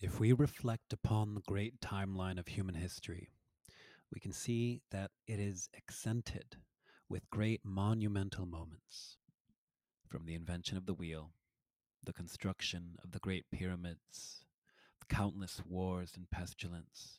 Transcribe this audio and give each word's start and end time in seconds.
If 0.00 0.20
we 0.20 0.32
reflect 0.32 0.92
upon 0.92 1.34
the 1.34 1.40
great 1.40 1.80
timeline 1.80 2.38
of 2.38 2.46
human 2.46 2.76
history, 2.76 3.30
we 4.12 4.20
can 4.20 4.32
see 4.32 4.80
that 4.92 5.10
it 5.26 5.40
is 5.40 5.68
accented 5.76 6.56
with 7.08 7.28
great 7.30 7.64
monumental 7.64 8.46
moments. 8.46 9.16
From 10.06 10.24
the 10.24 10.36
invention 10.36 10.76
of 10.76 10.86
the 10.86 10.94
wheel, 10.94 11.32
the 12.04 12.12
construction 12.12 12.94
of 13.02 13.10
the 13.10 13.18
great 13.18 13.50
pyramids, 13.50 14.44
countless 15.08 15.60
wars 15.66 16.12
and 16.14 16.30
pestilence, 16.30 17.18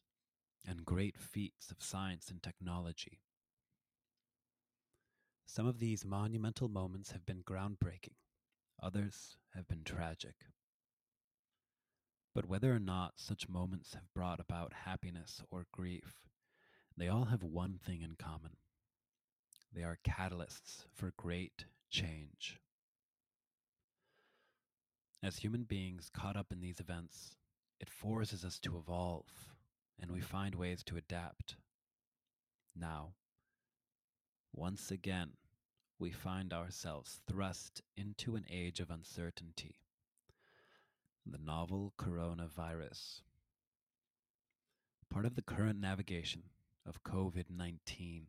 and 0.65 0.85
great 0.85 1.17
feats 1.17 1.71
of 1.71 1.83
science 1.83 2.29
and 2.29 2.41
technology. 2.41 3.19
Some 5.45 5.67
of 5.67 5.79
these 5.79 6.05
monumental 6.05 6.69
moments 6.69 7.11
have 7.11 7.25
been 7.25 7.43
groundbreaking, 7.43 8.15
others 8.81 9.35
have 9.53 9.67
been 9.67 9.83
tragic. 9.83 10.35
But 12.33 12.45
whether 12.47 12.73
or 12.73 12.79
not 12.79 13.19
such 13.19 13.49
moments 13.49 13.93
have 13.93 14.13
brought 14.13 14.39
about 14.39 14.73
happiness 14.85 15.41
or 15.49 15.65
grief, 15.71 16.27
they 16.95 17.07
all 17.07 17.25
have 17.25 17.43
one 17.43 17.77
thing 17.77 18.01
in 18.01 18.15
common 18.15 18.57
they 19.73 19.83
are 19.83 19.99
catalysts 20.03 20.85
for 20.93 21.13
great 21.15 21.65
change. 21.89 22.59
As 25.21 25.37
human 25.37 25.63
beings 25.63 26.09
caught 26.11 26.35
up 26.35 26.51
in 26.51 26.59
these 26.59 26.79
events, 26.79 27.35
it 27.79 27.89
forces 27.89 28.43
us 28.43 28.57
to 28.59 28.77
evolve, 28.77 29.53
and 29.99 30.11
we 30.11 30.21
find 30.21 30.55
ways 30.55 30.83
to 30.85 30.97
adapt. 30.97 31.57
Now, 32.75 33.13
once 34.53 34.91
again, 34.91 35.33
we 35.99 36.11
find 36.11 36.53
ourselves 36.53 37.21
thrust 37.27 37.81
into 37.95 38.35
an 38.35 38.45
age 38.49 38.79
of 38.79 38.89
uncertainty 38.89 39.81
the 41.31 41.37
novel 41.37 41.93
coronavirus. 41.99 43.21
Part 45.09 45.25
of 45.25 45.35
the 45.35 45.41
current 45.41 45.79
navigation 45.79 46.43
of 46.85 47.03
COVID 47.03 47.45
19 47.49 48.27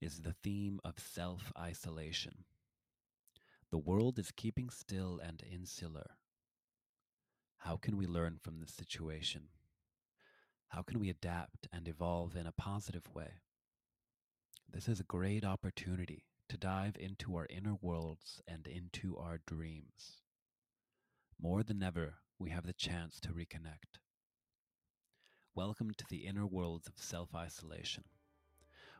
is 0.00 0.20
the 0.20 0.34
theme 0.42 0.80
of 0.84 0.98
self 0.98 1.52
isolation. 1.58 2.44
The 3.70 3.78
world 3.78 4.18
is 4.18 4.30
keeping 4.30 4.70
still 4.70 5.20
and 5.22 5.42
insular. 5.50 6.10
How 7.58 7.76
can 7.76 7.96
we 7.96 8.06
learn 8.06 8.38
from 8.40 8.60
this 8.60 8.72
situation? 8.72 9.48
How 10.68 10.82
can 10.82 11.00
we 11.00 11.08
adapt 11.10 11.68
and 11.72 11.88
evolve 11.88 12.36
in 12.36 12.46
a 12.46 12.52
positive 12.52 13.08
way? 13.14 13.40
This 14.70 14.88
is 14.88 15.00
a 15.00 15.04
great 15.04 15.44
opportunity 15.44 16.24
to 16.48 16.56
dive 16.56 16.96
into 16.98 17.36
our 17.36 17.46
inner 17.48 17.76
worlds 17.80 18.42
and 18.46 18.66
into 18.66 19.16
our 19.16 19.38
dreams. 19.46 20.23
More 21.40 21.62
than 21.62 21.82
ever, 21.82 22.14
we 22.38 22.50
have 22.50 22.66
the 22.66 22.72
chance 22.72 23.20
to 23.20 23.28
reconnect. 23.28 23.98
Welcome 25.54 25.92
to 25.96 26.04
the 26.08 26.26
inner 26.26 26.46
worlds 26.46 26.86
of 26.86 26.94
self 26.96 27.34
isolation, 27.34 28.04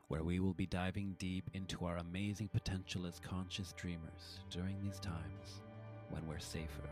where 0.07 0.23
we 0.23 0.39
will 0.39 0.53
be 0.53 0.65
diving 0.65 1.15
deep 1.17 1.49
into 1.53 1.85
our 1.85 1.97
amazing 1.97 2.49
potential 2.49 3.05
as 3.05 3.19
conscious 3.19 3.73
dreamers 3.73 4.39
during 4.49 4.79
these 4.81 4.99
times 4.99 5.61
when 6.09 6.27
we're 6.27 6.39
safer 6.39 6.89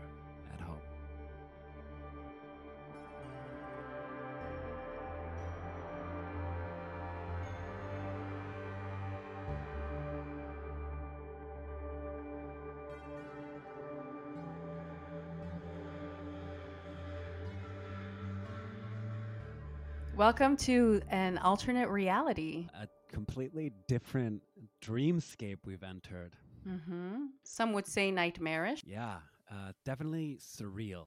at 0.52 0.60
home. 0.60 0.93
Welcome 20.24 20.56
to 20.56 21.02
an 21.10 21.36
alternate 21.36 21.90
reality. 21.90 22.66
A 22.80 22.88
completely 23.12 23.72
different 23.88 24.40
dreamscape 24.82 25.58
we've 25.66 25.82
entered. 25.82 26.32
hmm 26.66 27.26
Some 27.44 27.74
would 27.74 27.86
say 27.86 28.10
nightmarish. 28.10 28.82
Yeah, 28.86 29.18
uh, 29.52 29.72
definitely 29.84 30.38
surreal. 30.40 31.04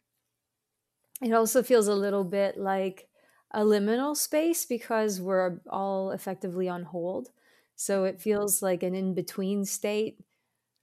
It 1.20 1.34
also 1.34 1.64
feels 1.64 1.88
a 1.88 1.96
little 1.96 2.24
bit 2.26 2.58
like 2.60 3.10
a 3.50 3.62
liminal 3.62 4.16
space 4.16 4.68
because 4.68 5.20
we're 5.20 5.62
all 5.68 6.12
effectively 6.12 6.70
on 6.70 6.84
hold. 6.84 7.30
So 7.76 8.04
it 8.04 8.22
feels 8.22 8.62
like 8.62 8.84
an 8.84 8.94
in 8.94 9.16
between 9.16 9.66
state, 9.66 10.20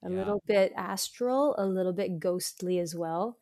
a 0.03 0.09
Yeah. 0.09 0.17
little 0.17 0.43
bit 0.45 0.73
astral, 0.75 1.55
a 1.57 1.65
little 1.65 1.93
bit 1.93 2.19
ghostly 2.19 2.79
as 2.79 2.93
well. 2.93 3.37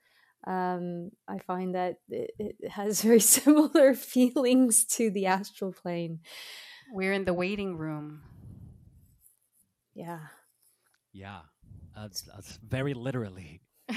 Um, 0.46 1.12
I 1.28 1.40
find 1.40 1.76
that 1.76 1.98
it, 2.10 2.32
it 2.38 2.70
has 2.70 3.02
very 3.04 3.20
similar 3.20 3.94
feelings 4.16 4.86
to 4.98 5.10
the 5.10 5.28
astral 5.28 5.74
plane. 5.74 6.20
We're 6.92 7.14
in 7.14 7.26
the 7.26 7.34
waiting 7.34 7.78
room. 7.78 8.22
Yeah. 9.96 10.20
Yeah, 11.14 11.42
that's, 11.96 12.22
that's 12.22 12.60
very 12.68 12.94
literally. 12.94 13.62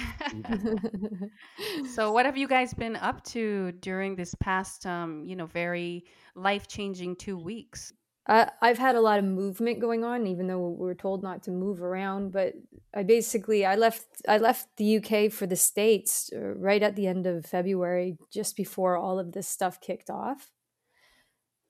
so, 1.94 2.12
what 2.12 2.26
have 2.26 2.36
you 2.36 2.48
guys 2.48 2.74
been 2.74 2.96
up 2.96 3.22
to 3.24 3.72
during 3.80 4.16
this 4.16 4.34
past, 4.40 4.84
um, 4.84 5.24
you 5.24 5.36
know, 5.36 5.46
very 5.46 6.04
life 6.34 6.66
changing 6.66 7.16
two 7.16 7.38
weeks? 7.38 7.92
Uh, 8.28 8.46
I've 8.60 8.78
had 8.78 8.96
a 8.96 9.00
lot 9.00 9.20
of 9.20 9.24
movement 9.24 9.78
going 9.78 10.02
on, 10.02 10.26
even 10.26 10.48
though 10.48 10.68
we 10.68 10.84
were 10.84 10.96
told 10.96 11.22
not 11.22 11.44
to 11.44 11.52
move 11.52 11.80
around. 11.80 12.32
But 12.32 12.54
I 12.92 13.04
basically 13.04 13.64
I 13.64 13.76
left 13.76 14.04
I 14.28 14.38
left 14.38 14.68
the 14.76 14.96
UK 14.96 15.30
for 15.30 15.46
the 15.46 15.56
states 15.56 16.30
uh, 16.34 16.54
right 16.56 16.82
at 16.82 16.96
the 16.96 17.06
end 17.06 17.26
of 17.26 17.46
February, 17.46 18.18
just 18.32 18.56
before 18.56 18.96
all 18.96 19.20
of 19.20 19.32
this 19.32 19.46
stuff 19.46 19.80
kicked 19.80 20.10
off, 20.10 20.50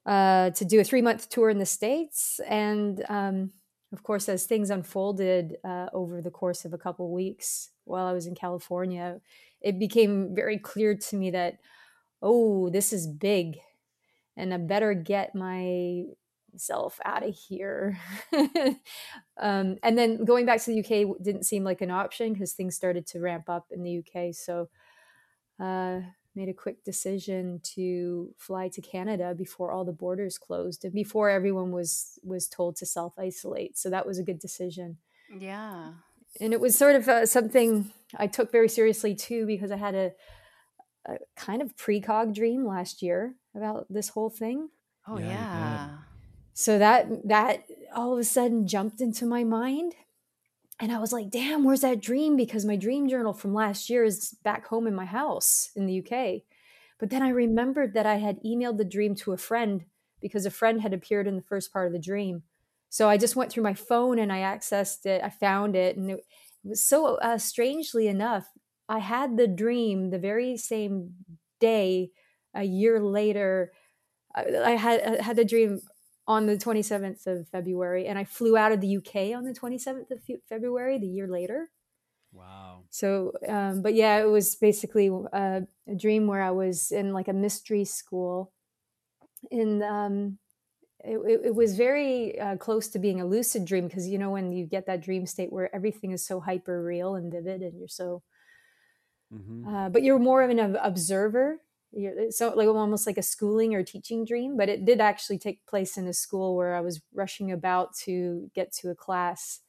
uh, 0.06 0.50
to 0.50 0.64
do 0.64 0.80
a 0.80 0.84
three 0.84 1.02
month 1.02 1.28
tour 1.28 1.50
in 1.50 1.58
the 1.58 1.66
states. 1.66 2.40
And 2.48 3.04
um, 3.10 3.50
of 3.92 4.02
course, 4.02 4.26
as 4.28 4.44
things 4.44 4.70
unfolded 4.70 5.56
uh, 5.62 5.88
over 5.92 6.22
the 6.22 6.30
course 6.30 6.64
of 6.64 6.72
a 6.72 6.78
couple 6.78 7.12
weeks 7.12 7.70
while 7.84 8.06
I 8.06 8.12
was 8.12 8.26
in 8.26 8.34
California, 8.34 9.20
it 9.60 9.78
became 9.78 10.34
very 10.34 10.58
clear 10.58 10.96
to 10.96 11.16
me 11.16 11.30
that 11.32 11.58
oh, 12.22 12.70
this 12.70 12.94
is 12.94 13.06
big, 13.06 13.58
and 14.38 14.54
I 14.54 14.56
better 14.56 14.94
get 14.94 15.34
my 15.34 16.04
self 16.60 17.00
out 17.04 17.26
of 17.26 17.34
here. 17.34 17.98
um, 19.38 19.76
and 19.82 19.96
then 19.96 20.24
going 20.24 20.46
back 20.46 20.60
to 20.62 20.70
the 20.70 20.80
UK 20.80 21.16
didn't 21.22 21.44
seem 21.44 21.64
like 21.64 21.80
an 21.80 21.90
option 21.90 22.32
because 22.32 22.52
things 22.52 22.76
started 22.76 23.06
to 23.08 23.20
ramp 23.20 23.48
up 23.48 23.66
in 23.70 23.82
the 23.82 23.98
UK. 23.98 24.34
So 24.34 24.68
uh, 25.60 26.00
made 26.34 26.48
a 26.48 26.54
quick 26.54 26.84
decision 26.84 27.60
to 27.62 28.34
fly 28.36 28.68
to 28.68 28.80
Canada 28.80 29.34
before 29.34 29.72
all 29.72 29.84
the 29.84 29.92
borders 29.92 30.38
closed 30.38 30.84
and 30.84 30.92
before 30.92 31.30
everyone 31.30 31.72
was 31.72 32.18
was 32.22 32.48
told 32.48 32.76
to 32.76 32.86
self 32.86 33.18
isolate. 33.18 33.78
So 33.78 33.90
that 33.90 34.06
was 34.06 34.18
a 34.18 34.24
good 34.24 34.38
decision. 34.38 34.98
Yeah. 35.36 35.92
And 36.40 36.52
it 36.52 36.60
was 36.60 36.76
sort 36.76 36.96
of 36.96 37.08
uh, 37.08 37.26
something 37.26 37.92
I 38.16 38.26
took 38.26 38.52
very 38.52 38.68
seriously 38.68 39.14
too 39.14 39.46
because 39.46 39.70
I 39.70 39.76
had 39.76 39.94
a, 39.94 40.12
a 41.06 41.16
kind 41.34 41.62
of 41.62 41.74
precog 41.76 42.34
dream 42.34 42.66
last 42.66 43.00
year 43.00 43.34
about 43.54 43.86
this 43.88 44.10
whole 44.10 44.28
thing 44.28 44.68
Oh, 45.08 45.18
Yeah, 45.18 45.26
yeah. 45.26 45.88
So 46.58 46.78
that 46.78 47.06
that 47.28 47.64
all 47.94 48.14
of 48.14 48.18
a 48.18 48.24
sudden 48.24 48.66
jumped 48.66 49.02
into 49.02 49.26
my 49.26 49.44
mind. 49.44 49.94
And 50.80 50.90
i 50.90 50.98
was 50.98 51.12
like 51.12 51.30
damn 51.30 51.64
where's 51.64 51.82
that 51.82 52.00
dream? 52.00 52.34
Because 52.34 52.64
my 52.64 52.76
dream 52.76 53.08
journal 53.08 53.34
from 53.34 53.54
last 53.54 53.90
year 53.90 54.04
is 54.04 54.34
back 54.42 54.66
home 54.66 54.86
in 54.86 54.94
my 54.94 55.04
house 55.04 55.70
in 55.76 55.86
the 55.86 56.00
uk 56.00 56.42
but 56.98 57.10
then 57.10 57.22
i 57.22 57.28
remembered 57.28 57.92
that 57.94 58.06
i 58.06 58.16
had 58.16 58.42
emailed 58.42 58.78
the 58.78 58.84
dream 58.84 59.14
to 59.16 59.32
a 59.32 59.36
friend 59.36 59.84
because 60.20 60.46
a 60.46 60.50
friend 60.50 60.80
had 60.80 60.94
appeared 60.94 61.26
in 61.26 61.36
the 61.36 61.42
first 61.42 61.72
part 61.72 61.86
of 61.86 61.92
the 61.92 61.98
dream. 61.98 62.42
So 62.88 63.08
i 63.08 63.18
just 63.18 63.36
went 63.36 63.52
through 63.52 63.64
my 63.64 63.74
phone 63.74 64.18
and 64.18 64.32
i 64.32 64.38
accessed 64.38 65.04
it 65.04 65.22
i 65.22 65.28
found 65.28 65.76
it 65.76 65.96
and 65.96 66.10
it, 66.12 66.20
was 66.64 66.82
so 66.82 67.16
uh, 67.16 67.38
strangely 67.38 68.08
enough 68.08 68.46
i 68.88 68.98
had 68.98 69.36
the 69.36 69.46
dream 69.46 70.10
the 70.10 70.18
very 70.18 70.56
same 70.56 71.14
day 71.60 72.10
a 72.54 72.64
year 72.64 72.98
later 72.98 73.72
I, 74.34 74.44
I 74.56 74.70
had 74.70 75.18
I 75.20 75.22
had 75.22 75.36
the 75.36 75.44
dream 75.44 75.80
on 76.26 76.46
the 76.46 76.58
27th 76.58 77.26
of 77.26 77.48
February, 77.48 78.06
and 78.06 78.18
I 78.18 78.24
flew 78.24 78.56
out 78.56 78.72
of 78.72 78.80
the 78.80 78.88
UK 78.88 79.32
on 79.34 79.44
the 79.44 79.54
27th 79.54 80.10
of 80.10 80.22
Fe- 80.22 80.42
February, 80.48 80.98
the 80.98 81.06
year 81.08 81.28
later. 81.28 81.70
Wow. 82.32 82.84
So, 82.90 83.32
um, 83.46 83.82
but 83.82 83.94
yeah, 83.94 84.20
it 84.20 84.26
was 84.26 84.54
basically 84.56 85.10
uh, 85.10 85.62
a 85.86 85.94
dream 85.94 86.26
where 86.26 86.40
I 86.40 86.50
was 86.50 86.90
in 86.92 87.12
like 87.12 87.28
a 87.28 87.32
mystery 87.32 87.84
school, 87.84 88.52
and 89.50 89.82
um, 89.82 90.38
it, 91.04 91.18
it, 91.18 91.40
it 91.46 91.54
was 91.56 91.76
very 91.76 92.38
uh, 92.40 92.56
close 92.58 92.88
to 92.90 93.00
being 93.00 93.20
a 93.20 93.26
lucid 93.26 93.64
dream 93.66 93.88
because 93.88 94.08
you 94.08 94.18
know 94.18 94.30
when 94.30 94.52
you 94.52 94.66
get 94.66 94.86
that 94.86 95.02
dream 95.02 95.26
state 95.26 95.52
where 95.52 95.74
everything 95.74 96.12
is 96.12 96.26
so 96.26 96.40
hyper 96.40 96.82
real 96.82 97.16
and 97.16 97.32
vivid, 97.32 97.62
and 97.62 97.78
you're 97.78 97.88
so 97.88 98.22
hmm 99.30 99.66
uh, 99.66 99.88
but 99.88 100.02
you're 100.02 100.18
more 100.18 100.42
of 100.42 100.50
an 100.50 100.76
observer. 100.76 101.60
So 102.30 102.52
like 102.54 102.68
almost 102.68 103.06
like 103.06 103.18
a 103.18 103.22
schooling 103.22 103.74
or 103.74 103.82
teaching 103.82 104.24
dream, 104.24 104.56
but 104.56 104.68
it 104.68 104.84
did 104.84 105.00
actually 105.00 105.38
take 105.38 105.64
place 105.66 105.96
in 105.96 106.06
a 106.06 106.12
school 106.12 106.54
where 106.54 106.74
I 106.74 106.80
was 106.80 107.00
rushing 107.14 107.50
about 107.50 107.94
to 108.04 108.50
get 108.54 108.72
to 108.74 108.90
a 108.90 108.94
class, 108.94 109.60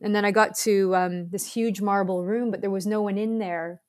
and 0.00 0.14
then 0.14 0.24
I 0.24 0.30
got 0.30 0.56
to 0.58 0.96
um, 0.96 1.28
this 1.30 1.52
huge 1.54 1.80
marble 1.80 2.24
room, 2.24 2.50
but 2.50 2.60
there 2.60 2.70
was 2.70 2.86
no 2.86 3.02
one 3.02 3.18
in 3.18 3.38
there. 3.38 3.82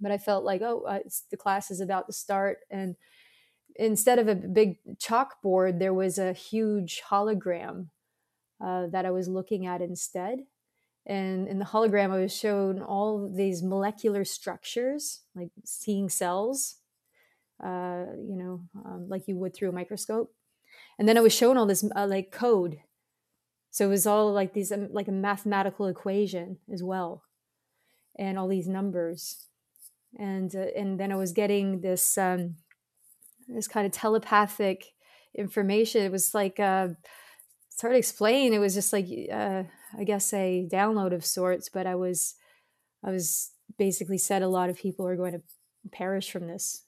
but 0.00 0.12
I 0.12 0.18
felt 0.18 0.44
like, 0.44 0.62
oh, 0.62 0.82
uh, 0.82 1.00
the 1.30 1.36
class 1.36 1.70
is 1.70 1.80
about 1.80 2.06
to 2.06 2.12
start. 2.12 2.58
And 2.70 2.96
instead 3.76 4.18
of 4.18 4.28
a 4.28 4.34
big 4.34 4.78
chalkboard, 4.96 5.78
there 5.78 5.94
was 5.94 6.18
a 6.18 6.32
huge 6.32 7.02
hologram 7.10 7.86
uh, 8.64 8.86
that 8.88 9.06
I 9.06 9.10
was 9.10 9.28
looking 9.28 9.66
at 9.66 9.80
instead. 9.80 10.40
And 11.06 11.48
in 11.48 11.58
the 11.58 11.64
hologram, 11.64 12.10
I 12.10 12.20
was 12.20 12.36
shown 12.36 12.82
all 12.82 13.30
these 13.34 13.62
molecular 13.62 14.24
structures, 14.24 15.22
like 15.34 15.50
seeing 15.64 16.08
cells, 16.08 16.76
uh, 17.62 18.04
you 18.16 18.36
know, 18.36 18.60
um, 18.84 19.06
like 19.08 19.26
you 19.26 19.36
would 19.36 19.54
through 19.54 19.70
a 19.70 19.72
microscope. 19.72 20.32
And 20.98 21.08
then 21.08 21.16
I 21.16 21.20
was 21.20 21.32
shown 21.32 21.56
all 21.56 21.66
this 21.66 21.84
uh, 21.96 22.06
like 22.06 22.30
code. 22.30 22.78
So 23.70 23.86
it 23.86 23.88
was 23.88 24.06
all 24.06 24.32
like 24.32 24.54
these, 24.54 24.72
um, 24.72 24.88
like 24.92 25.08
a 25.08 25.12
mathematical 25.12 25.86
equation 25.86 26.58
as 26.72 26.82
well, 26.82 27.22
and 28.18 28.38
all 28.38 28.48
these 28.48 28.68
numbers. 28.68 29.46
And 30.18 30.54
uh, 30.54 30.66
and 30.76 30.98
then 30.98 31.12
I 31.12 31.16
was 31.16 31.32
getting 31.32 31.80
this 31.80 32.16
um, 32.16 32.56
this 33.48 33.68
kind 33.68 33.86
of 33.86 33.92
telepathic 33.92 34.86
information. 35.36 36.02
It 36.02 36.12
was 36.12 36.34
like 36.34 36.58
uh, 36.58 36.88
it's 37.70 37.80
hard 37.80 37.94
to 37.94 37.98
explain. 37.98 38.52
It 38.52 38.58
was 38.58 38.74
just 38.74 38.92
like 38.92 39.06
uh, 39.32 39.64
I 39.98 40.04
guess 40.04 40.32
a 40.32 40.66
download 40.70 41.12
of 41.12 41.24
sorts. 41.24 41.68
But 41.68 41.86
I 41.86 41.94
was 41.94 42.34
I 43.04 43.10
was 43.10 43.52
basically 43.76 44.18
said 44.18 44.42
a 44.42 44.48
lot 44.48 44.70
of 44.70 44.78
people 44.78 45.06
are 45.06 45.16
going 45.16 45.32
to 45.32 45.42
perish 45.92 46.30
from 46.30 46.46
this 46.46 46.84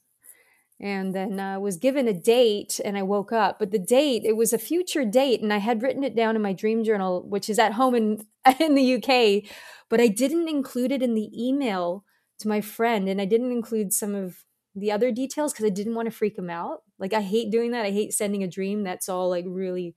and 0.81 1.15
then 1.15 1.39
uh, 1.39 1.61
was 1.61 1.77
given 1.77 2.09
a 2.09 2.13
date 2.13 2.81
and 2.85 2.97
i 2.97 3.03
woke 3.03 3.33
up 3.33 3.59
but 3.59 3.71
the 3.71 3.79
date 3.79 4.23
it 4.25 4.37
was 4.37 4.53
a 4.53 4.59
future 4.59 5.05
date 5.05 5.41
and 5.43 5.53
i 5.53 5.59
had 5.59 5.83
written 5.83 6.03
it 6.03 6.17
down 6.17 6.37
in 6.37 6.43
my 6.43 6.53
dream 6.53 6.83
journal 6.83 7.23
which 7.29 7.49
is 7.51 7.59
at 7.59 7.73
home 7.73 7.95
in 7.95 8.27
in 8.61 8.75
the 8.75 8.95
uk 8.95 9.45
but 9.89 10.01
i 10.01 10.09
didn't 10.09 10.49
include 10.49 10.91
it 10.91 11.03
in 11.03 11.15
the 11.15 11.31
email 11.37 12.05
to 12.39 12.49
my 12.49 12.61
friend 12.61 13.09
and 13.09 13.21
i 13.21 13.25
didn't 13.25 13.53
include 13.53 13.93
some 13.93 14.15
of 14.15 14.45
the 14.75 14.93
other 14.93 15.11
details 15.11 15.53
because 15.53 15.67
i 15.67 15.71
didn't 15.71 15.95
want 15.95 16.07
to 16.07 16.17
freak 16.17 16.39
him 16.39 16.51
out. 16.51 16.83
Like 16.99 17.13
i 17.13 17.21
hate 17.21 17.51
doing 17.51 17.73
that. 17.73 17.85
I 17.85 17.91
hate 17.91 18.13
sending 18.13 18.43
a 18.43 18.49
dream 18.49 18.83
that's 18.85 19.09
all 19.09 19.29
like 19.29 19.45
really 19.47 19.95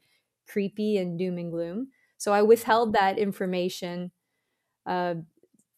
creepy 0.48 0.98
and 0.98 1.18
doom 1.18 1.38
and 1.38 1.52
gloom. 1.52 1.88
So 2.18 2.34
i 2.34 2.42
withheld 2.42 2.94
that 2.94 3.18
information 3.18 4.12
uh, 4.86 5.16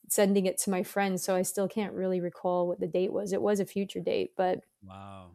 sending 0.10 0.46
it 0.46 0.58
to 0.58 0.70
my 0.70 0.84
friend 0.84 1.20
so 1.20 1.36
i 1.36 1.42
still 1.42 1.68
can't 1.68 1.94
really 1.94 2.22
recall 2.22 2.68
what 2.68 2.80
the 2.80 2.88
date 2.88 3.12
was. 3.12 3.34
It 3.34 3.42
was 3.42 3.60
a 3.60 3.66
future 3.66 4.00
date 4.00 4.32
but 4.38 4.60
wow. 4.84 5.32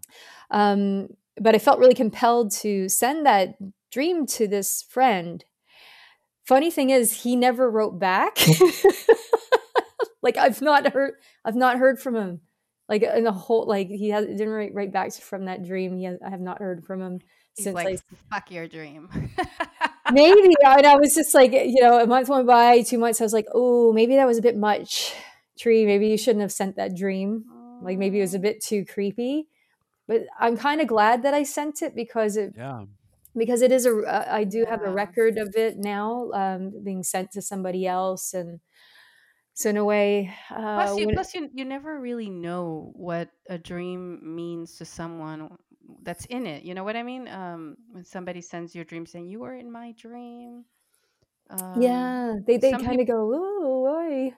um 0.51 1.09
but 1.41 1.55
i 1.55 1.59
felt 1.59 1.79
really 1.79 1.95
compelled 1.95 2.53
to 2.53 2.89
send 2.89 3.27
that 3.27 3.57
dream 3.91 4.27
to 4.27 4.47
this 4.47 4.83
friend. 4.83 5.45
Funny 6.45 6.71
thing 6.71 6.91
is 6.91 7.23
he 7.23 7.37
never 7.37 7.71
wrote 7.71 7.99
back. 7.99 8.39
Like 10.23 10.37
i've 10.37 10.61
not 10.61 10.93
heard 10.93 11.15
i've 11.45 11.57
not 11.57 11.79
heard 11.79 11.99
from 11.99 12.17
him. 12.17 12.41
Like 12.89 13.03
in 13.03 13.25
the 13.25 13.33
whole 13.33 13.67
like 13.67 13.89
he 13.89 14.11
has 14.11 14.27
didn't 14.27 14.49
write, 14.49 14.75
write 14.75 14.93
back 14.93 15.13
from 15.15 15.47
that 15.47 15.65
dream. 15.65 15.97
He 15.97 16.05
has, 16.05 16.19
i 16.25 16.31
have 16.31 16.41
not 16.41 16.59
heard 16.59 16.85
from 16.85 17.01
him 17.01 17.21
He's 17.57 17.65
since 17.65 17.75
like, 17.75 17.89
I, 17.89 17.99
fuck 18.31 18.51
your 18.51 18.69
dream. 18.69 19.09
maybe 20.13 20.55
and 20.65 20.87
I 20.87 20.97
was 20.97 21.15
just 21.15 21.35
like, 21.35 21.53
you 21.53 21.81
know, 21.83 22.01
a 22.01 22.07
month 22.07 22.29
went 22.29 22.47
by, 22.47 22.83
two 22.83 22.99
months. 22.99 23.21
I 23.21 23.25
was 23.25 23.33
like, 23.33 23.47
oh, 23.55 23.93
maybe 23.93 24.17
that 24.17 24.27
was 24.27 24.39
a 24.39 24.43
bit 24.43 24.57
much. 24.57 25.15
Tree, 25.59 25.85
maybe 25.85 26.09
you 26.09 26.17
shouldn't 26.19 26.43
have 26.43 26.53
sent 26.53 26.77
that 26.77 26.97
dream. 26.97 27.45
Like 27.83 27.99
maybe 27.99 28.19
it 28.19 28.23
was 28.23 28.35
a 28.35 28.39
bit 28.39 28.63
too 28.63 28.85
creepy. 28.85 29.49
But 30.07 30.23
I'm 30.39 30.57
kind 30.57 30.81
of 30.81 30.87
glad 30.89 31.23
that 31.23 31.35
I 31.35 31.45
sent 31.45 31.83
it 31.83 31.95
because 31.95 32.37
it, 32.37 32.55
yeah 32.57 32.85
because 33.37 33.63
it 33.63 33.71
is 33.73 33.87
a. 33.87 33.97
uh, 34.01 34.27
I 34.29 34.45
do 34.45 34.65
have 34.69 34.83
a 34.83 34.91
record 34.91 35.39
of 35.39 35.55
it 35.55 35.79
now, 35.79 36.31
um, 36.33 36.73
being 36.83 37.03
sent 37.03 37.31
to 37.33 37.43
somebody 37.43 37.87
else, 37.87 38.35
and 38.35 38.61
so 39.55 39.71
in 39.71 39.77
a 39.77 39.85
way, 39.85 40.35
uh, 40.51 40.75
plus, 40.77 40.99
you, 40.99 41.07
when- 41.07 41.15
plus 41.15 41.35
you, 41.35 41.49
you 41.55 41.65
never 41.65 42.01
really 42.01 42.31
know 42.31 42.91
what 42.95 43.31
a 43.49 43.59
dream 43.59 44.19
means 44.35 44.77
to 44.79 44.85
someone 44.85 45.57
that's 46.03 46.25
in 46.27 46.47
it. 46.47 46.63
You 46.63 46.75
know 46.75 46.85
what 46.85 46.97
I 46.97 47.03
mean? 47.03 47.29
Um, 47.29 47.77
when 47.91 48.05
somebody 48.05 48.41
sends 48.41 48.75
you 48.75 48.83
a 48.83 48.85
dream 48.85 49.07
saying 49.07 49.29
you 49.29 49.41
were 49.41 49.55
in 49.55 49.71
my 49.71 49.93
dream. 49.93 50.65
Um, 51.51 51.83
yeah, 51.83 52.35
they 52.47 52.57
they 52.59 52.73
kind 52.73 53.01
of 53.01 53.07
go, 53.07 53.33
oh, 53.35 53.81
why, 53.81 54.35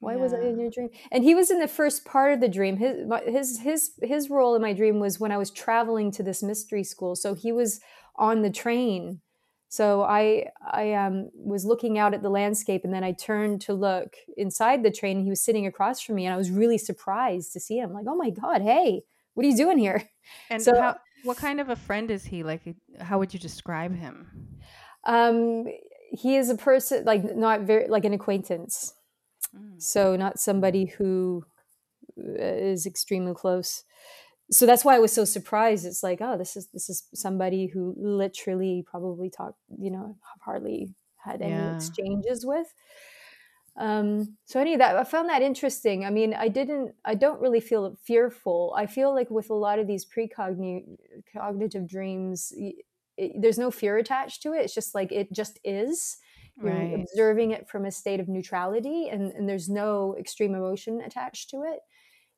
why 0.00 0.16
was 0.16 0.34
I 0.34 0.40
in 0.40 0.58
your 0.58 0.70
dream? 0.70 0.90
And 1.10 1.24
he 1.24 1.34
was 1.34 1.50
in 1.50 1.60
the 1.60 1.68
first 1.68 2.04
part 2.04 2.32
of 2.32 2.40
the 2.40 2.48
dream. 2.48 2.76
His 2.76 3.06
my- 3.06 3.22
his 3.22 3.60
his 3.60 3.92
his 4.02 4.30
role 4.30 4.54
in 4.54 4.62
my 4.62 4.72
dream 4.72 5.00
was 5.00 5.18
when 5.18 5.32
I 5.32 5.38
was 5.38 5.50
traveling 5.50 6.10
to 6.12 6.22
this 6.22 6.42
mystery 6.42 6.84
school. 6.84 7.16
So 7.16 7.34
he 7.34 7.52
was 7.52 7.80
on 8.16 8.42
the 8.42 8.50
train. 8.50 9.20
So 9.68 10.02
I 10.02 10.48
I 10.60 10.92
um, 10.92 11.30
was 11.34 11.64
looking 11.64 11.98
out 11.98 12.12
at 12.12 12.22
the 12.22 12.28
landscape, 12.28 12.82
and 12.84 12.92
then 12.92 13.04
I 13.04 13.12
turned 13.12 13.62
to 13.62 13.72
look 13.72 14.16
inside 14.36 14.82
the 14.82 14.90
train. 14.90 15.16
And 15.16 15.24
he 15.24 15.30
was 15.30 15.42
sitting 15.42 15.66
across 15.66 16.00
from 16.02 16.16
me, 16.16 16.26
and 16.26 16.34
I 16.34 16.36
was 16.36 16.50
really 16.50 16.78
surprised 16.78 17.54
to 17.54 17.60
see 17.60 17.78
him. 17.78 17.94
Like, 17.94 18.04
oh 18.06 18.16
my 18.16 18.28
god, 18.30 18.60
hey, 18.60 19.04
what 19.34 19.44
are 19.46 19.48
you 19.48 19.56
doing 19.56 19.78
here? 19.78 20.02
And 20.50 20.62
So- 20.62 20.78
how, 20.80 20.96
what 21.24 21.36
kind 21.36 21.60
of 21.60 21.68
a 21.68 21.76
friend 21.76 22.10
is 22.10 22.24
he? 22.24 22.42
Like, 22.42 22.62
how 23.00 23.18
would 23.18 23.32
you 23.34 23.40
describe 23.40 23.94
him? 23.94 24.26
Um, 25.04 25.66
he 26.10 26.36
is 26.36 26.50
a 26.50 26.56
person 26.56 27.04
like 27.04 27.22
not 27.36 27.62
very 27.62 27.88
like 27.88 28.04
an 28.04 28.12
acquaintance. 28.14 28.94
Mm. 29.54 29.82
so 29.82 30.16
not 30.16 30.38
somebody 30.38 30.86
who 30.86 31.44
uh, 32.18 32.42
extremely 32.86 33.34
close 33.34 33.84
so 34.50 34.64
that's 34.66 34.84
why 34.84 34.94
i 34.96 34.98
was 34.98 35.12
so 35.12 35.24
surprised 35.26 35.84
it's 35.84 36.02
like 36.02 36.20
oh 36.22 36.38
this 36.38 36.56
is 36.56 36.68
this 36.72 36.88
is 36.88 37.04
somebody 37.12 37.66
who 37.66 37.94
literally 37.98 38.82
probably 38.90 39.28
talked 39.28 39.58
you 39.78 39.90
know 39.90 40.16
hardly 40.40 40.94
had 41.24 41.42
any 41.42 41.50
Yeah. 41.52 41.74
exchanges 41.76 42.46
with 42.46 42.68
um 43.76 44.36
so 44.44 44.60
any 44.60 44.74
of 44.74 44.78
that 44.80 44.96
i 44.96 45.04
found 45.04 45.28
that 45.30 45.40
interesting. 45.42 46.04
I 46.04 46.10
mean 46.10 46.34
i 46.34 46.48
didn't 46.48 46.94
i 47.04 47.14
don't 47.14 47.40
really 47.40 47.60
feel 47.60 47.96
fearful. 48.02 48.74
I 48.76 48.86
feel 48.86 49.14
like 49.14 49.30
with 49.30 49.48
a 49.50 49.54
lot 49.54 49.78
of 49.78 49.86
these 49.86 50.04
precognitive 50.04 50.84
cognitive 51.32 51.88
dreams 51.88 52.52
it, 53.16 53.32
there's 53.40 53.58
no 53.58 53.70
fear 53.70 53.96
attached 53.98 54.42
to 54.42 54.52
it. 54.54 54.60
It's 54.64 54.74
just 54.74 54.94
like 54.94 55.12
it 55.12 55.32
just 55.32 55.58
is. 55.64 56.18
You're 56.60 56.74
Right. 56.74 56.94
observing 56.94 57.50
it 57.52 57.68
from 57.68 57.84
a 57.86 57.90
state 57.90 58.20
of 58.20 58.28
neutrality 58.28 59.08
and, 59.08 59.32
and 59.32 59.48
there's 59.48 59.68
no 59.68 60.16
extreme 60.18 60.54
emotion 60.54 61.00
attached 61.00 61.50
to 61.50 61.62
it. 61.64 61.80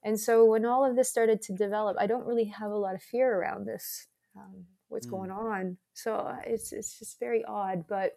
And 0.02 0.18
so 0.20 0.44
when 0.44 0.64
all 0.64 0.84
of 0.84 0.96
this 0.96 1.10
started 1.10 1.42
to 1.42 1.52
develop 1.54 1.96
i 1.98 2.06
don't 2.06 2.26
really 2.26 2.44
have 2.46 2.70
a 2.70 2.76
lot 2.76 2.94
of 2.94 3.02
fear 3.02 3.34
around 3.38 3.66
this 3.66 4.06
um, 4.36 4.64
what's 4.88 5.06
Mm. 5.06 5.10
going 5.10 5.30
on. 5.30 5.78
So 5.94 6.14
uh, 6.16 6.38
it's 6.46 6.72
it's 6.72 6.98
just 6.98 7.18
very 7.18 7.44
odd 7.44 7.86
but 7.88 8.12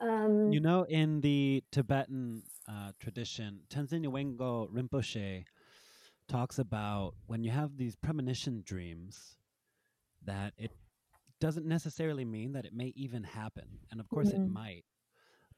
um 0.00 0.52
You 0.52 0.60
know, 0.60 0.84
in 0.84 1.20
the 1.20 1.62
Tibetan 1.70 2.42
uh, 2.68 2.92
tradition, 2.98 3.60
Tenzin 3.68 4.04
Wangyal 4.06 4.68
Rinpoche 4.70 5.44
talks 6.28 6.58
about 6.58 7.14
when 7.26 7.44
you 7.44 7.50
have 7.50 7.76
these 7.76 7.96
premonition 7.96 8.62
dreams, 8.64 9.36
that 10.24 10.54
it 10.58 10.72
doesn't 11.40 11.66
necessarily 11.66 12.24
mean 12.24 12.52
that 12.52 12.64
it 12.64 12.72
may 12.74 12.92
even 12.96 13.24
happen. 13.24 13.80
And 13.90 14.00
of 14.00 14.08
course, 14.08 14.28
it 14.30 14.42
Mhm. 14.42 14.52
might, 14.52 14.84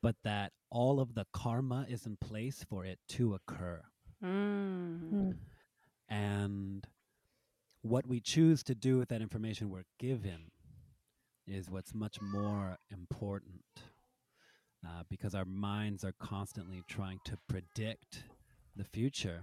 but 0.02 0.16
that 0.24 0.52
all 0.70 1.00
of 1.00 1.14
the 1.14 1.26
karma 1.32 1.86
is 1.88 2.06
in 2.06 2.16
place 2.16 2.64
for 2.64 2.84
it 2.84 2.98
to 3.08 3.34
occur. 3.34 3.82
Mm. 4.22 5.12
Mm. 5.12 5.38
And 6.08 6.86
what 7.82 8.06
we 8.06 8.20
choose 8.20 8.62
to 8.64 8.74
do 8.74 8.98
with 8.98 9.08
that 9.08 9.22
information 9.22 9.70
we're 9.70 9.84
given 9.98 10.50
is 11.46 11.70
what's 11.70 11.94
much 11.94 12.20
more 12.20 12.78
important 12.90 13.64
uh, 14.86 15.02
because 15.08 15.34
our 15.34 15.44
minds 15.44 16.04
are 16.04 16.14
constantly 16.18 16.82
trying 16.88 17.20
to 17.24 17.38
predict 17.48 18.24
the 18.76 18.84
future. 18.84 19.42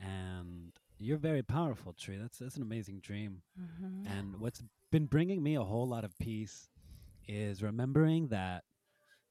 And 0.00 0.72
you're 0.98 1.18
very 1.18 1.42
powerful, 1.42 1.92
Tree. 1.92 2.16
That's, 2.16 2.38
that's 2.38 2.56
an 2.56 2.62
amazing 2.62 3.00
dream. 3.00 3.42
Mhm. 3.58 4.06
And 4.06 4.40
what's 4.40 4.62
been 4.90 5.06
bringing 5.06 5.42
me 5.42 5.56
a 5.56 5.62
whole 5.64 5.86
lot 5.86 6.04
of 6.04 6.18
peace 6.18 6.68
is 7.26 7.62
remembering 7.62 8.28
that 8.28 8.64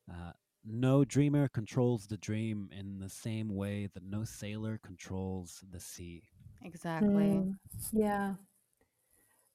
uh, 0.09 0.33
no 0.63 1.03
dreamer 1.05 1.47
controls 1.47 2.07
the 2.07 2.17
dream 2.17 2.69
in 2.77 3.00
the 3.00 3.09
same 3.09 3.55
way 3.55 3.88
that 3.93 4.03
no 4.03 4.24
sailor 4.24 4.79
controls 4.83 5.63
the 5.71 5.79
sea. 5.79 6.24
Exactly. 6.63 7.09
Mm, 7.09 7.55
yeah 7.93 8.33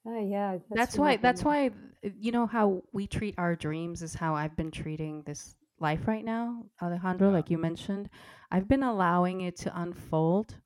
Ah, 0.07 0.19
yeah 0.19 0.59
that's 0.73 0.99
really 0.99 0.99
why 0.99 1.17
that's 1.17 1.45
why 1.45 1.69
uh, 1.69 2.09
you 2.19 2.33
know 2.33 2.47
how 2.47 2.83
we 2.93 3.07
treat 3.07 3.35
our 3.39 3.55
dreams 3.55 4.03
is 4.03 4.15
how 4.15 4.35
i've 4.35 4.57
been 4.57 4.71
treating 4.71 5.23
this 5.23 5.57
life 5.79 6.07
right 6.09 6.25
now 6.25 6.65
alejandro 6.81 7.29
Yeah. 7.29 7.33
like 7.33 7.51
you 7.51 7.59
mentioned. 7.59 8.09
I've 8.53 8.69
been 8.69 8.83
allowing 8.85 9.41
it 9.41 9.57
to 9.59 9.81
unfold 9.81 10.61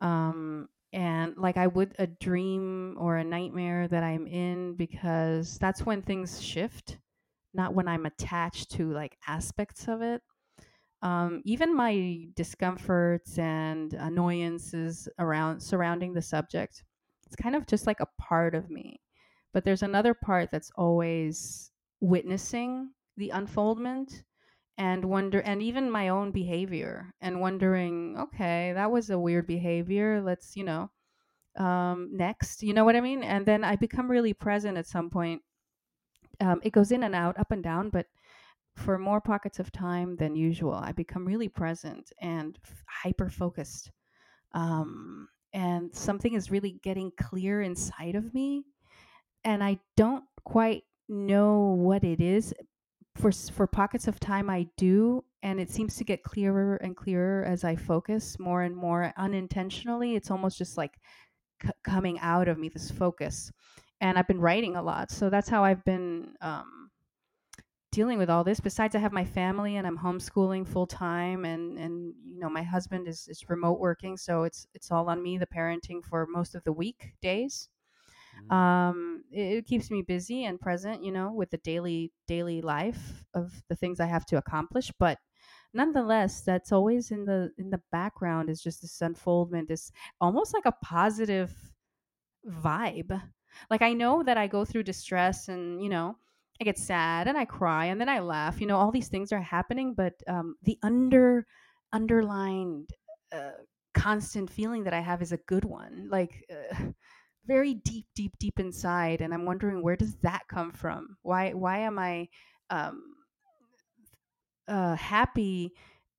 um 0.00 0.68
and 0.92 1.36
like 1.38 1.56
i 1.56 1.66
would 1.66 1.94
a 1.98 2.06
dream 2.06 2.96
or 2.98 3.16
a 3.16 3.24
nightmare 3.24 3.88
that 3.88 4.02
i'm 4.04 4.26
in 4.26 4.76
because 4.76 5.58
that's 5.58 5.86
when 5.86 6.02
things 6.02 6.42
shift 6.42 6.98
not 7.54 7.74
when 7.74 7.88
i'm 7.88 8.06
attached 8.06 8.70
to 8.72 8.92
like 8.92 9.18
aspects 9.28 9.88
of 9.88 10.02
it. 10.02 10.22
Um, 11.02 11.42
even 11.44 11.74
my 11.76 12.28
discomforts 12.34 13.38
and 13.38 13.92
annoyances 13.92 15.08
around 15.18 15.60
surrounding 15.60 16.14
the 16.14 16.22
subject 16.22 16.84
it's 17.26 17.36
kind 17.36 17.56
of 17.56 17.66
just 17.66 17.86
like 17.86 18.00
a 18.00 18.08
part 18.18 18.54
of 18.54 18.70
me 18.70 19.00
but 19.52 19.64
there's 19.64 19.82
another 19.82 20.14
part 20.14 20.50
that's 20.50 20.70
always 20.76 21.70
witnessing 22.00 22.90
the 23.16 23.30
unfoldment 23.30 24.24
and 24.76 25.04
wonder 25.04 25.40
and 25.40 25.62
even 25.62 25.90
my 25.90 26.08
own 26.08 26.32
behavior 26.32 27.14
and 27.20 27.40
wondering 27.40 28.16
okay 28.18 28.72
that 28.74 28.90
was 28.90 29.10
a 29.10 29.18
weird 29.18 29.46
behavior 29.46 30.20
let's 30.20 30.56
you 30.56 30.64
know 30.64 30.90
um 31.56 32.10
next 32.12 32.62
you 32.62 32.74
know 32.74 32.84
what 32.84 32.96
i 32.96 33.00
mean? 33.00 33.22
And 33.22 33.46
then 33.46 33.62
i 33.62 33.76
become 33.76 34.10
really 34.10 34.34
present 34.34 34.76
at 34.76 34.86
some 34.86 35.10
point 35.10 35.42
um, 36.40 36.60
it 36.64 36.72
goes 36.72 36.90
in 36.90 37.04
and 37.04 37.14
out 37.14 37.38
up 37.38 37.52
and 37.52 37.62
down 37.62 37.90
but 37.90 38.06
for 38.74 38.98
more 38.98 39.20
pockets 39.20 39.60
of 39.60 39.70
time 39.70 40.16
than 40.16 40.34
usual 40.34 40.74
i 40.74 40.90
become 40.90 41.24
really 41.24 41.48
present 41.48 42.12
and 42.20 42.58
hyper 42.88 43.28
focused 43.28 43.92
um, 44.52 45.28
and 45.54 45.94
something 45.94 46.34
is 46.34 46.50
really 46.50 46.72
getting 46.82 47.10
clear 47.18 47.62
inside 47.62 48.14
of 48.14 48.34
me 48.34 48.64
and 49.44 49.64
i 49.64 49.78
don't 49.96 50.24
quite 50.44 50.84
know 51.08 51.76
what 51.78 52.04
it 52.04 52.20
is. 52.20 52.54
For 53.16 53.30
for 53.30 53.66
pockets 53.68 54.08
of 54.08 54.18
time 54.18 54.50
I 54.50 54.66
do 54.76 55.24
and 55.42 55.60
it 55.60 55.70
seems 55.70 55.94
to 55.96 56.04
get 56.04 56.24
clearer 56.24 56.76
and 56.76 56.96
clearer 56.96 57.44
as 57.44 57.62
I 57.62 57.76
focus 57.76 58.38
more 58.40 58.62
and 58.62 58.76
more 58.76 59.12
unintentionally. 59.16 60.16
It's 60.16 60.32
almost 60.32 60.58
just 60.58 60.76
like 60.76 60.98
c- 61.62 61.70
coming 61.84 62.18
out 62.20 62.48
of 62.48 62.58
me 62.58 62.68
this 62.68 62.90
focus 62.90 63.52
and 64.00 64.18
I've 64.18 64.26
been 64.28 64.40
writing 64.40 64.76
a 64.76 64.82
lot 64.82 65.10
so 65.12 65.30
that's 65.30 65.48
how 65.48 65.64
I've 65.64 65.84
been 65.84 66.34
um, 66.40 66.83
dealing 67.94 68.18
with 68.18 68.28
all 68.30 68.44
this 68.44 68.60
besides 68.60 68.94
I 68.94 68.98
have 68.98 69.12
my 69.12 69.24
family 69.24 69.76
and 69.76 69.86
I'm 69.86 69.98
homeschooling 69.98 70.66
full 70.66 70.86
time 70.86 71.44
and 71.44 71.78
and 71.78 72.14
you 72.26 72.40
know 72.40 72.50
my 72.50 72.62
husband 72.62 73.08
is 73.08 73.28
is 73.28 73.48
remote 73.48 73.78
working 73.78 74.16
so 74.16 74.42
it's 74.44 74.66
it's 74.74 74.90
all 74.90 75.08
on 75.08 75.22
me 75.22 75.38
the 75.38 75.46
parenting 75.46 76.04
for 76.04 76.26
most 76.26 76.54
of 76.54 76.64
the 76.64 76.72
week 76.72 77.14
days 77.22 77.68
Mm. 78.34 78.54
um 78.54 79.24
it, 79.30 79.58
it 79.58 79.66
keeps 79.66 79.90
me 79.90 80.02
busy 80.02 80.44
and 80.44 80.60
present 80.60 81.04
you 81.04 81.12
know 81.12 81.32
with 81.32 81.50
the 81.50 81.58
daily 81.58 82.12
daily 82.26 82.60
life 82.62 83.24
of 83.34 83.62
the 83.68 83.76
things 83.76 84.00
i 84.00 84.06
have 84.06 84.26
to 84.26 84.36
accomplish 84.36 84.92
but 84.98 85.18
nonetheless 85.72 86.42
that's 86.42 86.72
always 86.72 87.10
in 87.10 87.24
the 87.26 87.52
in 87.58 87.70
the 87.70 87.82
background 87.92 88.50
is 88.50 88.62
just 88.62 88.82
this 88.82 89.00
unfoldment 89.02 89.68
this 89.68 89.92
almost 90.20 90.54
like 90.54 90.66
a 90.66 90.72
positive 90.84 91.72
vibe 92.46 93.22
like 93.70 93.82
i 93.82 93.92
know 93.92 94.22
that 94.22 94.36
i 94.36 94.46
go 94.46 94.64
through 94.64 94.82
distress 94.82 95.48
and 95.48 95.82
you 95.82 95.88
know 95.88 96.18
i 96.60 96.64
get 96.64 96.78
sad 96.78 97.28
and 97.28 97.36
i 97.36 97.44
cry 97.44 97.86
and 97.86 98.00
then 98.00 98.08
i 98.08 98.20
laugh 98.20 98.60
you 98.60 98.66
know 98.66 98.76
all 98.76 98.90
these 98.90 99.08
things 99.08 99.32
are 99.32 99.40
happening 99.40 99.94
but 99.94 100.14
um 100.28 100.56
the 100.62 100.78
under 100.82 101.46
underlined 101.92 102.90
uh, 103.32 103.50
constant 103.94 104.50
feeling 104.50 104.84
that 104.84 104.94
i 104.94 105.00
have 105.00 105.22
is 105.22 105.32
a 105.32 105.38
good 105.38 105.64
one 105.64 106.08
like 106.10 106.44
uh, 106.50 106.84
very 107.46 107.74
deep 107.74 108.06
deep 108.14 108.32
deep 108.38 108.58
inside 108.58 109.20
and 109.20 109.34
i'm 109.34 109.44
wondering 109.44 109.82
where 109.82 109.96
does 109.96 110.16
that 110.16 110.42
come 110.48 110.70
from? 110.72 111.16
Why 111.22 111.52
why 111.52 111.78
am 111.78 111.98
i 111.98 112.28
um 112.70 113.14
uh 114.66 114.94
happy 114.96 115.72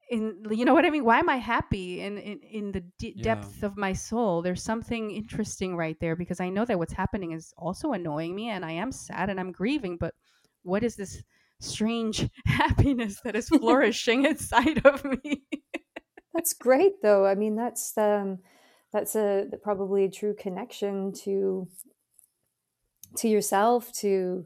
in 0.10 0.46
you 0.52 0.66
know 0.66 0.74
what 0.74 0.86
i 0.86 0.90
mean? 0.90 1.04
Why 1.06 1.20
am 1.20 1.30
i 1.30 1.38
happy 1.38 2.02
in 2.02 2.18
in, 2.18 2.40
in 2.40 2.72
the 2.72 2.82
d- 3.00 3.14
Yeah. 3.16 3.24
depth 3.24 3.64
of 3.64 3.78
my 3.78 3.94
soul? 3.94 4.42
There's 4.42 4.64
something 4.64 5.12
interesting 5.12 5.76
right 5.76 5.98
there 6.00 6.16
because 6.16 6.40
i 6.40 6.50
know 6.50 6.66
that 6.66 6.78
what's 6.78 6.94
happening 6.94 7.32
is 7.32 7.54
also 7.58 7.94
annoying 7.94 8.36
me 8.36 8.50
and 8.50 8.64
i 8.64 8.72
am 8.72 8.92
sad 8.92 9.30
and 9.30 9.40
i'm 9.40 9.52
grieving 9.52 9.98
but 9.98 10.14
what 10.64 10.84
is 10.84 10.96
this 10.96 11.24
strange 11.60 12.30
happiness 12.46 13.22
that 13.24 13.36
is 13.36 13.50
flourishing 13.60 14.26
inside 14.26 14.86
of 14.86 15.04
me? 15.06 15.44
That's 16.34 16.54
great, 16.54 17.02
though. 17.02 17.26
I 17.26 17.36
mean, 17.36 17.56
that's 17.56 17.98
um, 17.98 18.40
that's 18.92 19.16
a 19.16 19.48
probably 19.64 20.06
a 20.06 20.12
true 20.12 20.36
connection 20.38 21.14
to 21.24 21.68
to 23.18 23.28
yourself, 23.30 23.94
to 24.00 24.46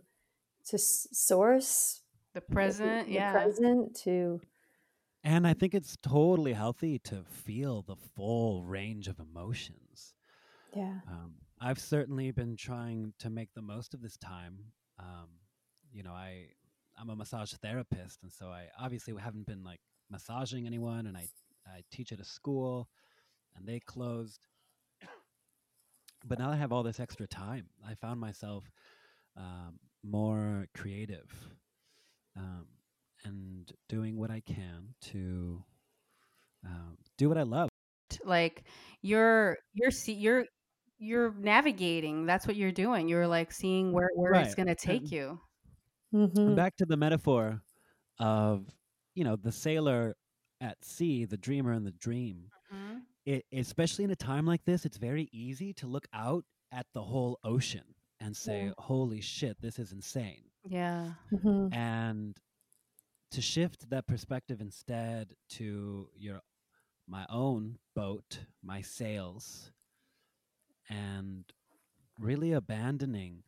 to 0.67 0.77
source, 0.77 2.01
the 2.33 2.41
the, 2.41 2.53
present 2.53 3.07
the 3.07 3.13
yeah. 3.13 3.31
present, 3.31 3.95
to 4.03 4.41
And 5.23 5.45
I 5.45 5.53
think 5.53 5.73
it's 5.73 5.97
totally 6.01 6.53
healthy 6.53 6.97
to 6.99 7.23
feel 7.23 7.81
the 7.81 7.97
full 8.15 8.63
range 8.63 9.07
of 9.07 9.19
emotions. 9.19 10.13
yeah. 10.73 10.99
Um, 11.07 11.33
I've 11.59 11.79
certainly 11.79 12.31
been 12.31 12.55
trying 12.55 13.13
to 13.19 13.29
make 13.29 13.53
the 13.53 13.61
most 13.61 13.93
of 13.93 14.01
this 14.01 14.17
time. 14.17 14.59
Um, 14.97 15.27
you 15.91 16.03
know, 16.03 16.11
I 16.11 16.47
I'm 16.97 17.09
a 17.09 17.15
massage 17.15 17.51
therapist, 17.53 18.19
and 18.23 18.31
so 18.31 18.47
I 18.47 18.67
obviously 18.79 19.13
haven't 19.19 19.45
been 19.45 19.63
like 19.63 19.81
massaging 20.09 20.65
anyone, 20.67 21.05
and 21.05 21.17
I 21.17 21.27
I 21.67 21.83
teach 21.91 22.11
at 22.13 22.19
a 22.19 22.25
school, 22.25 22.87
and 23.55 23.67
they 23.67 23.79
closed. 23.79 24.47
But 26.25 26.39
now 26.39 26.49
that 26.49 26.55
I 26.55 26.57
have 26.57 26.71
all 26.73 26.83
this 26.83 26.99
extra 26.99 27.27
time, 27.27 27.67
I 27.85 27.95
found 27.95 28.19
myself 28.19 28.69
um, 29.37 29.79
more 30.03 30.67
creative 30.75 31.29
um, 32.35 32.65
and 33.23 33.71
doing 33.89 34.17
what 34.17 34.31
I 34.31 34.41
can 34.41 34.95
to 35.01 35.63
um, 36.65 36.97
do 37.17 37.29
what 37.29 37.37
I 37.37 37.43
love. 37.43 37.69
like 38.23 38.63
you're 39.01 39.57
you're 39.73 39.91
see 39.91 40.13
you're 40.13 40.45
you're 40.97 41.33
navigating 41.33 42.25
that's 42.25 42.45
what 42.47 42.55
you're 42.55 42.71
doing 42.71 43.07
you're 43.07 43.27
like 43.27 43.51
seeing 43.51 43.93
where 43.93 44.09
where 44.15 44.35
it's 44.35 44.55
going 44.55 44.67
to 44.67 44.75
take 44.75 45.11
And, 45.11 45.11
you 45.11 45.39
and 46.45 46.55
hmm 46.55 46.55
back 46.55 46.75
to 46.77 46.85
the 46.85 46.97
metaphor 46.97 47.61
of, 48.19 48.67
you 49.15 49.23
know, 49.23 49.35
the 49.35 49.51
sailor 49.51 50.15
at 50.61 50.83
sea, 50.83 51.25
the 51.25 51.37
dreamer 51.37 51.71
and 51.73 51.85
the 51.85 51.91
dream. 51.93 52.51
Mhm. 52.71 53.05
It, 53.25 53.45
especially 53.53 54.05
in 54.05 54.11
a 54.11 54.15
time 54.15 54.45
like 54.45 54.65
this, 54.65 54.85
it's 54.85 54.97
very 54.97 55.29
easy 55.31 55.73
to 55.75 55.87
look 55.87 56.07
out 56.13 56.45
at 56.71 56.87
the 56.93 57.03
whole 57.03 57.39
ocean 57.43 57.95
and 58.19 58.35
say, 58.35 58.65
Yeah. 58.65 58.73
holy 58.79 59.21
shit, 59.21 59.61
this 59.61 59.79
is 59.79 59.91
insane. 59.93 60.45
yeah 60.69 61.13
hmm 61.31 61.69
and 61.71 62.37
to 63.31 63.41
shift 63.41 63.89
that 63.89 64.07
perspective 64.07 64.61
instead 64.61 65.35
to 65.49 66.09
your 66.15 66.41
my 67.07 67.25
own 67.29 67.77
boat 67.95 68.39
my 68.63 68.81
sails 68.81 69.71
and 70.89 71.45
really 72.19 72.53
abandoning 72.53 73.43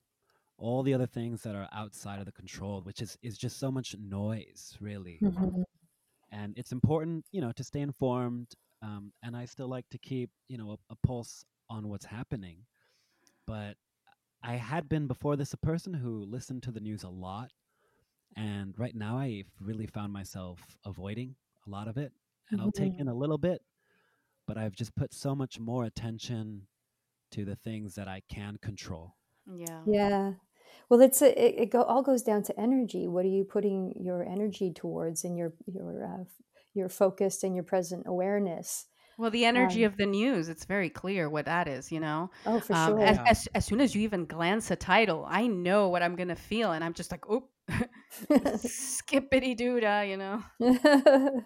all 0.57 0.83
the 0.83 0.93
other 0.93 1.07
things 1.07 1.41
that 1.43 1.55
are 1.55 1.67
outside 1.73 2.19
of 2.19 2.25
the 2.25 2.31
control 2.31 2.81
which 2.81 3.01
is 3.01 3.17
is 3.21 3.37
just 3.37 3.59
so 3.59 3.71
much 3.71 3.95
noise 3.99 4.77
really. 4.79 5.17
Hmm 5.17 5.61
and 6.31 6.57
it's 6.57 6.71
important 6.71 7.25
you 7.31 7.41
know 7.41 7.51
to 7.51 7.63
stay 7.63 7.81
informed 7.81 8.47
um, 8.81 9.11
and 9.23 9.35
i 9.35 9.45
still 9.45 9.67
like 9.67 9.85
to 9.89 9.97
keep 9.97 10.29
you 10.47 10.57
know 10.57 10.71
a, 10.71 10.93
a 10.93 10.95
pulse 11.05 11.45
on 11.69 11.87
what's 11.89 12.05
happening 12.05 12.57
but 13.45 13.75
i 14.43 14.55
had 14.55 14.87
been 14.89 15.07
before 15.07 15.35
this 15.35 15.53
a 15.53 15.57
person 15.57 15.93
who 15.93 16.23
listened 16.25 16.63
to 16.63 16.71
the 16.71 16.79
news 16.79 17.03
a 17.03 17.09
lot 17.09 17.51
and 18.35 18.73
right 18.77 18.95
now 18.95 19.17
i've 19.17 19.49
really 19.59 19.87
found 19.87 20.11
myself 20.13 20.59
avoiding 20.85 21.35
a 21.67 21.69
lot 21.69 21.87
of 21.87 21.97
it 21.97 22.11
and 22.51 22.61
i'll 22.61 22.71
take 22.71 22.93
hmm 22.93 22.99
in 22.99 23.07
a 23.07 23.13
little 23.13 23.37
bit 23.37 23.61
but 24.47 24.57
i've 24.57 24.75
just 24.75 24.95
put 24.95 25.13
so 25.13 25.35
much 25.35 25.59
more 25.59 25.85
attention 25.85 26.67
to 27.31 27.45
the 27.45 27.55
things 27.55 27.95
that 27.95 28.07
i 28.07 28.21
can 28.29 28.57
control 28.61 29.15
yeah 29.55 29.83
Yeah. 29.85 30.33
Well, 30.89 31.01
it's 31.01 31.21
a, 31.21 31.29
it, 31.29 31.55
it 31.63 31.69
go, 31.71 31.83
all 31.83 32.03
goes 32.03 32.23
down 32.23 32.43
to 32.43 32.59
energy. 32.59 33.07
What 33.07 33.25
are 33.25 33.29
you 33.29 33.43
putting 33.43 33.93
your 34.01 34.23
energy 34.23 34.71
towards 34.73 35.23
and 35.23 35.37
your 35.37 35.53
your 35.65 36.03
uh, 36.05 36.23
your 36.73 36.89
focused 36.89 37.43
and 37.43 37.55
your 37.55 37.63
present 37.63 38.03
awareness? 38.07 38.87
well 39.17 39.31
the 39.31 39.45
energy 39.45 39.83
Um, 39.83 39.83
of 39.83 39.97
the 39.97 40.05
news 40.05 40.49
it's 40.49 40.65
very 40.65 40.89
clear 40.89 41.29
what 41.29 41.45
that 41.45 41.67
is 41.67 41.91
you 41.91 41.99
know 41.99 42.29
oh, 42.45 42.59
for 42.59 42.73
um 42.73 42.97
as, 42.99 43.17
sure. 43.17 43.25
yeah 43.25 43.27
as 43.27 43.47
as 43.55 43.65
soon 43.65 43.81
as 43.81 43.93
you 43.95 44.01
even 44.01 44.25
glance 44.25 44.71
a 44.71 44.75
title 44.75 45.25
i 45.27 45.47
know 45.47 45.89
what 45.89 46.01
i'm 46.03 46.15
going 46.15 46.27
to 46.29 46.35
feel 46.35 46.71
and 46.71 46.83
i'm 46.83 46.93
just 46.93 47.11
like 47.11 47.29
oop 47.29 47.49
skippity 48.57 49.55
doodah 49.55 50.07
you 50.09 50.17
know 50.17 50.43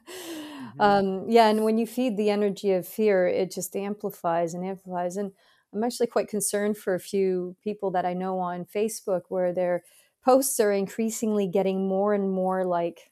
hmm 0.73 0.79
um, 0.79 1.29
yeah, 1.29 1.47
and 1.47 1.63
when 1.63 1.77
you 1.77 1.87
feed 1.87 2.17
the 2.17 2.29
energy 2.29 2.71
of 2.73 2.87
fear, 2.87 3.27
it 3.27 3.51
just 3.51 3.75
amplifies 3.75 4.53
and 4.53 4.65
amplifies. 4.65 5.17
And 5.17 5.31
I'm 5.73 5.83
actually 5.83 6.07
quite 6.07 6.27
concerned 6.27 6.77
for 6.77 6.93
a 6.93 6.99
few 6.99 7.55
people 7.63 7.91
that 7.91 8.05
I 8.05 8.13
know 8.13 8.39
on 8.39 8.65
Facebook 8.65 9.23
where 9.29 9.53
their 9.53 9.83
posts 10.23 10.59
are 10.59 10.71
increasingly 10.71 11.47
getting 11.47 11.87
more 11.87 12.13
and 12.13 12.31
more 12.31 12.65
like 12.65 13.11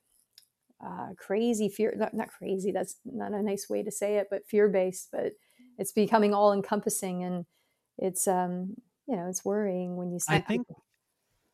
uh, 0.86 1.10
crazy 1.18 1.70
fear. 1.70 1.94
Not, 1.98 2.14
not 2.14 2.30
crazy. 2.30 2.72
That's 2.72 2.98
not 3.06 3.34
a 3.34 3.42
nice 3.44 3.70
way 3.70 3.84
to 3.84 3.92
say 3.92 4.18
it, 4.18 4.28
but 4.30 4.48
fear 4.48 4.70
based. 4.70 5.10
But 5.12 5.34
it's 5.78 5.92
becoming 5.92 6.34
all 6.34 6.54
encompassing, 6.54 7.24
and 7.24 7.46
it's 7.98 8.28
um, 8.28 8.76
you 9.08 9.16
know 9.16 9.28
it's 9.28 9.46
worrying 9.46 9.98
when 9.98 10.12
you 10.12 10.20
i 10.28 10.40
see 10.40 10.40
think 10.40 10.64
people. 10.68 10.84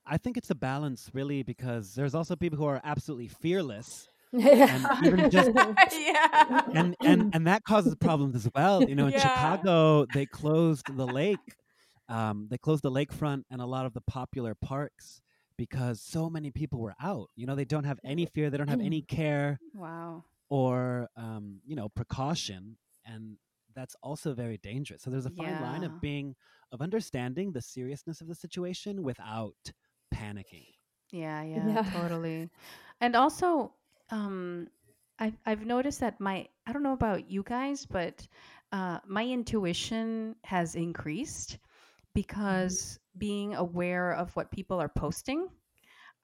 I 0.10 0.18
think 0.18 0.38
it's 0.38 0.50
a 0.50 0.56
balance 0.56 1.10
really 1.14 1.44
because 1.44 1.96
there's 1.96 2.16
also 2.16 2.36
people 2.36 2.58
who 2.58 2.66
are 2.66 2.82
absolutely 2.84 3.28
fearless 3.28 4.10
Yeah. 4.32 5.00
and 5.04 5.32
just 5.32 5.52
yeah. 5.56 6.62
and 6.74 6.96
and 7.02 7.34
and 7.34 7.48
that 7.48 7.64
causes 7.64 7.96
problems 7.96 8.36
as 8.36 8.48
well. 8.54 8.84
You 8.84 8.96
know 8.96 9.08
in 9.08 9.14
yeah. 9.14 9.20
Chicago 9.22 10.06
they 10.14 10.26
closed 10.28 10.86
the 10.96 11.06
lake 11.08 11.40
um, 12.10 12.48
they 12.50 12.58
closed 12.58 12.84
the 12.84 12.92
lakefront 12.92 13.44
and 13.50 13.62
a 13.62 13.66
lot 13.66 13.86
of 13.86 13.94
the 13.94 14.02
popular 14.02 14.56
parks 14.56 15.22
because 15.58 16.02
so 16.02 16.30
many 16.30 16.52
people 16.52 16.80
were 16.80 16.96
out. 17.02 17.30
You 17.36 17.46
know 17.48 17.56
they 17.56 17.66
don't 17.66 17.86
have 17.86 18.00
any 18.04 18.26
fear 18.26 18.50
they 18.50 18.58
don't 18.58 18.70
have 18.70 18.82
any 18.82 19.02
care 19.18 19.60
wow. 19.74 20.24
or 20.50 21.10
um, 21.18 21.62
you 21.66 21.76
know 21.76 21.90
precaution 21.90 22.78
and 23.06 23.38
that's 23.76 23.96
also 24.04 24.34
very 24.34 24.58
dangerous. 24.58 25.02
So 25.02 25.10
there's 25.10 25.26
a 25.26 25.32
fine 25.32 25.62
line 25.62 25.84
of 25.84 26.02
being 26.02 26.36
of 26.72 26.82
understanding 26.82 27.52
the 27.52 27.62
seriousness 27.62 28.22
of 28.22 28.28
the 28.28 28.36
situation 28.36 29.02
without 29.04 29.56
panicking 30.14 30.68
Yeah, 31.12 31.42
yeah, 31.54 31.78
yeah. 31.78 31.84
totally. 31.92 32.50
And 33.02 33.16
also, 33.16 33.74
um, 34.10 34.68
I've 35.20 35.38
I've 35.46 35.66
noticed 35.66 36.00
that 36.02 36.20
my 36.20 36.48
I 36.66 36.74
don't 36.74 36.84
know 36.84 36.94
about 36.94 37.30
you 37.30 37.44
guys, 37.44 37.86
but 37.86 38.28
uh, 38.72 39.00
my 39.08 39.26
intuition 39.26 40.36
has 40.44 40.76
increased 40.76 41.58
because 42.14 43.00
being 43.18 43.56
aware 43.56 44.14
of 44.14 44.36
what 44.36 44.52
people 44.52 44.80
are 44.82 44.90
posting, 44.90 45.50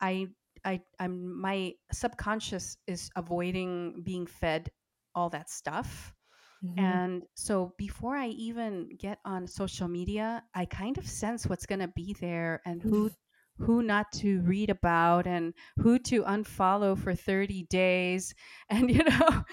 I 0.01 0.27
I 0.65 0.81
I'm 0.99 1.39
my 1.39 1.73
subconscious 1.91 2.77
is 2.87 3.09
avoiding 3.15 4.03
being 4.03 4.27
fed 4.27 4.71
all 5.15 5.29
that 5.31 5.49
stuff. 5.49 6.13
Mhm. 6.61 7.01
And 7.01 7.23
so 7.35 7.73
before 7.77 8.15
I 8.15 8.27
even 8.29 8.89
get 8.97 9.19
on 9.25 9.47
social 9.47 9.87
media, 9.87 10.43
I 10.53 10.65
kind 10.65 10.97
of 10.97 11.07
sense 11.07 11.47
what's 11.47 11.65
going 11.65 11.79
to 11.79 11.87
be 11.87 12.15
there 12.19 12.61
and 12.65 12.83
who 12.83 13.09
who 13.57 13.81
not 13.81 14.11
to 14.11 14.41
read 14.41 14.69
about 14.69 15.25
and 15.25 15.53
who 15.77 15.97
to 15.99 16.23
unfollow 16.23 16.97
for 16.97 17.15
30 17.15 17.63
days 17.69 18.33
and 18.69 18.89
you 18.89 19.03
know 19.03 19.43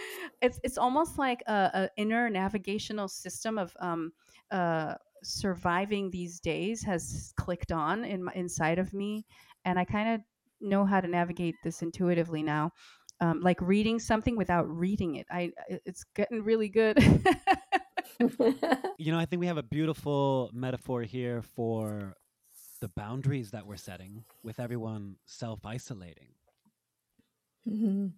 it's 0.40 0.59
it's 0.62 0.78
almost 0.78 1.18
like 1.18 1.42
a, 1.47 1.71
a 1.75 1.90
inner 1.97 2.28
navigational 2.28 3.09
system 3.09 3.59
of 3.59 3.76
um 3.80 4.12
uh 4.50 4.94
surviving 5.23 6.11
these 6.11 6.40
days 6.40 6.82
has 6.82 7.32
clicked 7.37 7.71
on 7.71 8.04
in 8.04 8.25
my, 8.25 8.32
inside 8.35 8.78
of 8.78 8.92
me 8.92 9.25
and 9.64 9.78
I 9.78 9.85
kind 9.85 10.14
of 10.14 10.21
know 10.61 10.85
how 10.85 11.00
to 11.00 11.06
navigate 11.06 11.54
this 11.62 11.82
intuitively 11.82 12.42
now 12.42 12.73
um, 13.21 13.40
like 13.40 13.61
reading 13.61 14.00
something 14.00 14.37
without 14.37 14.68
reading 14.68 15.14
it. 15.14 15.26
I 15.30 15.52
it's 15.87 16.04
getting 16.14 16.42
really 16.42 16.68
good. 16.68 16.99
You 18.99 19.11
know, 19.11 19.18
I 19.18 19.26
think 19.26 19.40
we 19.40 19.47
have 19.47 19.56
a 19.56 19.62
beautiful 19.62 20.50
metaphor 20.52 21.02
here 21.02 21.42
for 21.42 22.14
the 22.83 22.89
boundaries 22.89 23.53
that 23.53 23.65
we're 23.65 23.77
setting 23.77 24.25
with 24.43 24.59
everyone 24.59 25.15
self 25.25 25.65
isolating. 25.65 26.35
Mhm. 27.65 28.12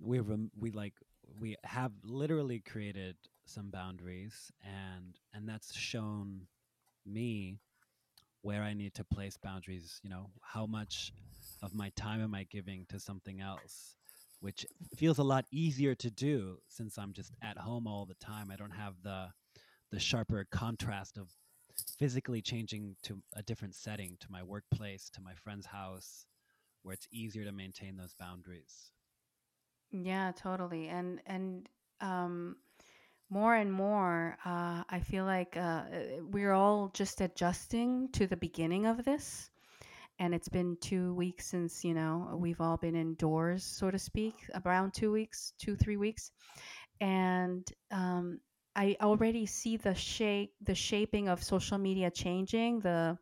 We 0.00 0.18
rem- 0.20 0.50
we 0.56 0.70
like 0.70 0.94
we 1.38 1.56
have 1.64 1.92
literally 2.02 2.60
created 2.60 3.16
some 3.44 3.70
boundaries 3.70 4.50
and 4.62 5.18
and 5.34 5.46
that's 5.46 5.74
shown 5.74 6.48
me 7.04 7.60
where 8.40 8.62
I 8.62 8.72
need 8.72 8.94
to 8.94 9.04
place 9.04 9.36
boundaries, 9.36 10.00
you 10.02 10.08
know, 10.08 10.30
how 10.42 10.66
much 10.66 11.12
of 11.62 11.74
my 11.74 11.90
time 11.90 12.22
am 12.22 12.34
I 12.34 12.44
giving 12.44 12.86
to 12.86 12.98
something 12.98 13.40
else, 13.42 13.96
which 14.40 14.66
feels 14.96 15.18
a 15.18 15.22
lot 15.22 15.44
easier 15.52 15.94
to 15.96 16.10
do 16.10 16.62
since 16.66 16.98
I'm 16.98 17.12
just 17.12 17.34
at 17.42 17.58
home 17.58 17.86
all 17.86 18.06
the 18.06 18.14
time. 18.14 18.50
I 18.50 18.56
don't 18.56 18.70
have 18.70 18.94
the 19.02 19.34
the 19.90 20.00
sharper 20.00 20.46
contrast 20.50 21.18
of 21.18 21.28
physically 21.98 22.42
changing 22.42 22.96
to 23.04 23.22
a 23.34 23.42
different 23.42 23.74
setting, 23.74 24.16
to 24.20 24.30
my 24.30 24.42
workplace, 24.42 25.10
to 25.10 25.20
my 25.20 25.34
friend's 25.34 25.66
house, 25.66 26.26
where 26.82 26.94
it's 26.94 27.08
easier 27.12 27.44
to 27.44 27.52
maintain 27.52 27.96
those 27.96 28.14
boundaries. 28.14 28.92
yeah, 29.90 30.32
totally. 30.36 30.88
And 30.88 31.20
and 31.26 31.68
um 32.00 32.56
more 33.30 33.54
and 33.54 33.72
more 33.72 34.36
uh 34.44 34.84
I 34.88 35.00
feel 35.00 35.24
like 35.24 35.56
uh 35.56 35.60
uh, 35.60 36.24
we're 36.30 36.52
all 36.52 36.90
just 36.94 37.20
adjusting 37.20 38.10
to 38.12 38.26
the 38.26 38.36
beginning 38.36 38.86
of 38.86 39.04
this. 39.04 39.50
And 40.18 40.34
it's 40.34 40.48
been 40.48 40.76
2 40.80 41.14
weeks 41.14 41.46
since, 41.46 41.84
you 41.84 41.94
know, 41.94 42.36
we've 42.40 42.60
all 42.60 42.76
been 42.76 42.94
indoors, 42.96 43.64
so 43.64 43.90
to 43.90 43.98
speak, 43.98 44.34
around 44.64 44.94
2 44.94 45.12
weeks, 45.12 45.54
2 45.58 45.76
3 45.76 45.96
weeks. 45.96 46.30
and 47.00 47.66
um, 47.90 48.40
I 48.74 48.96
already 49.00 49.46
see 49.46 49.76
the 49.76 49.94
shape, 49.94 50.54
the 50.60 50.74
shaping 50.74 51.28
of 51.28 51.42
social 51.42 51.78
media 51.78 52.10
changing 52.10 52.80
the 52.80 53.18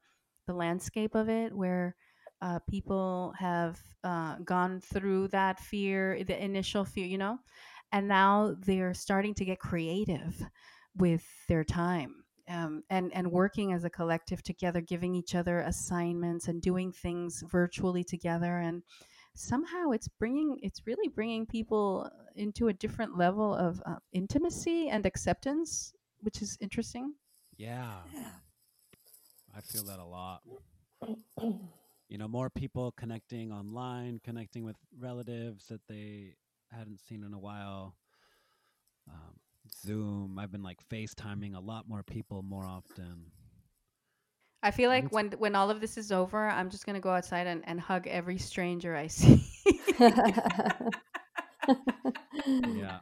the 0.46 0.54
landscape 0.54 1.14
of 1.14 1.28
it, 1.28 1.54
where 1.54 1.96
uh, 2.40 2.58
people 2.68 3.34
have 3.38 3.78
uh, 4.04 4.36
gone 4.44 4.80
through 4.80 5.28
that 5.28 5.60
fear, 5.60 6.22
the 6.24 6.42
initial 6.42 6.84
fear, 6.84 7.06
you 7.06 7.18
know, 7.18 7.38
and 7.92 8.08
now 8.08 8.54
they're 8.60 8.94
starting 8.94 9.34
to 9.34 9.44
get 9.44 9.58
creative 9.60 10.42
with 10.96 11.24
their 11.48 11.64
time. 11.64 12.24
Um, 12.48 12.82
and 12.90 13.12
and 13.14 13.30
working 13.30 13.72
as 13.72 13.84
a 13.84 13.90
collective 13.90 14.42
together, 14.42 14.80
giving 14.80 15.14
each 15.14 15.36
other 15.36 15.60
assignments 15.60 16.48
and 16.48 16.60
doing 16.60 16.90
things 16.92 17.44
virtually 17.48 18.02
together, 18.02 18.58
and 18.58 18.82
somehow 19.34 19.90
it's 19.90 20.08
bringing 20.08 20.58
it's 20.62 20.86
really 20.86 21.08
bringing 21.08 21.46
people 21.46 22.10
into 22.36 22.68
a 22.68 22.72
different 22.72 23.16
level 23.16 23.54
of 23.54 23.82
uh, 23.86 23.96
intimacy 24.12 24.88
and 24.88 25.06
acceptance 25.06 25.92
which 26.20 26.42
is 26.42 26.56
interesting 26.60 27.14
Yeah, 28.14 28.24
I 29.56 29.60
feel 29.60 29.84
that 29.84 29.98
a 29.98 30.04
lot. 30.04 30.40
You 32.08 32.18
know, 32.18 32.26
more 32.26 32.50
people 32.50 32.92
connecting 32.96 33.52
online, 33.52 34.20
connecting 34.24 34.64
with 34.64 34.76
relatives 34.98 35.66
that 35.66 35.80
they 35.88 36.34
hadn't 36.72 37.00
seen 37.00 37.22
in 37.22 37.34
a 37.34 37.38
while. 37.38 37.94
Um, 39.08 39.36
Zoom. 39.84 40.38
I've 40.38 40.50
been 40.50 40.62
like 40.62 40.78
FaceTiming 40.90 41.54
a 41.54 41.60
lot 41.60 41.88
more 41.88 42.02
people 42.02 42.42
more 42.42 42.64
often. 42.64 43.26
I 44.62 44.70
feel 44.70 44.90
like 44.90 45.10
when 45.12 45.30
when 45.32 45.54
all 45.54 45.70
of 45.70 45.80
this 45.80 45.96
is 45.96 46.12
over 46.12 46.48
i'm 46.48 46.70
just 46.70 46.86
going 46.86 46.94
to 46.94 47.00
go 47.00 47.10
outside 47.10 47.46
and, 47.46 47.62
and 47.66 47.80
hug 47.80 48.06
every 48.06 48.38
stranger 48.38 48.94
i 48.96 49.06
see. 49.06 49.44
Yeah, 52.66 53.00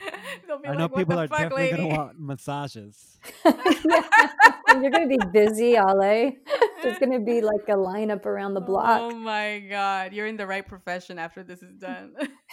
I 0.66 0.74
know 0.74 0.82
like, 0.82 0.94
people 0.94 1.18
are 1.18 1.28
fuck, 1.28 1.38
definitely 1.38 1.70
gonna 1.70 1.86
want 1.88 2.20
massages. 2.20 3.18
You're 3.44 4.90
gonna 4.90 5.08
be 5.08 5.18
busy, 5.32 5.74
Ale. 5.74 6.32
There's 6.82 6.98
gonna 6.98 7.20
be 7.20 7.40
like 7.40 7.68
a 7.68 7.76
lineup 7.76 8.26
around 8.26 8.54
the 8.54 8.60
block. 8.60 9.00
oh 9.00 9.10
my 9.14 9.58
god 9.68 10.12
you're 10.12 10.26
in 10.26 10.36
the 10.36 10.46
right 10.46 10.66
profession 10.66 11.18
after 11.18 11.42
this 11.42 11.62
is 11.62 11.74
done 11.74 12.12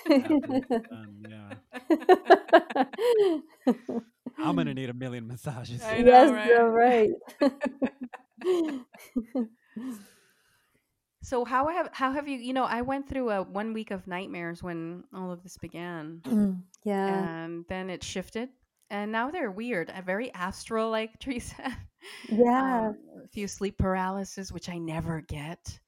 After 0.10 0.40
done, 0.40 1.26
yeah, 1.30 1.54
I'm 4.40 4.56
gonna 4.56 4.74
need 4.74 4.90
a 4.90 4.94
million 4.94 5.28
massages. 5.28 5.84
I 5.84 6.02
know, 6.02 6.12
yes, 6.12 6.32
right? 6.32 6.48
you're 6.48 6.72
right. 6.72 7.10
So 11.26 11.44
how 11.44 11.68
have 11.68 11.90
how 11.92 12.12
have 12.12 12.28
you 12.28 12.38
you 12.38 12.54
know 12.54 12.66
i 12.66 12.82
went 12.82 13.10
through 13.10 13.30
a 13.32 13.42
one 13.42 13.74
week 13.74 13.92
of 13.92 14.06
nightmares 14.08 14.62
when 14.62 15.04
all 15.14 15.32
of 15.32 15.42
this 15.44 15.58
began. 15.58 16.22
Yeah, 16.84 17.44
and 17.44 17.66
then 17.68 17.90
it 17.90 18.04
shifted 18.04 18.50
and 18.92 19.12
now 19.12 19.32
they're 19.32 19.50
weird 19.50 19.92
a 19.96 20.04
very 20.04 20.32
astral 20.34 20.92
like 20.92 21.20
teresa 21.20 21.76
yeah. 22.30 22.90
um, 22.90 22.98
a 23.24 23.28
few 23.30 23.48
sleep 23.48 23.78
paralysis 23.80 24.52
which 24.52 24.70
i 24.70 24.78
never 24.78 25.22
get. 25.22 25.80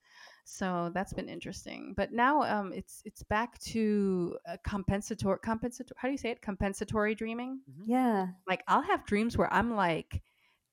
So 0.50 0.92
that's 0.94 1.14
been 1.14 1.30
interesting 1.30 1.94
but 1.96 2.12
now 2.14 2.42
um, 2.44 2.74
it's 2.74 3.02
it's 3.06 3.22
back 3.24 3.60
to 3.74 4.38
uh, 4.50 4.58
compensatory 4.66 5.40
compensatory 5.44 5.96
how 5.98 6.08
do 6.08 6.14
you 6.14 6.18
say 6.18 6.32
it? 6.32 6.42
Compensatory 6.42 7.14
dreaming? 7.16 7.60
Yeah. 7.86 8.28
like 8.48 8.64
i'll 8.68 8.82
have 8.82 9.06
dreams 9.06 9.38
where 9.38 9.52
i'm 9.54 9.76
like 9.76 10.10
th- 10.10 10.22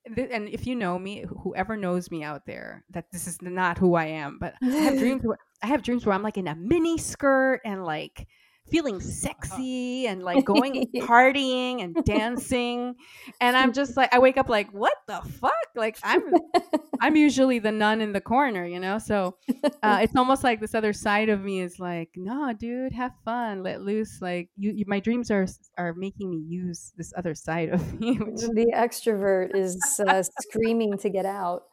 and 0.05 0.47
if 0.49 0.67
you 0.67 0.75
know 0.75 0.99
me 0.99 1.25
whoever 1.43 1.75
knows 1.75 2.11
me 2.11 2.23
out 2.23 2.45
there 2.45 2.83
that 2.89 3.11
this 3.11 3.27
is 3.27 3.41
not 3.41 3.77
who 3.77 3.95
i 3.95 4.05
am 4.05 4.37
but 4.39 4.53
i 4.61 4.67
have 4.67 4.97
dreams 4.99 5.23
where 5.23 5.37
i 5.63 5.67
have 5.67 5.81
dreams 5.81 6.05
where 6.05 6.13
i'm 6.13 6.23
like 6.23 6.37
in 6.37 6.47
a 6.47 6.55
mini 6.55 6.97
skirt 6.97 7.61
and 7.65 7.83
like 7.83 8.27
feeling 8.69 8.99
sexy 8.99 10.07
and 10.07 10.23
like 10.23 10.45
going 10.45 10.87
partying 10.95 11.83
and 11.83 11.95
dancing. 12.05 12.95
And 13.41 13.55
i'm 13.57 13.73
just 13.73 13.97
like 13.97 14.13
i 14.13 14.19
wake 14.19 14.37
up 14.37 14.49
like 14.49 14.71
what 14.71 14.93
the 15.07 15.21
fuck? 15.39 15.53
Like 15.75 15.97
i'm 16.03 16.23
i'm 17.01 17.15
usually 17.27 17.59
the 17.59 17.71
nun 17.71 18.01
in 18.01 18.11
the 18.13 18.21
corner 18.21 18.65
you 18.65 18.79
know? 18.79 18.97
So 18.97 19.37
uh, 19.83 19.99
it's 20.01 20.15
almost 20.15 20.43
like 20.43 20.59
this 20.59 20.75
other 20.75 20.93
side 20.93 21.29
of 21.29 21.41
me 21.41 21.61
is 21.61 21.79
like 21.79 22.09
no 22.15 22.53
dude 22.53 22.93
have 22.93 23.11
fun 23.23 23.63
let 23.63 23.81
loose. 23.81 24.21
Like 24.21 24.49
you, 24.57 24.71
you 24.71 24.85
my 24.87 24.99
dreams 24.99 25.31
are 25.31 25.47
are 25.77 25.93
making 25.93 26.29
me 26.29 26.37
use 26.37 26.93
this 26.97 27.13
other 27.17 27.35
side 27.35 27.69
of 27.69 27.81
me 27.99 28.17
which 28.17 28.41
the 28.41 28.71
extrovert 28.75 29.55
is 29.55 29.99
uh, 30.07 30.23
screaming 30.41 30.97
to 30.99 31.09
get 31.09 31.25
out. 31.25 31.63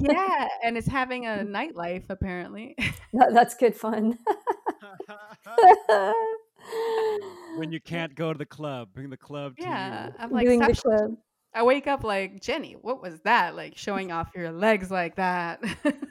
Yeah 0.00 0.48
and 0.64 0.76
it's 0.76 0.86
having 0.86 1.26
a 1.26 1.44
nightlife 1.46 2.04
apparently 2.08 2.74
That- 3.12 3.34
that's 3.34 3.54
good 3.54 3.76
fun. 3.76 4.18
when 7.56 7.72
you 7.72 7.80
can't 7.80 8.14
go 8.14 8.32
to 8.32 8.38
the 8.38 8.46
club, 8.46 8.88
bring 8.94 9.10
the 9.10 9.16
club 9.16 9.56
to 9.56 9.62
yeah 9.62 10.06
you. 10.06 10.12
i'm 10.18 10.30
like 10.30 10.46
Doing 10.46 10.60
the 10.60 10.74
club. 10.74 11.16
I 11.54 11.64
wake 11.64 11.86
up 11.86 12.02
like 12.02 12.40
Jenny. 12.40 12.76
What 12.80 13.02
was 13.02 13.20
that? 13.24 13.54
Like 13.54 13.76
showing 13.76 14.10
off 14.10 14.30
your 14.34 14.50
legs 14.52 14.90
like 14.90 15.16
that, 15.16 15.62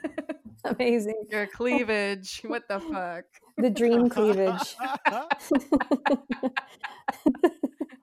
Amazing. 0.64 1.24
your 1.30 1.48
cleavage. 1.48 2.42
What 2.46 2.68
the 2.68 2.78
fuck? 2.78 3.24
The 3.58 3.70
dream 3.70 4.08
cleavage. 4.08 4.76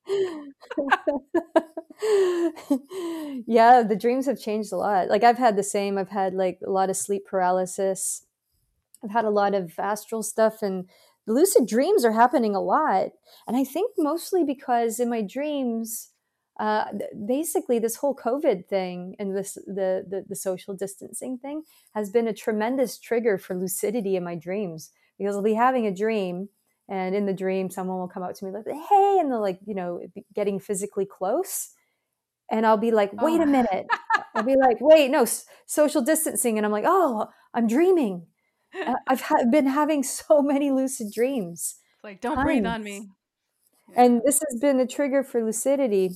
yeah, 3.47 3.83
the 3.83 3.97
dreams 3.99 4.25
have 4.25 4.39
changed 4.39 4.71
a 4.71 4.77
lot. 4.77 5.09
Like 5.09 5.23
I've 5.23 5.37
had 5.37 5.55
the 5.55 5.63
same. 5.63 5.97
I've 5.97 6.09
had 6.09 6.33
like 6.33 6.59
a 6.65 6.71
lot 6.71 6.89
of 6.89 6.97
sleep 6.97 7.25
paralysis. 7.25 8.25
I've 9.03 9.11
had 9.11 9.25
a 9.25 9.29
lot 9.29 9.53
of 9.53 9.77
astral 9.77 10.23
stuff 10.23 10.61
and 10.61 10.89
lucid 11.27 11.67
dreams 11.67 12.03
are 12.03 12.11
happening 12.11 12.55
a 12.55 12.61
lot. 12.61 13.11
And 13.47 13.55
I 13.55 13.63
think 13.63 13.91
mostly 13.97 14.43
because 14.43 14.99
in 14.99 15.09
my 15.09 15.21
dreams, 15.21 16.09
uh, 16.59 16.85
basically 17.25 17.79
this 17.79 17.95
whole 17.95 18.15
COVID 18.15 18.67
thing 18.67 19.15
and 19.17 19.35
this 19.35 19.53
the, 19.53 20.03
the 20.09 20.25
the 20.27 20.35
social 20.35 20.73
distancing 20.73 21.37
thing 21.37 21.63
has 21.95 22.09
been 22.09 22.27
a 22.27 22.33
tremendous 22.33 22.99
trigger 22.99 23.37
for 23.37 23.55
lucidity 23.55 24.17
in 24.17 24.25
my 24.25 24.35
dreams 24.35 24.91
because 25.17 25.35
I'll 25.35 25.41
be 25.41 25.53
having 25.53 25.87
a 25.87 25.95
dream 25.95 26.49
and 26.89 27.15
in 27.15 27.25
the 27.25 27.33
dream 27.33 27.69
someone 27.69 27.99
will 27.99 28.07
come 28.07 28.23
up 28.23 28.33
to 28.33 28.45
me 28.45 28.51
like 28.51 28.65
hey 28.65 29.17
and 29.19 29.31
they're 29.31 29.39
like 29.39 29.59
you 29.65 29.75
know 29.75 30.01
getting 30.33 30.59
physically 30.59 31.05
close 31.05 31.69
and 32.51 32.65
i'll 32.65 32.77
be 32.77 32.91
like 32.91 33.13
wait 33.21 33.39
oh. 33.39 33.43
a 33.43 33.45
minute 33.45 33.85
i'll 34.35 34.43
be 34.43 34.57
like 34.57 34.77
wait 34.81 35.09
no 35.09 35.21
s- 35.21 35.45
social 35.65 36.01
distancing 36.01 36.57
and 36.57 36.65
i'm 36.65 36.71
like 36.71 36.85
oh 36.87 37.27
i'm 37.53 37.67
dreaming 37.67 38.25
i've 39.07 39.21
ha- 39.21 39.45
been 39.49 39.67
having 39.67 40.03
so 40.03 40.41
many 40.41 40.71
lucid 40.71 41.11
dreams 41.13 41.75
like 42.03 42.19
don't 42.19 42.35
Tons. 42.35 42.45
breathe 42.45 42.65
on 42.65 42.83
me 42.83 43.09
yeah. 43.89 44.03
and 44.03 44.21
this 44.25 44.41
has 44.49 44.59
been 44.59 44.79
a 44.79 44.87
trigger 44.87 45.23
for 45.23 45.43
lucidity 45.43 46.11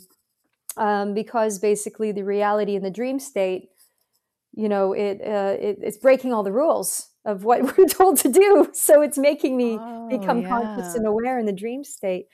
um, 0.76 1.14
because 1.14 1.60
basically 1.60 2.12
the 2.12 2.24
reality 2.24 2.76
in 2.76 2.82
the 2.82 2.90
dream 2.90 3.20
state 3.20 3.70
you 4.54 4.68
know 4.68 4.94
it, 4.94 5.22
uh, 5.22 5.56
it 5.60 5.78
it's 5.82 5.98
breaking 5.98 6.34
all 6.34 6.42
the 6.42 6.52
rules 6.52 7.14
of 7.26 7.44
what 7.44 7.62
we're 7.78 7.86
told 7.86 8.18
to 8.18 8.30
do. 8.30 8.70
So 8.74 9.02
it's 9.02 9.18
making 9.18 9.58
me 9.58 9.78
oh, 9.80 10.03
become 10.20 10.42
yeah. 10.42 10.50
conscious 10.50 10.96
and 10.96 11.06
aware 11.06 11.40
in 11.40 11.46
the 11.46 11.54
dream 11.54 11.84
state. 11.84 12.28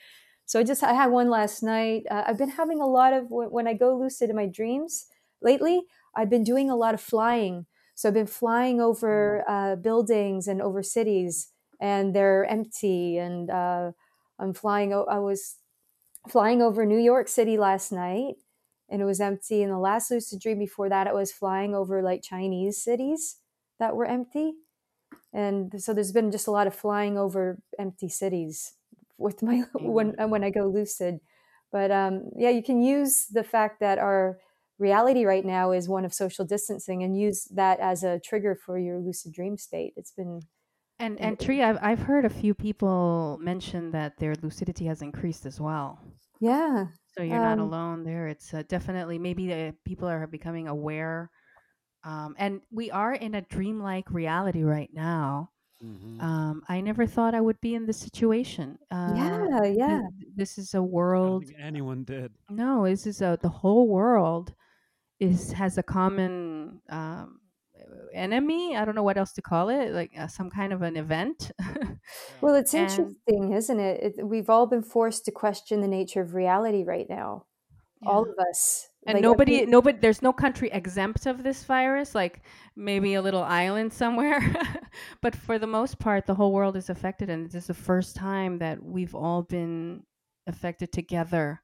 So 0.45 0.59
I 0.59 0.63
just 0.63 0.83
I 0.83 0.93
had 0.93 1.11
one 1.11 1.29
last 1.29 1.61
night. 1.61 2.03
Uh, 2.09 2.23
I've 2.25 2.37
been 2.37 2.49
having 2.49 2.81
a 2.81 2.87
lot 2.87 3.13
of 3.13 3.25
when 3.29 3.67
I 3.67 3.73
go 3.73 3.95
lucid 3.97 4.29
in 4.29 4.35
my 4.35 4.47
dreams 4.47 5.05
lately. 5.41 5.83
I've 6.15 6.29
been 6.29 6.43
doing 6.43 6.69
a 6.69 6.75
lot 6.75 6.93
of 6.93 7.01
flying. 7.01 7.65
So 7.93 8.09
I've 8.09 8.15
been 8.15 8.27
flying 8.27 8.81
over 8.81 9.43
mm. 9.47 9.73
uh, 9.73 9.75
buildings 9.75 10.47
and 10.47 10.61
over 10.61 10.81
cities, 10.81 11.51
and 11.79 12.15
they're 12.15 12.45
empty. 12.45 13.17
And 13.17 13.49
uh, 13.49 13.91
I'm 14.39 14.53
flying. 14.53 14.93
I 14.93 15.19
was 15.19 15.57
flying 16.27 16.61
over 16.61 16.85
New 16.85 16.97
York 16.97 17.27
City 17.27 17.57
last 17.57 17.91
night, 17.91 18.35
and 18.89 19.01
it 19.01 19.05
was 19.05 19.21
empty. 19.21 19.61
And 19.61 19.71
the 19.71 19.77
last 19.77 20.09
lucid 20.09 20.41
dream 20.41 20.59
before 20.59 20.89
that, 20.89 21.07
I 21.07 21.13
was 21.13 21.31
flying 21.31 21.75
over 21.75 22.01
like 22.01 22.23
Chinese 22.23 22.81
cities 22.81 23.37
that 23.79 23.95
were 23.95 24.05
empty 24.05 24.53
and 25.33 25.81
so 25.81 25.93
there's 25.93 26.11
been 26.11 26.31
just 26.31 26.47
a 26.47 26.51
lot 26.51 26.67
of 26.67 26.75
flying 26.75 27.17
over 27.17 27.59
empty 27.77 28.09
cities 28.09 28.73
with 29.17 29.41
my 29.43 29.63
when 29.73 30.15
when 30.29 30.43
I 30.43 30.49
go 30.49 30.67
lucid. 30.67 31.19
But 31.71 31.91
um, 31.91 32.31
yeah, 32.35 32.49
you 32.49 32.63
can 32.63 32.81
use 32.81 33.27
the 33.27 33.43
fact 33.43 33.79
that 33.79 33.99
our 33.99 34.39
reality 34.79 35.25
right 35.25 35.45
now 35.45 35.71
is 35.71 35.87
one 35.87 36.05
of 36.05 36.13
social 36.13 36.45
distancing 36.45 37.03
and 37.03 37.19
use 37.19 37.45
that 37.53 37.79
as 37.79 38.03
a 38.03 38.19
trigger 38.19 38.55
for 38.55 38.79
your 38.79 38.97
lucid 38.97 39.33
dream 39.33 39.57
state. 39.57 39.93
It's 39.95 40.11
been 40.11 40.41
and 40.99 41.19
and 41.21 41.39
Tree, 41.39 41.63
I've 41.63 41.77
I've 41.81 41.99
heard 41.99 42.25
a 42.25 42.29
few 42.29 42.53
people 42.53 43.37
mention 43.41 43.91
that 43.91 44.17
their 44.17 44.35
lucidity 44.41 44.85
has 44.85 45.01
increased 45.01 45.45
as 45.45 45.59
well. 45.59 45.99
Yeah. 46.41 46.87
So 47.15 47.23
you're 47.23 47.37
um, 47.37 47.57
not 47.57 47.59
alone 47.59 48.03
there. 48.03 48.27
It's 48.27 48.53
uh, 48.53 48.63
definitely 48.67 49.17
maybe 49.17 49.53
uh, 49.53 49.71
people 49.85 50.07
are 50.07 50.27
becoming 50.27 50.67
aware 50.67 51.29
um, 52.03 52.35
and 52.37 52.61
we 52.71 52.91
are 52.91 53.13
in 53.13 53.35
a 53.35 53.41
dreamlike 53.41 54.11
reality 54.11 54.63
right 54.63 54.89
now. 54.93 55.51
Mm-hmm. 55.83 56.19
Um, 56.19 56.61
I 56.67 56.81
never 56.81 57.05
thought 57.05 57.33
I 57.33 57.41
would 57.41 57.59
be 57.61 57.75
in 57.75 57.85
this 57.85 57.97
situation. 57.97 58.77
Uh, 58.91 59.13
yeah, 59.15 59.63
yeah. 59.63 60.01
This 60.35 60.57
is 60.57 60.73
a 60.73 60.83
world. 60.83 61.45
anyone 61.57 62.03
did. 62.03 62.33
No, 62.49 62.85
this 62.85 63.07
is 63.07 63.21
a 63.21 63.37
the 63.41 63.49
whole 63.49 63.87
world 63.87 64.53
is 65.19 65.53
has 65.53 65.77
a 65.77 65.83
common 65.83 66.81
um, 66.89 67.39
enemy. 68.13 68.75
I 68.75 68.83
don't 68.83 68.95
know 68.95 69.03
what 69.03 69.17
else 69.17 69.33
to 69.33 69.41
call 69.41 69.69
it, 69.69 69.91
like 69.91 70.11
uh, 70.17 70.27
some 70.27 70.49
kind 70.49 70.73
of 70.73 70.81
an 70.81 70.97
event. 70.97 71.51
well, 72.41 72.55
it's 72.55 72.73
and, 72.73 72.89
interesting, 72.89 73.53
isn't 73.53 73.79
it? 73.79 74.15
it? 74.17 74.27
We've 74.27 74.49
all 74.49 74.67
been 74.67 74.83
forced 74.83 75.25
to 75.25 75.31
question 75.31 75.81
the 75.81 75.87
nature 75.87 76.21
of 76.21 76.33
reality 76.33 76.83
right 76.83 77.07
now. 77.09 77.45
Yeah. 78.01 78.09
All 78.09 78.23
of 78.23 78.35
us 78.49 78.88
and 79.05 79.15
like, 79.15 79.23
nobody 79.23 79.65
nobody 79.65 79.97
there's 79.97 80.21
no 80.21 80.33
country 80.33 80.69
exempt 80.71 81.25
of 81.25 81.43
this 81.43 81.63
virus 81.63 82.13
like 82.13 82.41
maybe 82.75 83.13
a 83.13 83.21
little 83.21 83.43
island 83.43 83.93
somewhere. 83.93 84.41
But 85.21 85.35
for 85.35 85.59
the 85.59 85.67
most 85.67 85.99
part 85.99 86.25
the 86.25 86.35
whole 86.35 86.51
world 86.51 86.75
is 86.75 86.89
affected 86.89 87.29
and 87.29 87.45
this 87.45 87.63
is 87.63 87.67
the 87.67 87.73
first 87.73 88.15
time 88.15 88.59
that 88.59 88.83
we've 88.83 89.15
all 89.15 89.43
been 89.43 90.03
affected 90.47 90.91
together. 90.91 91.61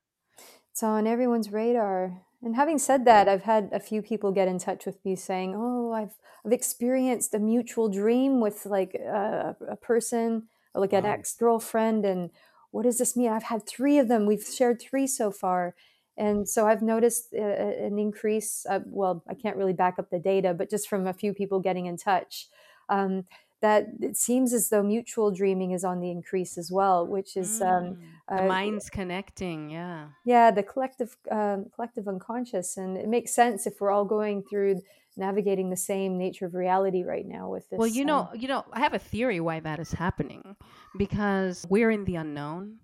It's 0.72 0.84
on 0.84 1.08
everyone's 1.08 1.52
radar. 1.52 2.22
And 2.42 2.56
having 2.56 2.78
said 2.78 3.06
that 3.06 3.28
i've 3.28 3.44
had 3.44 3.70
a 3.74 3.80
few 3.80 4.02
people 4.02 4.32
get 4.32 4.48
in 4.48 4.60
touch 4.60 4.86
with 4.86 5.04
me 5.04 5.16
saying 5.16 5.56
oh 5.58 5.92
i've 5.92 6.16
i've 6.46 6.52
experienced 6.52 7.34
a 7.34 7.40
mutual 7.40 7.90
dream 7.90 8.40
with 8.40 8.68
like 8.68 8.94
a, 8.94 9.56
a 9.68 9.76
person 9.76 10.44
like 10.76 10.94
an 10.94 11.06
ex-girlfriend 11.06 12.06
and 12.06 12.30
what 12.76 12.84
does 12.84 12.98
this 12.98 13.16
mean? 13.16 13.32
I've 13.32 13.44
had 13.44 13.66
three 13.66 14.00
of 14.00 14.10
them. 14.10 14.26
We've 14.26 14.44
shared 14.44 14.82
three 14.82 15.08
so 15.08 15.32
far 15.32 15.76
and 16.18 16.48
so 16.48 16.68
I've 16.68 16.82
noticed 16.82 17.34
a, 17.34 17.86
an 17.86 18.00
increase. 18.00 18.66
Uh, 18.70 18.80
well, 18.86 19.24
I 19.30 19.34
can't 19.34 19.58
really 19.58 19.74
back 19.74 20.00
up 20.00 20.10
the 20.10 20.20
data, 20.20 20.54
but 20.54 20.70
just 20.70 20.88
from 20.88 21.08
a 21.08 21.14
few 21.14 21.34
people 21.34 21.60
getting 21.60 21.88
in 21.88 21.98
touch, 21.98 22.48
um, 22.90 23.26
that 23.62 23.88
it 24.00 24.16
seems 24.16 24.54
as 24.54 24.70
though 24.70 24.84
mutual 24.84 25.32
dreaming 25.32 25.72
is 25.72 25.84
on 25.84 26.00
the 26.00 26.12
increase 26.12 26.58
as 26.58 26.72
well, 26.72 27.06
which 27.08 27.36
is 27.36 27.62
um, 27.62 27.68
mm, 27.68 27.88
um, 28.30 28.38
the 28.38 28.44
uh, 28.44 28.48
minds 28.48 28.90
connecting. 28.90 29.70
Yeah, 29.70 30.08
yeah, 30.26 30.52
the 30.52 30.64
collective 30.64 31.18
um, 31.32 31.66
collective 31.74 32.08
unconscious, 32.08 32.78
and 32.78 32.98
it 32.98 33.08
makes 33.08 33.34
sense 33.34 33.66
if 33.66 33.82
we're 33.82 33.92
all 33.92 34.06
going 34.06 34.44
through 34.44 34.82
navigating 35.18 35.70
the 35.70 35.78
same 35.78 36.18
nature 36.18 36.46
of 36.46 36.54
reality 36.54 37.04
right 37.04 37.26
now 37.26 37.50
with 37.50 37.70
this. 37.70 37.78
Well, 37.80 37.88
you 37.88 38.06
know, 38.06 38.30
um, 38.32 38.40
you 38.40 38.48
know, 38.48 38.66
I 38.72 38.80
have 38.82 38.94
a 38.94 39.00
theory 39.00 39.40
why 39.40 39.60
that 39.62 39.80
is 39.80 39.94
happening 39.94 40.56
because 40.98 41.66
we're 41.70 41.92
in 41.92 42.06
the 42.06 42.16
unknown 42.18 42.80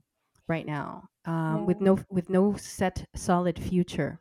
right 0.48 0.66
now 0.66 1.04
um, 1.26 1.66
with 1.66 1.80
no 1.82 2.00
with 2.10 2.30
no 2.30 2.56
set 2.56 3.08
solid 3.16 3.58
future 3.58 4.20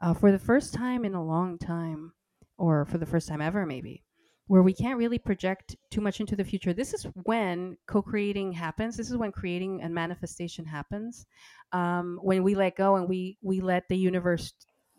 uh, 0.00 0.14
for 0.14 0.32
the 0.32 0.38
first 0.38 0.74
time 0.74 1.04
in 1.04 1.14
a 1.14 1.24
long 1.24 1.58
time 1.58 2.12
or 2.58 2.84
for 2.84 2.98
the 2.98 3.06
first 3.06 3.28
time 3.28 3.40
ever 3.40 3.66
maybe 3.66 4.02
where 4.52 4.62
we 4.62 4.74
can't 4.74 4.98
really 4.98 5.18
project 5.18 5.76
too 5.90 6.00
much 6.00 6.20
into 6.20 6.36
the 6.36 6.44
future. 6.44 6.74
This 6.74 6.92
is 6.92 7.06
when 7.22 7.76
co-creating 7.86 8.52
happens. 8.52 8.98
This 8.98 9.10
is 9.10 9.16
when 9.16 9.32
creating 9.32 9.80
and 9.80 9.94
manifestation 9.94 10.66
happens 10.66 11.24
um, 11.72 12.18
when 12.22 12.42
we 12.42 12.54
let 12.54 12.76
go 12.76 12.96
and 12.96 13.08
we 13.08 13.38
we 13.42 13.60
let 13.60 13.88
the 13.88 13.96
universe 13.96 14.52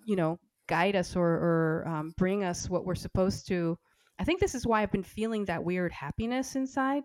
you 0.05 0.15
know 0.15 0.39
guide 0.67 0.95
us 0.95 1.15
or, 1.15 1.27
or 1.27 1.87
um, 1.87 2.13
bring 2.17 2.43
us 2.43 2.69
what 2.69 2.83
we're 2.83 2.95
supposed 2.95 3.47
to. 3.49 3.77
I 4.17 4.23
think 4.23 4.39
this 4.39 4.55
is 4.55 4.65
why 4.65 4.81
i've 4.81 4.91
been 4.91 5.03
feeling 5.03 5.45
that 5.45 5.63
weird 5.63 5.91
happiness 5.91 6.55
inside 6.55 7.03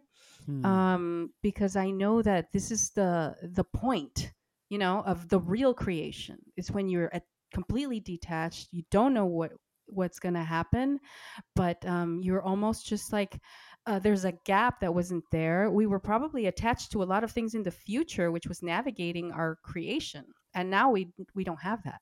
hmm. 0.49 0.65
um, 0.65 1.31
because 1.43 1.77
I 1.77 1.91
know 1.91 2.23
that 2.23 2.53
this 2.53 2.71
is 2.71 2.91
the 2.91 3.37
the 3.43 3.65
point, 3.65 4.33
you 4.71 4.79
know, 4.79 5.03
of 5.07 5.29
the 5.29 5.41
real 5.41 5.75
creation. 5.75 6.39
It's 6.57 6.71
when 6.71 6.89
you're 6.89 7.15
at, 7.15 7.25
completely 7.53 8.01
detached. 8.01 8.69
You 8.73 8.83
don't 8.91 9.15
know 9.15 9.27
what 9.27 9.53
what's 9.87 10.19
going 10.19 10.35
to 10.35 10.45
happen, 10.45 11.01
but 11.55 11.85
um, 11.87 12.21
you're 12.23 12.43
almost 12.43 12.87
just 12.87 13.13
like 13.13 13.39
uh, 13.87 13.99
there's 13.99 14.25
a 14.25 14.39
gap 14.45 14.81
that 14.81 14.95
wasn't 14.95 15.25
there. 15.33 15.71
We 15.71 15.87
were 15.87 16.01
probably 16.01 16.47
attached 16.47 16.93
to 16.93 17.03
a 17.03 17.11
lot 17.13 17.25
of 17.25 17.31
things 17.31 17.55
in 17.55 17.63
the 17.63 17.71
future, 17.71 18.31
which 18.31 18.47
was 18.47 18.63
navigating 18.63 19.33
our 19.33 19.57
creation, 19.63 20.25
and 20.55 20.71
now 20.71 20.91
we 20.91 21.13
we 21.35 21.45
don't 21.45 21.63
have 21.63 21.83
that. 21.85 22.01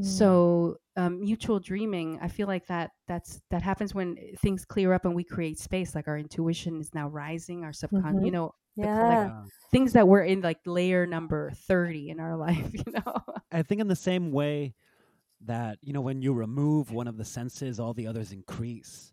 Mm. 0.00 0.04
So 0.04 0.76
um, 0.96 1.20
mutual 1.20 1.60
dreaming, 1.60 2.18
I 2.22 2.28
feel 2.28 2.46
like 2.46 2.66
that 2.66 2.90
that's 3.06 3.40
that 3.50 3.62
happens 3.62 3.94
when 3.94 4.16
things 4.38 4.64
clear 4.64 4.92
up 4.92 5.04
and 5.04 5.14
we 5.14 5.24
create 5.24 5.58
space. 5.58 5.94
Like 5.94 6.08
our 6.08 6.18
intuition 6.18 6.80
is 6.80 6.94
now 6.94 7.08
rising, 7.08 7.64
our 7.64 7.72
subconscious, 7.72 8.16
mm-hmm. 8.16 8.24
you 8.24 8.30
know, 8.30 8.54
yeah. 8.76 9.42
things 9.70 9.92
that 9.92 10.08
were 10.08 10.22
in 10.22 10.40
like 10.40 10.58
layer 10.66 11.06
number 11.06 11.50
thirty 11.68 12.10
in 12.10 12.20
our 12.20 12.36
life. 12.46 12.70
You 12.72 12.92
know, 12.92 13.14
I 13.52 13.62
think 13.62 13.80
in 13.80 13.88
the 13.88 13.96
same 13.96 14.32
way 14.32 14.74
that 15.42 15.78
you 15.82 15.92
know 15.92 16.00
when 16.00 16.22
you 16.22 16.32
remove 16.32 16.90
one 16.90 17.08
of 17.08 17.16
the 17.16 17.24
senses, 17.24 17.78
all 17.78 17.94
the 17.94 18.06
others 18.06 18.32
increase. 18.32 19.12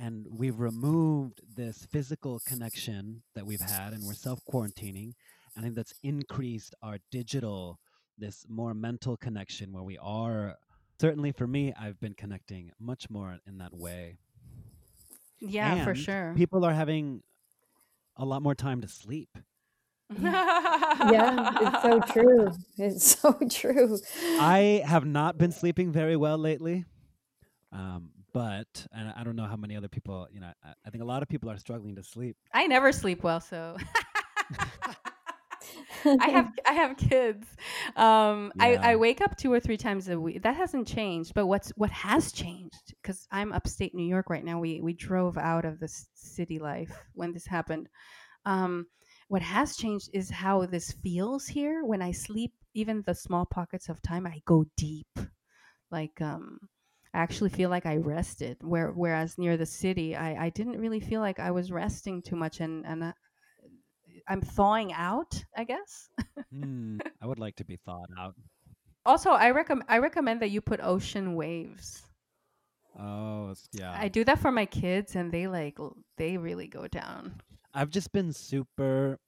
And 0.00 0.26
we've 0.30 0.60
removed 0.60 1.40
this 1.56 1.84
physical 1.90 2.38
connection 2.46 3.24
that 3.34 3.44
we've 3.44 3.60
had, 3.60 3.92
and 3.92 4.04
we're 4.06 4.14
self 4.14 4.38
quarantining. 4.48 5.14
I 5.56 5.60
think 5.60 5.74
that's 5.74 5.92
increased 6.04 6.72
our 6.84 6.98
digital 7.10 7.80
this 8.18 8.44
more 8.48 8.74
mental 8.74 9.16
connection 9.16 9.72
where 9.72 9.82
we 9.82 9.98
are 9.98 10.56
certainly 11.00 11.32
for 11.32 11.46
me 11.46 11.72
i've 11.80 12.00
been 12.00 12.14
connecting 12.14 12.70
much 12.80 13.08
more 13.10 13.38
in 13.46 13.58
that 13.58 13.74
way. 13.74 14.18
Yeah 15.40 15.74
and 15.74 15.84
for 15.84 15.94
sure. 15.94 16.34
people 16.36 16.64
are 16.64 16.72
having 16.72 17.22
a 18.16 18.24
lot 18.24 18.42
more 18.42 18.54
time 18.54 18.80
to 18.80 18.88
sleep. 18.88 19.30
Yeah 21.10 21.52
it's 21.60 21.82
so 21.82 22.00
true. 22.00 22.50
It's 22.76 23.16
so 23.20 23.38
true. 23.48 23.98
I 24.40 24.82
have 24.84 25.04
not 25.04 25.38
been 25.38 25.52
sleeping 25.52 25.92
very 25.92 26.16
well 26.16 26.38
lately 26.38 26.84
um, 27.72 28.10
but 28.32 28.86
and 28.92 29.12
i 29.16 29.22
don't 29.24 29.36
know 29.36 29.46
how 29.46 29.56
many 29.56 29.76
other 29.76 29.88
people 29.88 30.26
you 30.32 30.40
know 30.40 30.50
I, 30.64 30.72
I 30.86 30.90
think 30.90 31.02
a 31.02 31.06
lot 31.06 31.22
of 31.22 31.28
people 31.28 31.50
are 31.50 31.58
struggling 31.58 31.96
to 31.96 32.02
sleep. 32.02 32.36
I 32.52 32.66
never 32.66 32.92
sleep 32.92 33.22
well 33.22 33.40
so 33.40 33.76
I 36.20 36.28
have 36.30 36.52
I 36.66 36.72
have 36.72 36.96
kids. 36.96 37.46
Um, 37.96 38.52
yeah. 38.56 38.64
I, 38.64 38.92
I 38.92 38.96
wake 38.96 39.20
up 39.20 39.36
two 39.36 39.52
or 39.52 39.60
three 39.60 39.76
times 39.76 40.08
a 40.08 40.18
week. 40.18 40.42
That 40.42 40.56
hasn't 40.56 40.88
changed. 40.88 41.34
But 41.34 41.46
what's 41.46 41.70
what 41.70 41.90
has 41.90 42.32
changed? 42.32 42.94
Because 43.02 43.26
I'm 43.30 43.52
upstate 43.52 43.94
New 43.94 44.06
York 44.06 44.30
right 44.30 44.44
now. 44.44 44.60
We 44.60 44.80
we 44.80 44.92
drove 44.92 45.38
out 45.38 45.64
of 45.64 45.80
the 45.80 45.88
city 46.14 46.58
life 46.58 46.92
when 47.14 47.32
this 47.32 47.46
happened. 47.46 47.88
Um, 48.44 48.86
what 49.28 49.42
has 49.42 49.76
changed 49.76 50.10
is 50.12 50.30
how 50.30 50.64
this 50.66 50.92
feels 51.02 51.46
here. 51.46 51.84
When 51.84 52.02
I 52.02 52.12
sleep, 52.12 52.52
even 52.74 53.02
the 53.06 53.14
small 53.14 53.46
pockets 53.46 53.88
of 53.88 54.00
time, 54.02 54.26
I 54.26 54.40
go 54.46 54.64
deep. 54.76 55.18
Like 55.90 56.20
um, 56.20 56.58
I 57.14 57.18
actually 57.18 57.50
feel 57.50 57.70
like 57.70 57.86
I 57.86 57.96
rested. 57.96 58.58
Where 58.62 58.90
whereas 58.90 59.38
near 59.38 59.56
the 59.56 59.66
city, 59.66 60.16
I 60.16 60.46
I 60.46 60.50
didn't 60.50 60.80
really 60.80 61.00
feel 61.00 61.20
like 61.20 61.40
I 61.40 61.50
was 61.50 61.72
resting 61.72 62.22
too 62.22 62.36
much, 62.36 62.60
and 62.60 62.84
and. 62.86 63.14
I'm 64.28 64.40
thawing 64.40 64.92
out, 64.92 65.42
I 65.56 65.64
guess. 65.64 66.08
Hmm, 66.52 66.98
I 67.22 67.26
would 67.26 67.38
like 67.38 67.56
to 67.56 67.64
be 67.64 67.76
thawed 67.76 68.10
out. 68.18 68.34
Also, 69.06 69.30
I 69.30 69.50
recommend 69.50 69.88
I 69.88 69.98
recommend 69.98 70.42
that 70.42 70.50
you 70.50 70.60
put 70.60 70.80
ocean 70.82 71.34
waves. 71.34 72.02
Oh, 72.98 73.54
yeah. 73.72 73.94
I 73.96 74.08
do 74.08 74.24
that 74.24 74.38
for 74.40 74.50
my 74.50 74.66
kids, 74.66 75.14
and 75.16 75.30
they 75.32 75.46
like 75.46 75.78
they 76.16 76.36
really 76.36 76.66
go 76.66 76.88
down. 76.88 77.40
I've 77.72 77.90
just 77.90 78.12
been 78.12 78.32
super 78.32 79.18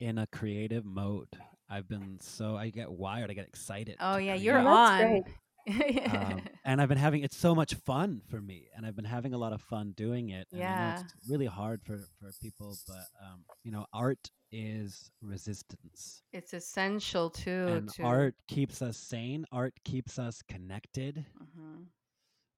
in 0.00 0.18
a 0.18 0.26
creative 0.28 0.84
mode. 0.84 1.28
I've 1.68 1.88
been 1.88 2.18
so 2.20 2.56
I 2.56 2.70
get 2.70 2.90
wired. 2.90 3.30
I 3.30 3.34
get 3.34 3.46
excited. 3.48 3.96
Oh 4.00 4.16
yeah, 4.16 4.34
you're 4.34 4.62
that's 4.62 5.02
on. 5.02 5.24
um, 6.10 6.40
and 6.64 6.80
I've 6.80 6.88
been 6.88 6.96
having 6.96 7.22
it's 7.22 7.36
so 7.36 7.54
much 7.54 7.74
fun 7.74 8.22
for 8.30 8.40
me, 8.40 8.68
and 8.74 8.86
I've 8.86 8.96
been 8.96 9.04
having 9.04 9.34
a 9.34 9.38
lot 9.38 9.52
of 9.52 9.60
fun 9.60 9.92
doing 9.96 10.30
it. 10.30 10.46
And 10.52 10.62
I 10.62 10.72
know 10.72 10.88
Yeah. 10.88 10.90
it's 10.90 11.04
really 11.28 11.46
hard 11.46 11.82
for 11.84 11.98
for 12.20 12.30
people, 12.40 12.78
but 12.86 13.04
um, 13.22 13.44
you 13.64 13.72
know, 13.72 13.84
art 13.92 14.30
is 14.50 15.10
resistance, 15.20 16.22
it's 16.32 16.52
essential 16.54 17.30
too. 17.30 17.66
and 17.68 17.88
to, 17.94 18.02
art 18.02 18.34
keeps 18.46 18.82
us 18.82 18.96
sane. 18.96 19.44
Art 19.52 19.74
keeps 19.84 20.18
us 20.18 20.42
connected. 20.48 21.24
Mhm. 21.40 21.86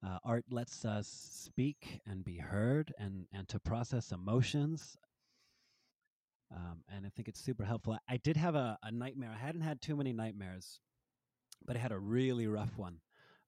Uh, 0.02 0.18
art 0.24 0.44
lets 0.50 0.84
us 0.84 1.06
speak 1.08 2.00
and 2.06 2.24
be 2.24 2.38
heard, 2.38 2.92
and 2.98 3.26
and 3.32 3.48
to 3.48 3.58
process 3.60 4.12
emotions. 4.12 4.96
Um, 6.54 6.82
and 6.88 7.06
I 7.06 7.10
think 7.10 7.28
it's 7.28 7.40
super 7.40 7.64
helpful. 7.64 7.92
I, 7.94 8.14
I 8.14 8.16
did 8.16 8.36
have 8.36 8.54
a, 8.54 8.76
a 8.82 8.90
nightmare. 8.90 9.30
I 9.32 9.38
hadn't 9.38 9.60
had 9.60 9.80
too 9.80 9.96
many 9.96 10.12
nightmares, 10.12 10.80
but 11.64 11.76
I 11.76 11.78
had 11.78 11.92
a 11.92 11.98
really 11.98 12.46
rough 12.46 12.76
one 12.76 13.00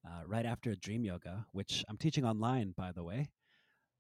uh, 0.07 0.23
right 0.27 0.47
after 0.47 0.75
dream 0.77 1.05
yoga, 1.05 1.47
which 1.53 1.85
I'm 1.89 1.97
teaching 1.97 2.25
online, 2.25 2.75
by 2.77 2.93
the 2.93 3.03
way. 3.03 3.31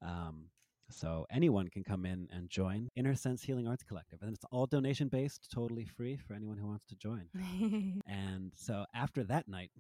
Um, 0.02 0.50
so 0.92 1.26
anyone 1.30 1.68
can 1.68 1.82
come 1.84 2.04
in 2.04 2.28
and 2.32 2.48
join 2.48 2.88
Inner 2.96 3.14
Sense 3.14 3.42
Healing 3.42 3.66
Arts 3.66 3.82
Collective, 3.82 4.20
and 4.22 4.32
it's 4.32 4.44
all 4.50 4.66
donation 4.66 5.08
based, 5.08 5.48
totally 5.52 5.84
free 5.84 6.16
for 6.16 6.34
anyone 6.34 6.58
who 6.58 6.66
wants 6.66 6.86
to 6.86 6.96
join. 6.96 7.28
And 8.06 8.52
so 8.54 8.84
after 8.94 9.24
that 9.24 9.48
night, 9.48 9.70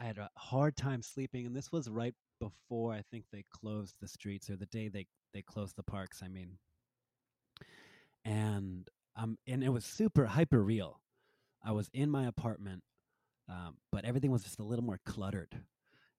I 0.00 0.04
had 0.04 0.18
a 0.18 0.30
hard 0.36 0.76
time 0.76 1.02
sleeping, 1.02 1.46
and 1.46 1.54
this 1.54 1.72
was 1.72 1.88
right 1.88 2.14
before 2.40 2.92
I 2.92 3.02
think 3.10 3.24
they 3.32 3.44
closed 3.50 3.94
the 4.00 4.08
streets 4.08 4.50
or 4.50 4.56
the 4.56 4.66
day 4.66 4.88
they 4.88 5.06
they 5.32 5.42
closed 5.42 5.76
the 5.76 5.82
parks. 5.82 6.22
I 6.22 6.28
mean, 6.28 6.58
and 8.24 8.88
um, 9.16 9.38
and 9.46 9.62
it 9.64 9.70
was 9.70 9.84
super 9.84 10.26
hyper 10.26 10.62
real. 10.62 11.00
I 11.64 11.72
was 11.72 11.88
in 11.92 12.10
my 12.10 12.26
apartment, 12.26 12.82
um, 13.48 13.76
but 13.90 14.04
everything 14.04 14.30
was 14.30 14.42
just 14.42 14.58
a 14.58 14.64
little 14.64 14.84
more 14.84 15.00
cluttered. 15.06 15.60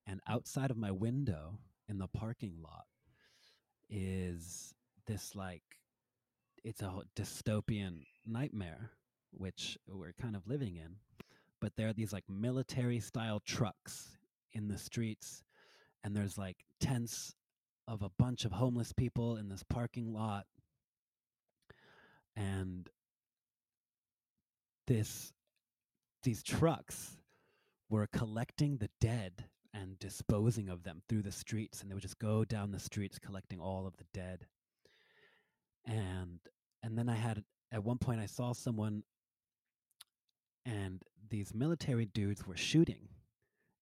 And 0.08 0.22
outside 0.28 0.72
of 0.72 0.78
my 0.78 0.92
window 0.92 1.60
in 1.88 1.98
the 2.00 2.08
parking 2.08 2.56
lot 2.62 2.86
is 3.90 4.74
this 5.06 5.36
like 5.36 5.64
it's 6.64 6.82
a 6.82 7.02
dystopian 7.16 8.02
nightmare, 8.26 8.92
which 9.32 9.78
we're 9.88 10.14
kind 10.14 10.36
of 10.36 10.48
living 10.48 10.76
in. 10.76 10.98
But 11.62 11.76
there 11.76 11.88
are 11.88 11.94
these 11.94 12.14
like 12.14 12.26
military 12.30 13.00
style 13.00 13.42
trucks 13.46 14.18
in 14.54 14.68
the 14.68 14.78
streets, 14.78 15.44
and 16.04 16.16
there's 16.16 16.38
like 16.38 16.58
tents 16.80 17.34
of 17.88 18.02
a 18.02 18.12
bunch 18.20 18.46
of 18.46 18.52
homeless 18.52 18.92
people 18.92 19.38
in 19.38 19.50
this 19.50 19.64
parking 19.64 20.14
lot. 20.14 20.46
And 22.36 22.90
this 24.88 25.34
these 26.24 26.44
trucks 26.44 27.18
were 27.90 28.08
collecting 28.08 28.78
the 28.78 28.90
dead 29.00 29.46
and 29.80 30.00
disposing 30.00 30.70
of 30.70 30.84
them 30.84 31.02
through 31.08 31.22
the 31.22 31.32
streets 31.32 31.82
and 31.82 31.90
they 31.90 31.94
would 31.94 32.02
just 32.02 32.20
go 32.20 32.44
down 32.44 32.72
the 32.72 32.80
streets 32.80 33.20
collecting 33.20 33.60
all 33.60 33.86
of 33.86 33.96
the 33.98 34.06
dead. 34.14 34.46
And 35.86 36.40
and 36.84 36.98
then 36.98 37.10
i 37.10 37.16
had 37.16 37.44
at 37.72 37.84
one 37.84 37.98
point 37.98 38.20
i 38.20 38.26
saw 38.26 38.54
someone 38.54 39.04
and 40.66 41.02
these 41.30 41.54
military 41.54 42.06
dudes 42.06 42.46
were 42.46 42.58
shooting 42.58 43.08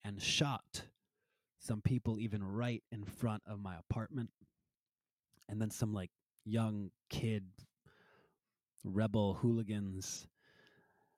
and 0.03 0.21
shot 0.21 0.83
some 1.65 1.81
people 1.81 2.19
even 2.19 2.43
right 2.43 2.83
in 2.91 3.03
front 3.03 3.41
of 3.47 3.59
my 3.59 3.75
apartment. 3.77 4.29
And 5.49 5.59
then 5.59 5.71
some 5.71 5.93
like 5.93 6.11
young 6.45 6.91
kid 7.09 7.45
rebel 8.83 9.33
hooligans 9.35 10.27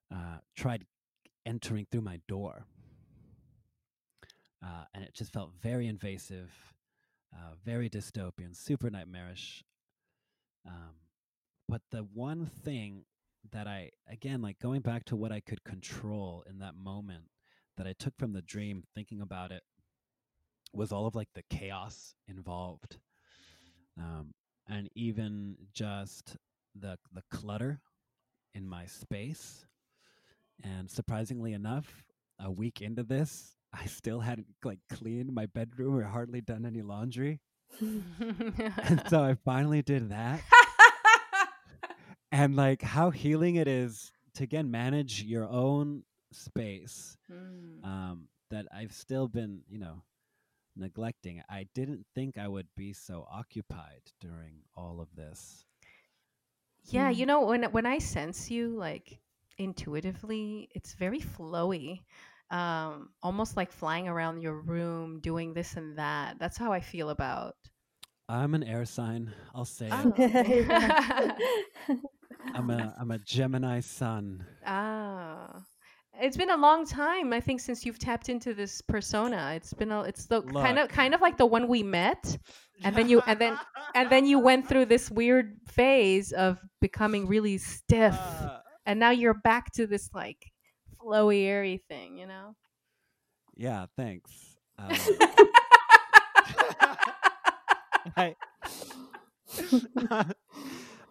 uh, 0.10 0.38
tried 0.56 0.86
entering 1.46 1.86
through 1.92 2.02
my 2.02 2.22
door 2.30 2.66
uh, 4.64 4.84
and 4.94 5.04
it 5.04 5.14
just 5.14 5.34
felt 5.34 5.52
very 5.62 5.88
invasive 5.88 6.52
uh, 7.34 7.54
very 7.66 7.90
dystopian 7.90 8.56
super 8.56 8.90
nightmarish. 8.90 9.64
Um, 10.66 10.96
but 11.68 11.82
the 11.92 12.08
one 12.14 12.46
thing 12.46 13.04
that 13.52 13.68
i 13.68 13.90
again 14.10 14.42
like 14.42 14.60
going 14.60 14.82
back 14.82 15.06
to 15.06 15.16
what 15.16 15.32
i 15.32 15.40
could 15.40 15.64
control 15.64 16.44
in 16.50 16.60
that 16.60 16.76
moment 16.76 17.24
that 17.78 17.88
i 17.88 17.94
took 17.98 18.14
from 18.18 18.34
the 18.34 18.42
dream 18.42 18.84
thinking 18.94 19.22
about 19.22 19.52
it 19.54 19.64
was 20.74 20.92
all 20.92 21.08
of 21.08 21.16
like 21.16 21.30
the 21.34 21.44
chaos 21.50 22.16
involved. 22.28 22.98
Um, 23.98 24.34
and 24.68 24.90
even 24.96 25.56
just 25.74 26.38
the 26.80 26.98
the 27.14 27.24
clutter 27.32 27.82
in 28.54 28.68
my 28.68 28.86
space. 28.86 29.66
And 30.64 30.90
surprisingly 30.90 31.54
enough 31.54 32.04
a 32.40 32.52
week 32.52 32.82
into 32.82 33.04
this 33.04 33.57
i 33.74 33.86
still 33.86 34.20
hadn't 34.20 34.48
like 34.64 34.80
cleaned 34.90 35.34
my 35.34 35.46
bedroom 35.46 35.96
or 35.96 36.04
hardly 36.04 36.42
done 36.42 36.66
any 36.66 36.82
laundry 36.82 37.40
and 37.80 39.04
so 39.10 39.22
i 39.24 39.36
finally 39.46 39.82
did 39.82 40.10
that 40.10 40.42
and 42.32 42.56
like 42.56 42.82
how 42.82 43.10
healing 43.10 43.56
it 43.56 43.68
is 43.68 44.12
to 44.36 44.44
again 44.44 44.70
manage 44.72 45.24
your 45.24 45.48
own 45.48 46.04
space 46.32 47.18
Mm. 47.32 47.84
um, 47.84 48.28
that 48.52 48.66
I've 48.74 48.94
still 48.94 49.28
been, 49.28 49.62
you 49.68 49.80
know, 49.80 50.04
neglecting. 50.78 51.42
I 51.50 51.68
didn't 51.76 52.06
think 52.16 52.38
I 52.38 52.48
would 52.48 52.68
be 52.78 52.94
so 52.94 53.28
occupied 53.30 54.02
during 54.22 54.62
all 54.76 55.02
of 55.02 55.10
this. 55.16 55.66
Yeah, 56.86 57.10
you 57.10 57.26
know 57.26 57.46
when 57.46 57.64
when 57.66 57.86
I 57.86 57.98
sense 58.00 58.50
you 58.50 58.70
like 58.70 59.20
intuitively, 59.58 60.70
it's 60.74 60.94
very 60.94 61.20
flowy. 61.20 62.04
Um 62.50 63.10
almost 63.22 63.58
like 63.58 63.72
flying 63.72 64.08
around 64.08 64.42
your 64.42 64.62
room 64.62 65.20
doing 65.22 65.54
this 65.54 65.76
and 65.76 65.98
that. 65.98 66.40
That's 66.40 66.58
how 66.58 66.72
I 66.72 66.80
feel 66.80 67.10
about. 67.10 67.56
I'm 68.30 68.54
an 68.56 68.64
air 68.64 68.86
sign. 68.86 69.34
I'll 69.56 69.66
say 69.66 69.90
Oh. 69.92 70.14
it. 70.18 71.36
I'm 72.54 72.70
a 72.70 72.94
I'm 73.00 73.12
a 73.12 73.20
Gemini 73.20 73.80
sun. 73.82 74.46
Ah. 74.66 75.64
It's 76.20 76.36
been 76.36 76.50
a 76.50 76.58
long 76.58 76.84
time, 76.88 77.32
I 77.32 77.40
think, 77.40 77.60
since 77.62 77.86
you've 77.86 78.00
tapped 78.00 78.28
into 78.28 78.56
this 78.56 78.82
persona. 78.82 79.54
It's 79.56 79.72
been 79.74 79.92
a 79.92 80.02
it's 80.02 80.26
the 80.26 80.42
kind 80.42 80.80
of 80.80 80.90
kind 80.90 81.14
of 81.14 81.22
like 81.22 81.38
the 81.38 81.46
one 81.46 81.68
we 81.68 81.84
met, 81.84 82.38
and 82.84 82.96
then 82.96 83.08
you 83.08 83.22
and 83.28 83.38
then 83.40 83.56
and 83.96 84.10
then 84.10 84.26
you 84.26 84.40
went 84.40 84.68
through 84.68 84.86
this 84.86 85.12
weird 85.12 85.58
phase 85.68 86.32
of 86.32 86.58
becoming 86.82 87.28
really 87.28 87.58
stiff, 87.60 88.16
Uh, 88.18 88.58
and 88.88 89.00
now 89.00 89.12
you're 89.12 89.36
back 89.36 89.72
to 89.74 89.86
this 89.86 90.10
like 90.14 90.52
flowy, 91.02 91.46
airy 91.46 91.82
thing, 91.88 92.18
you 92.18 92.28
know. 92.28 92.56
yeah, 93.56 93.86
thanks. 93.96 94.32
Um, 94.78 94.92
I, 98.16 98.36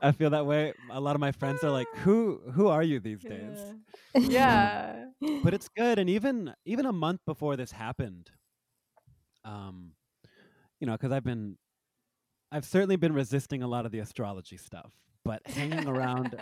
I 0.03 0.13
feel 0.13 0.31
that 0.31 0.47
way. 0.47 0.73
A 0.91 1.01
lot 1.01 1.15
of 1.17 1.21
my 1.21 1.33
friends 1.33 1.65
are 1.65 1.71
like, 1.71 1.89
"Who 1.97 2.41
who 2.53 2.69
are 2.69 2.83
you 2.83 3.01
these 3.01 3.23
days?" 3.23 3.59
yeah. 4.15 5.07
but 5.43 5.53
it's 5.55 5.69
good 5.69 5.99
and 5.99 6.09
even 6.09 6.55
even 6.65 6.87
a 6.87 6.93
month 6.93 7.21
before 7.27 7.57
this 7.57 7.71
happened 7.71 8.31
um 9.45 9.93
you 10.81 10.87
know 10.87 10.93
because 10.95 11.13
i've 11.13 11.25
been 11.25 11.57
i've 12.51 12.65
certainly 12.65 12.97
been 12.97 13.13
resisting 13.13 13.63
a 13.63 13.69
lot 13.69 13.85
of 13.85 13.93
the 13.93 13.99
astrology 13.99 14.57
stuff 14.57 14.93
but 15.25 15.47
hanging 15.47 15.87
around 15.87 16.35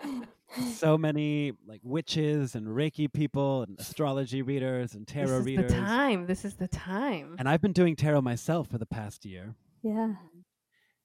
so 0.74 0.96
many 0.98 1.52
like 1.66 1.80
witches 1.82 2.54
and 2.54 2.66
reiki 2.68 3.12
people 3.12 3.62
and 3.62 3.78
astrology 3.80 4.42
readers 4.42 4.94
and 4.94 5.06
tarot 5.06 5.38
readers. 5.40 5.44
This 5.44 5.46
is 5.46 5.46
readers 5.46 5.72
the 5.72 5.78
time. 5.78 6.26
This 6.26 6.44
is 6.44 6.54
the 6.56 6.68
time. 6.68 7.36
and 7.38 7.48
i've 7.48 7.60
been 7.60 7.72
doing 7.72 7.96
tarot 7.96 8.20
myself 8.22 8.68
for 8.68 8.78
the 8.78 8.86
past 8.86 9.24
year 9.24 9.54
yeah. 9.82 10.14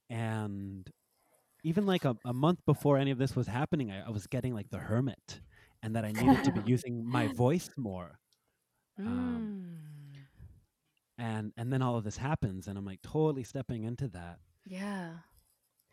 and 0.09 0.89
even 1.63 1.85
like 1.85 2.05
a, 2.05 2.15
a 2.25 2.33
month 2.33 2.59
before 2.65 2.97
any 2.97 3.11
of 3.11 3.17
this 3.17 3.35
was 3.35 3.47
happening 3.47 3.91
I, 3.91 4.05
I 4.07 4.09
was 4.09 4.27
getting 4.27 4.53
like 4.53 4.69
the 4.69 4.77
hermit 4.79 5.41
and 5.83 5.95
that 5.95 6.05
i 6.05 6.11
needed 6.11 6.43
to 6.45 6.51
be 6.51 6.61
using 6.65 7.05
my 7.05 7.27
voice 7.27 7.69
more 7.77 8.19
um, 8.97 9.65
Mm. 11.19 11.25
and 11.25 11.53
and 11.57 11.71
then 11.71 11.81
all 11.81 11.95
of 11.97 12.03
this 12.03 12.17
happens 12.17 12.67
and 12.67 12.77
i'm 12.77 12.85
like 12.85 13.01
totally 13.01 13.43
stepping 13.43 13.83
into 13.83 14.07
that 14.09 14.39
Yeah. 14.65 15.11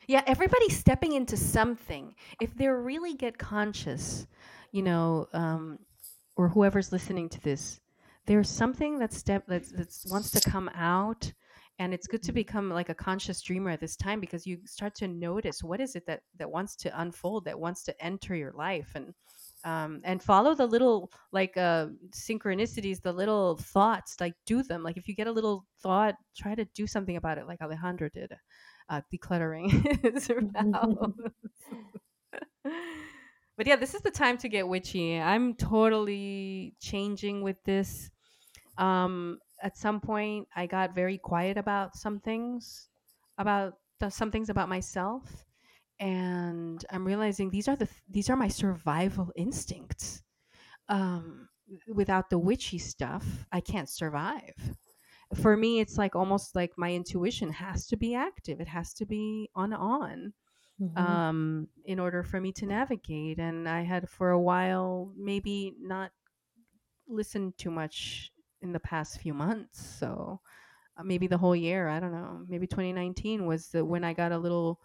Yeah, 0.06 0.22
everybody's 0.26 0.76
stepping 0.76 1.14
into 1.14 1.36
something. 1.36 2.14
If 2.40 2.54
they 2.54 2.68
really 2.68 3.14
get 3.14 3.38
conscious, 3.38 4.26
you 4.72 4.82
know, 4.82 5.26
um, 5.32 5.78
or 6.36 6.48
whoever's 6.48 6.92
listening 6.92 7.28
to 7.30 7.40
this, 7.40 7.80
there's 8.26 8.48
something 8.48 8.98
that 8.98 9.12
step 9.12 9.46
that 9.46 9.64
that 9.76 9.88
wants 10.10 10.30
to 10.32 10.50
come 10.50 10.68
out, 10.74 11.32
and 11.78 11.92
it's 11.92 12.06
good 12.06 12.22
to 12.24 12.32
become 12.32 12.70
like 12.70 12.88
a 12.88 12.94
conscious 12.94 13.40
dreamer 13.42 13.70
at 13.70 13.80
this 13.80 13.96
time 13.96 14.20
because 14.20 14.46
you 14.46 14.58
start 14.64 14.94
to 14.96 15.08
notice 15.08 15.62
what 15.62 15.80
is 15.80 15.96
it 15.96 16.06
that 16.06 16.20
that 16.38 16.50
wants 16.50 16.76
to 16.76 17.00
unfold 17.00 17.44
that 17.44 17.58
wants 17.58 17.82
to 17.84 18.04
enter 18.04 18.34
your 18.34 18.52
life. 18.52 18.92
And 18.94 19.12
um, 19.64 20.00
and 20.04 20.22
follow 20.22 20.54
the 20.54 20.66
little 20.66 21.10
like 21.32 21.56
uh, 21.56 21.88
synchronicities 22.10 23.02
the 23.02 23.12
little 23.12 23.56
thoughts 23.56 24.16
like 24.20 24.34
do 24.46 24.62
them. 24.62 24.82
Like 24.84 24.96
if 24.96 25.08
you 25.08 25.14
get 25.14 25.26
a 25.26 25.32
little 25.32 25.64
thought 25.82 26.14
try 26.36 26.54
to 26.54 26.64
do 26.74 26.86
something 26.86 27.16
about 27.16 27.38
it 27.38 27.46
like 27.48 27.60
alejandro 27.62 28.08
did 28.12 28.32
uh, 28.88 29.00
decluttering 29.12 29.70
but 33.56 33.66
yeah 33.66 33.76
this 33.76 33.94
is 33.94 34.02
the 34.02 34.10
time 34.10 34.38
to 34.38 34.48
get 34.48 34.66
witchy. 34.68 35.18
I'm 35.20 35.54
totally 35.54 36.74
changing 36.80 37.42
with 37.42 37.62
this. 37.64 38.10
Um 38.78 39.38
at 39.62 39.76
some 39.76 40.00
point 40.00 40.46
i 40.54 40.66
got 40.66 40.94
very 40.94 41.16
quiet 41.18 41.56
about 41.56 41.96
some 41.96 42.20
things 42.20 42.88
about 43.38 43.74
the, 44.00 44.10
some 44.10 44.30
things 44.30 44.50
about 44.50 44.68
myself 44.68 45.46
and 45.98 46.84
i'm 46.90 47.06
realizing 47.06 47.50
these 47.50 47.68
are 47.68 47.76
the 47.76 47.86
th- 47.86 48.02
these 48.10 48.28
are 48.30 48.36
my 48.36 48.48
survival 48.48 49.32
instincts. 49.36 50.22
Um 50.88 51.48
without 51.88 52.30
the 52.30 52.38
witchy 52.38 52.78
stuff 52.78 53.46
i 53.50 53.60
can't 53.60 53.88
survive 53.88 54.54
for 55.34 55.56
me 55.56 55.80
it's 55.80 55.98
like 55.98 56.14
almost 56.14 56.54
like 56.54 56.72
my 56.76 56.92
intuition 56.92 57.50
has 57.52 57.86
to 57.86 57.96
be 57.96 58.14
active 58.14 58.60
it 58.60 58.68
has 58.68 58.94
to 58.94 59.04
be 59.06 59.50
on 59.54 59.72
on 59.72 60.32
Mhm. 60.80 60.96
um, 60.96 61.68
in 61.84 61.98
order 61.98 62.22
for 62.22 62.40
me 62.40 62.52
to 62.52 62.66
navigate. 62.66 63.38
And 63.38 63.68
I 63.68 63.82
had 63.82 64.08
for 64.08 64.30
a 64.30 64.40
while 64.40 65.12
maybe 65.16 65.74
not 65.80 66.12
listened 67.08 67.56
too 67.58 67.70
much 67.70 68.32
in 68.62 68.72
the 68.72 68.80
past 68.80 69.20
few 69.20 69.34
months. 69.34 69.80
So 69.98 70.40
uh, 70.96 71.02
maybe 71.02 71.26
the 71.26 71.38
whole 71.38 71.56
year, 71.56 71.88
I 71.88 72.00
don't 72.00 72.12
know. 72.12 72.44
Maybe 72.48 72.66
2019 72.66 73.46
was 73.46 73.68
the, 73.68 73.84
when 73.84 74.04
I 74.04 74.12
got 74.12 74.32
a 74.32 74.38
little 74.38 74.80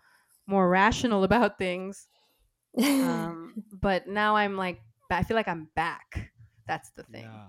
more 0.47 0.69
rational 0.69 1.23
about 1.29 1.57
things. 1.57 2.07
Um, 2.77 3.63
but 3.71 4.07
now 4.07 4.35
I'm 4.35 4.55
like, 4.57 4.81
I 5.09 5.23
feel 5.23 5.35
like 5.35 5.47
I'm 5.47 5.69
back. 5.75 6.31
That's 6.67 6.91
the 6.91 7.03
thing. 7.03 7.23
Yeah. 7.23 7.47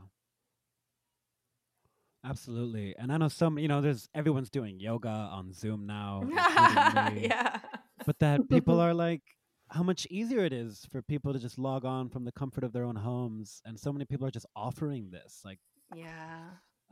Absolutely. 2.24 2.94
And 2.98 3.12
I 3.12 3.16
know 3.18 3.28
some, 3.28 3.58
you 3.58 3.68
know, 3.68 3.80
there's 3.80 4.08
everyone's 4.14 4.50
doing 4.50 4.78
yoga 4.78 5.08
on 5.08 5.52
Zoom 5.52 5.86
now. 5.86 6.22
yeah. 6.30 7.58
But 8.06 8.18
that 8.20 8.48
people 8.48 8.80
are 8.86 8.94
like, 8.94 9.22
how 9.70 9.82
much 9.82 10.06
easier 10.10 10.44
it 10.44 10.52
is 10.52 10.86
for 10.90 11.02
people 11.02 11.32
to 11.32 11.38
just 11.38 11.58
log 11.58 11.84
on 11.84 12.08
from 12.10 12.24
the 12.24 12.32
comfort 12.32 12.62
of 12.62 12.72
their 12.72 12.84
own 12.84 12.96
homes. 12.96 13.60
And 13.64 13.78
so 13.78 13.92
many 13.92 14.04
people 14.04 14.26
are 14.26 14.30
just 14.30 14.46
offering 14.54 15.10
this, 15.10 15.40
like 15.44 15.58
Yeah. 15.94 16.42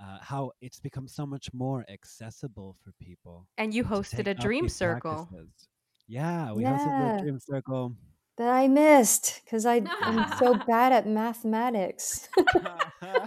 uh, 0.02 0.18
how 0.20 0.52
it's 0.60 0.80
become 0.80 1.06
so 1.06 1.26
much 1.26 1.52
more 1.52 1.84
accessible 1.88 2.74
for 2.82 2.92
people. 3.00 3.46
And 3.58 3.72
you 3.74 3.84
hosted 3.84 4.26
a 4.26 4.34
dream 4.34 4.68
circle. 4.68 5.26
practices. 5.30 5.68
Yeah, 6.08 6.52
we 6.52 6.62
Yeah. 6.62 6.76
hosted 6.76 7.16
the 7.18 7.22
dream 7.22 7.38
circle. 7.38 7.94
That 8.40 8.48
I 8.50 8.68
missed 8.68 9.42
because 9.44 9.66
I 9.66 9.82
I'm 10.00 10.24
so 10.38 10.54
bad 10.66 10.92
at 10.92 11.06
mathematics. 11.06 12.28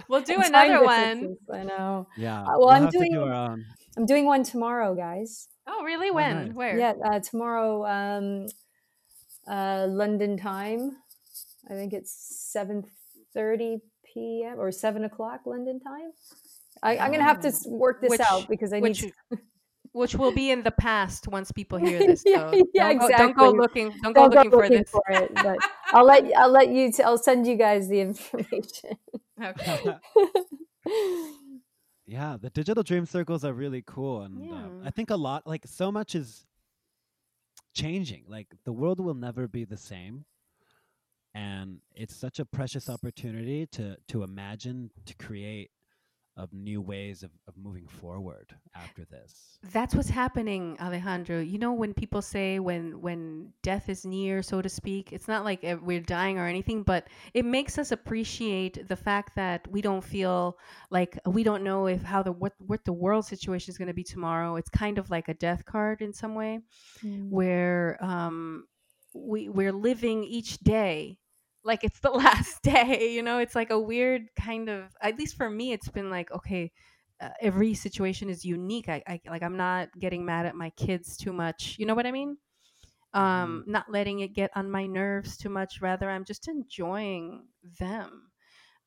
We'll 0.08 0.20
do 0.22 0.34
And 0.38 0.44
another 0.46 0.84
one. 0.84 1.36
I 1.52 1.62
know. 1.64 2.06
yeah, 2.16 2.42
Uh, 2.42 2.44
well, 2.46 2.58
we'll 2.60 2.68
I'm 2.70 2.82
have 2.84 2.92
to 2.92 2.98
do 2.98 3.04
doing- 3.04 3.18
our 3.18 3.32
own. 3.50 3.64
I'm 3.96 4.06
doing 4.06 4.24
one 4.26 4.42
tomorrow, 4.44 4.94
guys. 4.94 5.48
Oh, 5.66 5.82
really? 5.84 6.10
Oh, 6.10 6.14
When? 6.14 6.34
nice. 6.46 6.52
Where? 6.54 6.78
Yeah, 6.78 6.94
uh, 7.04 7.20
tomorrow, 7.20 7.86
um, 7.86 8.46
uh, 9.48 9.86
London 9.88 10.36
time. 10.36 10.96
I 11.70 11.74
think 11.74 11.92
it's 11.92 12.12
seven 12.52 12.84
thirty 13.34 13.78
p.m. 14.12 14.58
or 14.58 14.70
seven 14.72 15.04
o'clock 15.04 15.40
London 15.46 15.80
time. 15.80 16.10
I, 16.82 16.98
I'm 16.98 17.10
gonna 17.12 17.22
have 17.24 17.40
to 17.40 17.52
work 17.68 18.00
this 18.00 18.10
Which- 18.10 18.20
out 18.20 18.46
because 18.48 18.72
I 18.72 18.80
which 18.80 19.02
need. 19.04 19.12
Which 19.94 20.16
will 20.16 20.32
be 20.32 20.50
in 20.50 20.64
the 20.64 20.72
past 20.72 21.28
once 21.28 21.52
people 21.52 21.78
hear 21.78 22.00
this. 22.00 22.24
Yeah, 22.26 22.50
So 22.50 22.62
yeah, 22.74 22.88
don't, 22.88 22.98
go, 22.98 23.08
don't 23.08 23.36
go 23.36 23.50
looking. 23.50 23.94
Don't 24.02 24.12
go 24.12 24.28
don't 24.28 24.30
go 24.30 24.36
looking 24.36 24.50
for 24.50 24.62
looking 24.62 24.78
this. 24.78 24.90
for 24.90 25.02
it, 25.08 25.34
but 25.34 25.58
I'll 25.92 26.04
let 26.04 26.24
I'll 26.36 26.50
let 26.50 26.68
you. 26.68 26.90
T- 26.90 27.02
I'll 27.02 27.16
send 27.16 27.46
you 27.46 27.54
guys 27.56 27.88
the 27.88 28.00
information. 28.00 28.98
Okay. 29.42 29.96
yeah, 32.06 32.36
the 32.40 32.50
digital 32.50 32.82
dream 32.82 33.06
circles 33.06 33.44
are 33.44 33.52
really 33.52 33.82
cool, 33.86 34.22
and 34.22 34.52
uh, 34.52 34.86
I 34.86 34.90
think 34.90 35.10
a 35.10 35.16
lot, 35.16 35.46
like 35.46 35.64
so 35.66 35.92
much, 35.92 36.16
is 36.16 36.44
changing. 37.72 38.24
Like 38.28 38.48
the 38.64 38.72
world 38.72 38.98
will 38.98 39.14
never 39.14 39.46
be 39.46 39.64
the 39.64 39.76
same, 39.76 40.24
and 41.34 41.78
it's 41.94 42.16
such 42.16 42.40
a 42.40 42.44
precious 42.44 42.90
opportunity 42.90 43.66
to 43.72 43.96
to 44.08 44.24
imagine, 44.24 44.90
to 45.06 45.14
create, 45.14 45.70
of 46.36 46.52
new 46.52 46.80
ways 46.80 47.22
of, 47.22 47.30
of 47.46 47.54
moving 47.56 47.86
forward 47.86 48.54
after 48.74 49.04
this. 49.04 49.58
That's 49.72 49.94
what's 49.94 50.08
happening, 50.08 50.76
Alejandro. 50.80 51.40
You 51.40 51.58
know 51.58 51.72
when 51.72 51.94
people 51.94 52.20
say 52.22 52.58
when 52.58 53.00
when 53.00 53.52
death 53.62 53.88
is 53.88 54.04
near, 54.04 54.42
so 54.42 54.60
to 54.60 54.68
speak, 54.68 55.12
it's 55.12 55.28
not 55.28 55.44
like 55.44 55.62
uh, 55.64 55.76
we're 55.80 56.00
dying 56.00 56.38
or 56.38 56.46
anything, 56.46 56.82
but 56.82 57.06
it 57.34 57.44
makes 57.44 57.78
us 57.78 57.92
appreciate 57.92 58.88
the 58.88 58.96
fact 58.96 59.36
that 59.36 59.66
we 59.70 59.80
don't 59.80 60.02
feel 60.02 60.58
like 60.90 61.18
we 61.26 61.44
don't 61.44 61.62
know 61.62 61.86
if 61.86 62.02
how 62.02 62.22
the 62.22 62.32
what 62.32 62.52
what 62.58 62.84
the 62.84 62.92
world 62.92 63.24
situation 63.24 63.70
is 63.70 63.78
going 63.78 63.88
to 63.88 63.94
be 63.94 64.04
tomorrow. 64.04 64.56
It's 64.56 64.70
kind 64.70 64.98
of 64.98 65.10
like 65.10 65.28
a 65.28 65.34
death 65.34 65.64
card 65.64 66.02
in 66.02 66.12
some 66.12 66.34
way. 66.34 66.60
where 67.30 67.98
um, 68.02 68.66
we 69.14 69.48
we're 69.48 69.72
living 69.72 70.24
each 70.24 70.58
day 70.58 71.18
like 71.64 71.84
it's 71.84 72.00
the 72.00 72.10
last 72.24 72.62
day. 72.62 73.12
You 73.12 73.22
know, 73.22 73.38
it's 73.38 73.54
like 73.54 73.70
a 73.70 73.78
weird 73.78 74.28
kind 74.36 74.68
of. 74.68 74.94
At 75.00 75.18
least 75.18 75.36
for 75.36 75.48
me, 75.50 75.72
it's 75.72 75.88
been 75.88 76.10
like 76.10 76.30
okay. 76.32 76.72
Uh, 77.20 77.28
every 77.40 77.74
situation 77.74 78.28
is 78.28 78.44
unique. 78.44 78.88
I, 78.88 79.02
I 79.06 79.20
like. 79.28 79.42
I'm 79.42 79.56
not 79.56 79.88
getting 79.98 80.24
mad 80.24 80.46
at 80.46 80.56
my 80.56 80.70
kids 80.70 81.16
too 81.16 81.32
much. 81.32 81.76
You 81.78 81.86
know 81.86 81.94
what 81.94 82.06
I 82.06 82.10
mean? 82.12 82.38
Um, 83.12 83.62
not 83.68 83.90
letting 83.90 84.20
it 84.20 84.34
get 84.34 84.50
on 84.56 84.68
my 84.70 84.86
nerves 84.86 85.36
too 85.36 85.48
much. 85.48 85.80
Rather, 85.80 86.10
I'm 86.10 86.24
just 86.24 86.48
enjoying 86.48 87.46
them. 87.78 88.30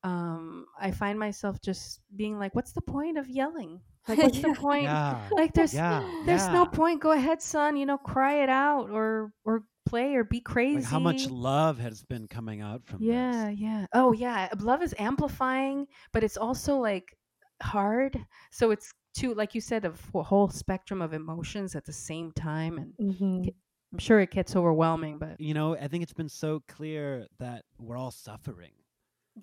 Um, 0.03 0.65
I 0.79 0.91
find 0.91 1.17
myself 1.17 1.61
just 1.61 2.01
being 2.15 2.37
like, 2.37 2.53
"What's 2.53 2.73
the 2.73 2.81
point 2.81 3.17
of 3.17 3.29
yelling? 3.29 3.81
Like, 4.07 4.19
what's 4.19 4.37
Yeah. 4.37 4.53
the 4.53 4.55
point? 4.59 4.83
Yeah, 4.83 5.29
Like, 5.31 5.53
there's 5.53 5.73
yeah, 5.73 6.03
there's 6.25 6.47
no 6.49 6.65
point. 6.65 7.01
Go 7.01 7.11
ahead, 7.11 7.41
son. 7.41 7.77
You 7.77 7.85
know, 7.85 7.97
cry 7.97 8.43
it 8.43 8.49
out 8.49 8.89
or 8.91 9.31
or 9.45 9.63
play 9.89 10.15
or 10.15 10.23
be 10.23 10.39
crazy. 10.41 10.77
Like 10.77 10.85
how 10.85 10.99
much 10.99 11.29
love 11.29 11.79
has 11.79 12.03
been 12.03 12.27
coming 12.27 12.61
out 12.61 12.85
from 12.85 13.01
yeah, 13.01 13.49
this. 13.49 13.59
yeah. 13.59 13.79
Yeah. 13.81 13.85
Oh, 13.93 14.11
yeah. 14.13 14.49
Love 14.59 14.81
is 14.83 14.93
amplifying, 14.99 15.87
but 16.13 16.23
it's 16.23 16.37
also 16.37 16.77
like 16.77 17.15
hard. 17.61 18.17
So 18.51 18.71
it's 18.71 18.91
too, 19.15 19.33
like 19.33 19.55
you 19.55 19.61
said, 19.61 19.85
a 19.85 19.89
f- 19.89 20.11
whole 20.25 20.49
spectrum 20.49 21.01
of 21.01 21.13
emotions 21.13 21.75
at 21.75 21.85
the 21.85 21.93
same 21.93 22.31
time, 22.33 22.77
and 22.77 22.93
Mhm. 23.15 23.53
I'm 23.93 23.99
sure 23.99 24.19
it 24.19 24.31
gets 24.31 24.55
overwhelming. 24.55 25.17
But 25.17 25.39
You 25.39 25.53
know, 25.53 25.75
I 25.75 25.87
think 25.87 26.03
it's 26.03 26.13
been 26.13 26.29
so 26.29 26.61
clear 26.67 27.25
that 27.39 27.63
we're 27.79 27.97
all 27.97 28.11
suffering. 28.11 28.73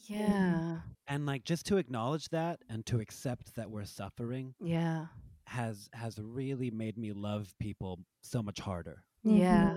yeah, 0.08 0.80
And 1.06 1.24
like 1.26 1.44
just 1.44 1.66
to 1.66 1.76
acknowledge 1.76 2.28
that 2.30 2.60
and 2.68 2.84
to 2.86 3.00
accept 3.00 3.54
that 3.54 3.70
we're 3.70 3.84
suffering 3.84 4.54
yeah, 4.60 5.06
has 5.46 5.88
has 5.92 6.18
really 6.18 6.70
made 6.70 6.96
me 6.98 7.12
love 7.12 7.54
people 7.60 8.00
so 8.22 8.42
much 8.42 8.58
harder 8.60 9.04
yeah. 9.22 9.74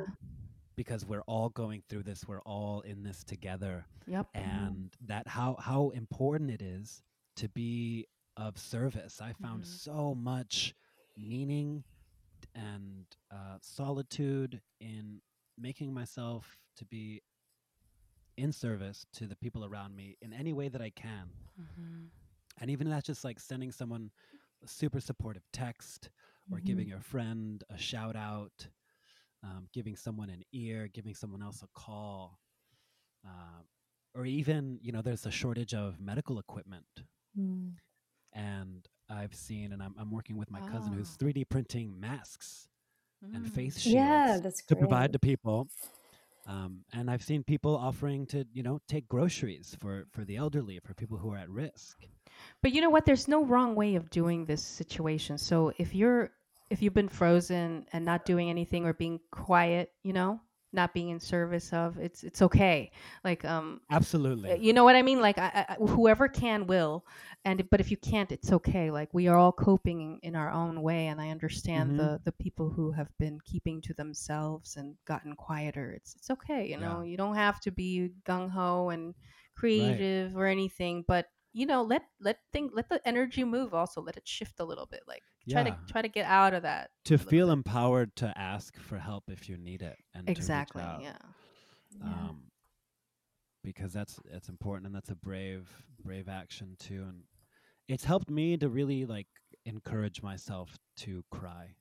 Because 0.77 1.05
we're 1.05 1.23
all 1.27 1.49
going 1.49 1.81
through 1.89 2.03
this, 2.03 2.25
we're 2.25 2.41
all 2.43 2.79
in 2.81 3.03
this 3.03 3.23
together 3.25 3.85
Yep. 4.07 4.27
and 4.35 4.95
that 5.07 5.27
how 5.27 5.55
how 5.59 5.89
important 5.89 6.49
it 6.51 6.61
is 6.61 7.01
to 7.35 7.49
be 7.49 8.05
of 8.37 8.57
service. 8.57 9.19
I 9.19 9.33
found 9.33 9.63
Mhm. 9.63 9.67
so 9.67 10.15
much 10.15 10.73
meaning 11.17 11.83
and 12.55 13.05
uh, 13.31 13.57
solitude 13.61 14.61
in 14.79 15.21
making 15.57 15.93
myself 15.93 16.55
to 16.77 16.85
be 16.85 17.21
in 18.37 18.51
service 18.51 19.05
to 19.13 19.25
the 19.25 19.35
people 19.35 19.65
around 19.65 19.95
me 19.95 20.15
in 20.21 20.31
any 20.31 20.53
way 20.53 20.69
that 20.69 20.81
I 20.81 20.91
can. 20.91 21.31
Mhm. 21.59 22.09
And 22.59 22.69
even 22.69 22.87
that's 22.89 23.07
just 23.07 23.23
like 23.23 23.39
sending 23.39 23.71
someone 23.71 24.11
a 24.63 24.67
super 24.67 24.99
supportive 24.99 25.43
text 25.51 26.09
or 26.51 26.59
giving 26.59 26.93
a 26.93 27.01
friend 27.01 27.63
a 27.69 27.77
shout 27.77 28.15
out, 28.15 28.67
um, 29.43 29.67
giving 29.73 29.95
someone 29.95 30.29
an 30.29 30.43
ear, 30.53 30.87
giving 30.93 31.13
someone 31.15 31.41
else 31.41 31.61
a 31.63 31.67
call, 31.73 32.39
uh, 33.25 33.61
or 34.15 34.25
even, 34.25 34.79
you 34.81 34.91
know, 34.91 35.01
there's 35.01 35.25
a 35.25 35.31
shortage 35.31 35.73
of 35.73 35.99
medical 35.99 36.39
equipment. 36.39 36.85
Mm. 37.37 37.73
And 38.33 38.87
I've 39.09 39.33
seen, 39.35 39.71
and 39.71 39.81
I'm, 39.81 39.95
I'm 39.97 40.11
working 40.11 40.37
with 40.37 40.49
my 40.51 40.61
cousin 40.61 40.93
who's 40.93 41.09
Ah. 41.11 41.17
3D 41.23 41.47
printing 41.49 41.99
masks 41.99 42.67
and 43.33 43.45
Mm. 43.45 43.49
face 43.51 43.79
shields 43.79 43.93
Yeah, 43.93 44.39
to 44.67 44.75
provide 44.75 45.13
to 45.13 45.19
people. 45.19 45.67
Um, 46.45 46.85
and 46.93 47.09
I've 47.11 47.23
seen 47.23 47.43
people 47.43 47.75
offering 47.75 48.25
to, 48.27 48.45
you 48.53 48.63
know, 48.63 48.79
take 48.87 49.07
groceries 49.07 49.75
for, 49.79 50.05
for 50.11 50.23
the 50.23 50.37
elderly, 50.37 50.79
for 50.79 50.93
people 50.93 51.17
who 51.17 51.31
are 51.33 51.37
at 51.37 51.49
risk. 51.49 52.05
But 52.61 52.71
you 52.71 52.81
know 52.81 52.89
what? 52.89 53.05
There's 53.05 53.27
no 53.27 53.43
wrong 53.43 53.75
way 53.75 53.95
of 53.95 54.09
doing 54.09 54.45
this 54.45 54.63
situation. 54.63 55.37
So 55.37 55.73
if 55.77 55.93
you're 55.93 56.31
if 56.69 56.81
you've 56.81 56.93
been 56.93 57.09
frozen 57.09 57.85
and 57.93 58.05
not 58.05 58.25
doing 58.25 58.49
anything 58.49 58.85
or 58.85 58.93
being 58.93 59.19
quiet, 59.31 59.91
you 60.03 60.13
know, 60.13 60.39
not 60.73 60.93
being 60.93 61.09
in 61.09 61.19
service 61.19 61.71
of 61.71 61.97
it's 61.97 62.23
it's 62.23 62.41
okay. 62.41 62.91
Like 63.23 63.45
um 63.45 63.81
Absolutely. 63.89 64.59
you 64.59 64.73
know 64.73 64.83
what 64.83 64.95
i 64.95 65.01
mean? 65.01 65.21
Like 65.21 65.37
I, 65.37 65.65
I, 65.69 65.73
whoever 65.75 66.27
can 66.27 66.67
will. 66.67 67.05
And 67.45 67.67
but 67.69 67.79
if 67.79 67.89
you 67.89 67.97
can't 67.97 68.31
it's 68.31 68.51
okay. 68.51 68.91
Like 68.91 69.09
we 69.13 69.27
are 69.29 69.37
all 69.37 69.53
coping 69.53 70.19
in, 70.23 70.35
our 70.35 70.51
own 70.51 70.81
way 70.81 71.07
and 71.07 71.21
i 71.21 71.29
understand 71.29 71.91
Mhm. 71.91 71.97
the 71.97 72.21
the 72.25 72.31
people 72.33 72.69
who 72.69 72.91
have 72.91 73.09
been 73.17 73.39
keeping 73.45 73.81
to 73.81 73.93
themselves 73.93 74.75
and 74.75 74.95
gotten 75.05 75.35
quieter. 75.35 75.93
It's 75.93 76.15
it's 76.15 76.29
okay 76.31 76.67
you 76.67 76.77
know? 76.77 77.01
You 77.01 77.15
don't 77.17 77.35
have 77.35 77.61
to 77.61 77.71
be 77.71 78.11
gung-ho 78.25 78.89
and 78.89 79.15
creative 79.55 80.35
or 80.35 80.45
anything 80.45 81.03
but 81.07 81.25
you 81.57 81.65
know 81.65 81.81
let 81.81 82.03
let 82.19 82.37
think 82.53 82.71
let 82.73 82.87
the 82.89 83.01
energy 83.07 83.43
move 83.43 83.73
also 83.73 84.01
let 84.01 84.17
it 84.17 84.27
shift 84.27 84.59
a 84.59 84.63
little 84.65 84.85
bit 84.85 85.01
like 85.07 85.23
try 85.49 85.63
to 85.63 85.75
try 85.91 86.01
to 86.01 86.07
get 86.09 86.25
out 86.25 86.53
of 86.53 86.61
that 86.63 86.91
to 87.05 87.17
feel 87.17 87.47
bit. 87.47 87.53
empowered 87.53 88.15
to 88.15 88.31
ask 88.37 88.77
for 88.77 88.97
help 88.97 89.23
if 89.29 89.49
you 89.49 89.57
need 89.57 89.81
it 89.81 89.97
and 90.13 90.29
exactly 90.29 90.83
out. 90.83 91.01
yeah 91.01 91.17
Yeah. 91.99 92.29
um, 92.29 92.51
because 93.63 93.93
that's 93.93 94.19
it's 94.31 94.49
important 94.49 94.85
and 94.87 94.95
that's 94.95 95.09
a 95.09 95.15
brave 95.15 95.69
brave 96.03 96.29
action 96.29 96.75
too 96.79 97.03
and 97.03 97.23
it's 97.87 98.03
helped 98.05 98.29
me 98.29 98.57
to 98.57 98.69
really 98.69 99.05
like 99.05 99.27
encourage 99.65 100.21
myself 100.21 100.77
to 100.97 101.23
cry 101.31 101.75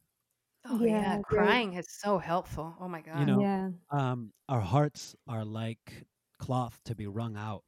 oh 0.66 0.82
yeah, 0.84 1.16
Yeah, 1.16 1.18
crying 1.24 1.74
is 1.74 1.86
so 2.00 2.18
helpful 2.18 2.74
oh 2.80 2.88
my 2.88 3.00
god 3.02 3.20
you 3.20 3.26
know 3.26 3.40
Yeah. 3.42 3.70
um, 3.90 4.32
our 4.48 4.60
hearts 4.60 5.14
are 5.28 5.44
like 5.44 6.04
cloth 6.38 6.80
to 6.84 6.94
be 6.94 7.06
wrung 7.06 7.36
out 7.36 7.64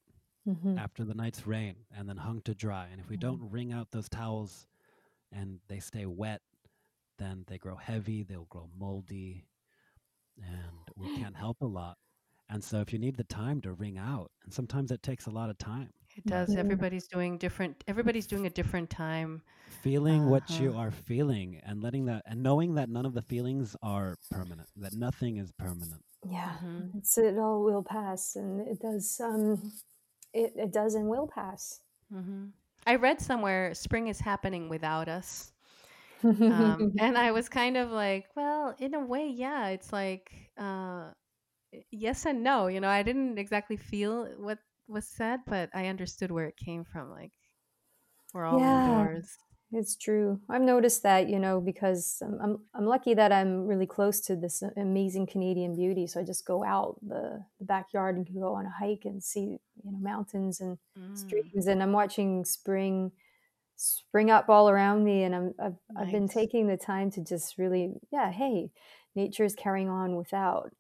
Mhm. 0.48 0.78
after 0.78 1.04
the 1.04 1.14
night's 1.14 1.46
rain 1.46 1.86
and 1.90 2.08
then 2.08 2.16
hung 2.18 2.42
to 2.42 2.54
dry 2.54 2.88
and 2.88 3.00
if 3.00 3.08
we 3.10 3.16
Mhm. 3.16 3.18
don't 3.18 3.50
wring 3.50 3.72
out 3.72 3.90
those 3.90 4.08
towels 4.08 4.66
and 5.32 5.60
they 5.68 5.80
stay 5.80 6.06
wet 6.06 6.42
then 7.18 7.44
they 7.48 7.58
grow 7.58 7.76
heavy 7.76 8.22
they'll 8.24 8.46
grow 8.46 8.70
moldy 8.76 9.46
and 10.38 10.88
we 10.96 11.08
can't 11.10 11.36
help 11.36 11.62
a 11.62 11.66
lot 11.66 11.98
and 12.50 12.64
so 12.64 12.80
if 12.80 12.92
you 12.92 12.98
need 13.00 13.16
the 13.16 13.24
time 13.24 13.60
to 13.62 13.72
wring 13.74 13.98
out 13.98 14.32
and 14.44 14.54
sometimes 14.54 14.92
it 14.92 15.02
takes 15.02 15.26
a 15.26 15.30
lot 15.32 15.50
of 15.50 15.58
time 15.58 15.92
It 16.16 16.26
does. 16.26 16.56
Yeah. 16.56 16.56
Everybody's 16.56 17.06
doing 17.06 17.38
different. 17.38 17.84
Everybody's 17.86 18.26
doing 18.26 18.46
a 18.46 18.50
different 18.50 18.90
time. 18.90 19.42
feeling 19.66 20.24
what 20.24 20.58
you 20.58 20.72
Uh-huh. 20.72 20.76
are 20.76 20.90
feeling 20.90 21.60
and 21.62 21.82
letting 21.82 22.06
that 22.06 22.22
and 22.26 22.42
knowing 22.42 22.74
that 22.74 22.88
none 22.88 23.04
of 23.06 23.12
the 23.14 23.22
feelings 23.22 23.76
are 23.82 24.18
permanent 24.30 24.68
that 24.76 24.92
nothing 24.94 25.36
is 25.36 25.52
permanent 25.52 26.02
Yeah. 26.24 26.58
Mhm. 26.62 26.94
It's 26.96 27.16
it 27.18 27.38
all 27.38 27.62
will 27.62 27.82
pass, 27.82 28.34
and 28.36 28.60
it 28.60 28.80
does. 28.80 29.20
Um, 29.20 29.72
it 30.32 30.52
it 30.56 30.72
does 30.72 30.94
and 30.94 31.08
will 31.08 31.26
pass. 31.28 31.80
hmm 32.10 32.46
I 32.86 32.94
read 32.96 33.20
somewhere 33.20 33.74
spring 33.74 34.08
is 34.08 34.20
happening 34.20 34.68
without 34.70 35.08
us, 35.08 35.52
Mm-hmm. 36.24 36.48
um, 36.48 36.92
and 36.98 37.18
I 37.18 37.32
was 37.32 37.48
kind 37.48 37.76
of 37.76 37.90
like, 37.90 38.26
well, 38.36 38.74
in 38.78 38.94
a 38.94 39.00
way, 39.04 39.28
yeah. 39.28 39.68
It's 39.68 39.92
like 39.92 40.30
uh, 40.58 41.10
yes 41.90 42.26
and 42.26 42.42
no. 42.42 42.68
You 42.68 42.80
know, 42.80 42.88
I 42.88 43.02
didn't 43.02 43.38
exactly 43.38 43.76
feel 43.76 44.26
what 44.38 44.58
was 44.88 45.06
said, 45.08 45.40
but 45.46 45.70
I 45.74 45.86
understood 45.88 46.30
where 46.32 46.46
it 46.46 46.56
came 46.56 46.84
from. 46.84 47.10
Like 47.10 47.32
we're 48.32 48.44
all 48.46 48.62
Yeah. 48.62 48.64
indoors. 48.64 49.36
It's 49.70 49.96
true. 49.96 50.40
I've 50.48 50.62
noticed 50.62 51.02
that, 51.02 51.28
you 51.28 51.38
know, 51.38 51.60
because 51.60 52.22
I'm, 52.24 52.40
I'm 52.40 52.58
I'm 52.72 52.86
lucky 52.86 53.12
that 53.12 53.32
I'm 53.32 53.66
really 53.66 53.86
close 53.86 54.18
to 54.22 54.34
this 54.34 54.62
amazing 54.78 55.26
Canadian 55.26 55.76
beauty. 55.76 56.06
So 56.06 56.20
I 56.20 56.24
just 56.24 56.46
go 56.46 56.64
out 56.64 56.96
the, 57.06 57.44
the 57.58 57.66
backyard 57.66 58.16
and 58.16 58.26
can 58.26 58.40
go 58.40 58.54
on 58.54 58.64
a 58.64 58.70
hike 58.70 59.04
and 59.04 59.22
see, 59.22 59.40
you 59.84 59.92
know, 59.92 59.98
mountains 59.98 60.60
and 60.60 60.78
Mm, 60.96 61.48
streams. 61.52 61.66
And 61.66 61.82
I'm 61.82 61.92
watching 61.92 62.46
spring 62.46 63.12
spring 63.76 64.30
up 64.30 64.48
all 64.48 64.70
around 64.70 65.04
me. 65.04 65.24
And 65.24 65.34
I'm 65.34 65.54
I've, 65.60 65.76
I've 65.96 66.10
been 66.10 66.28
taking 66.28 66.66
the 66.68 66.78
time 66.78 67.10
to 67.12 67.24
just 67.24 67.58
really, 67.58 67.94
yeah, 68.10 68.32
hey, 68.32 68.70
nature 69.14 69.44
is 69.44 69.54
carrying 69.54 69.88
on 69.90 70.16
without. 70.16 70.72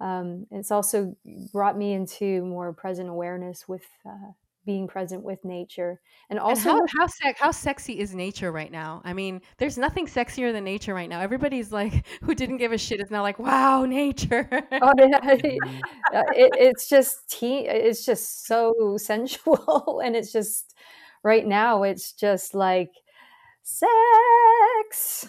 Um, 0.00 0.46
it's 0.50 0.70
also 0.70 1.16
brought 1.52 1.76
me 1.76 1.92
into 1.92 2.42
more 2.44 2.72
present 2.72 3.10
awareness 3.10 3.68
with 3.68 3.84
uh, 4.06 4.32
being 4.64 4.86
present 4.88 5.22
with 5.24 5.44
nature, 5.44 6.00
and 6.28 6.38
And 6.38 6.40
also 6.40 6.70
how 6.70 6.80
how 6.98 7.06
sec- 7.06 7.38
how 7.38 7.50
sexy 7.52 7.98
is 7.98 8.14
nature 8.14 8.50
right 8.52 8.70
now? 8.70 9.02
I 9.04 9.12
mean, 9.12 9.40
there's 9.58 9.78
nothing 9.78 10.06
sexier 10.06 10.52
than 10.52 10.64
nature 10.64 10.94
right 10.94 11.08
now. 11.08 11.20
Everybody's 11.20 11.72
like, 11.72 12.06
who 12.22 12.34
didn't 12.34 12.58
give 12.58 12.72
a 12.72 12.78
shit 12.78 13.00
is 13.00 13.10
now 13.10 13.22
like, 13.22 13.38
wow, 13.38 13.84
nature. 13.84 14.48
Oh, 14.80 14.92
yeah. 14.98 15.18
Mhm. 15.34 15.86
Uh, 16.12 16.24
it, 16.34 16.52
it's 16.56 16.88
just 16.88 17.28
tea. 17.28 17.66
It's 17.66 18.04
just 18.04 18.46
so 18.46 18.96
sensual, 18.98 20.00
and 20.04 20.16
it's 20.16 20.32
just 20.32 20.74
right 21.22 21.46
now. 21.46 21.82
It's 21.82 22.12
just 22.12 22.54
like 22.54 22.90
sex. 23.62 25.28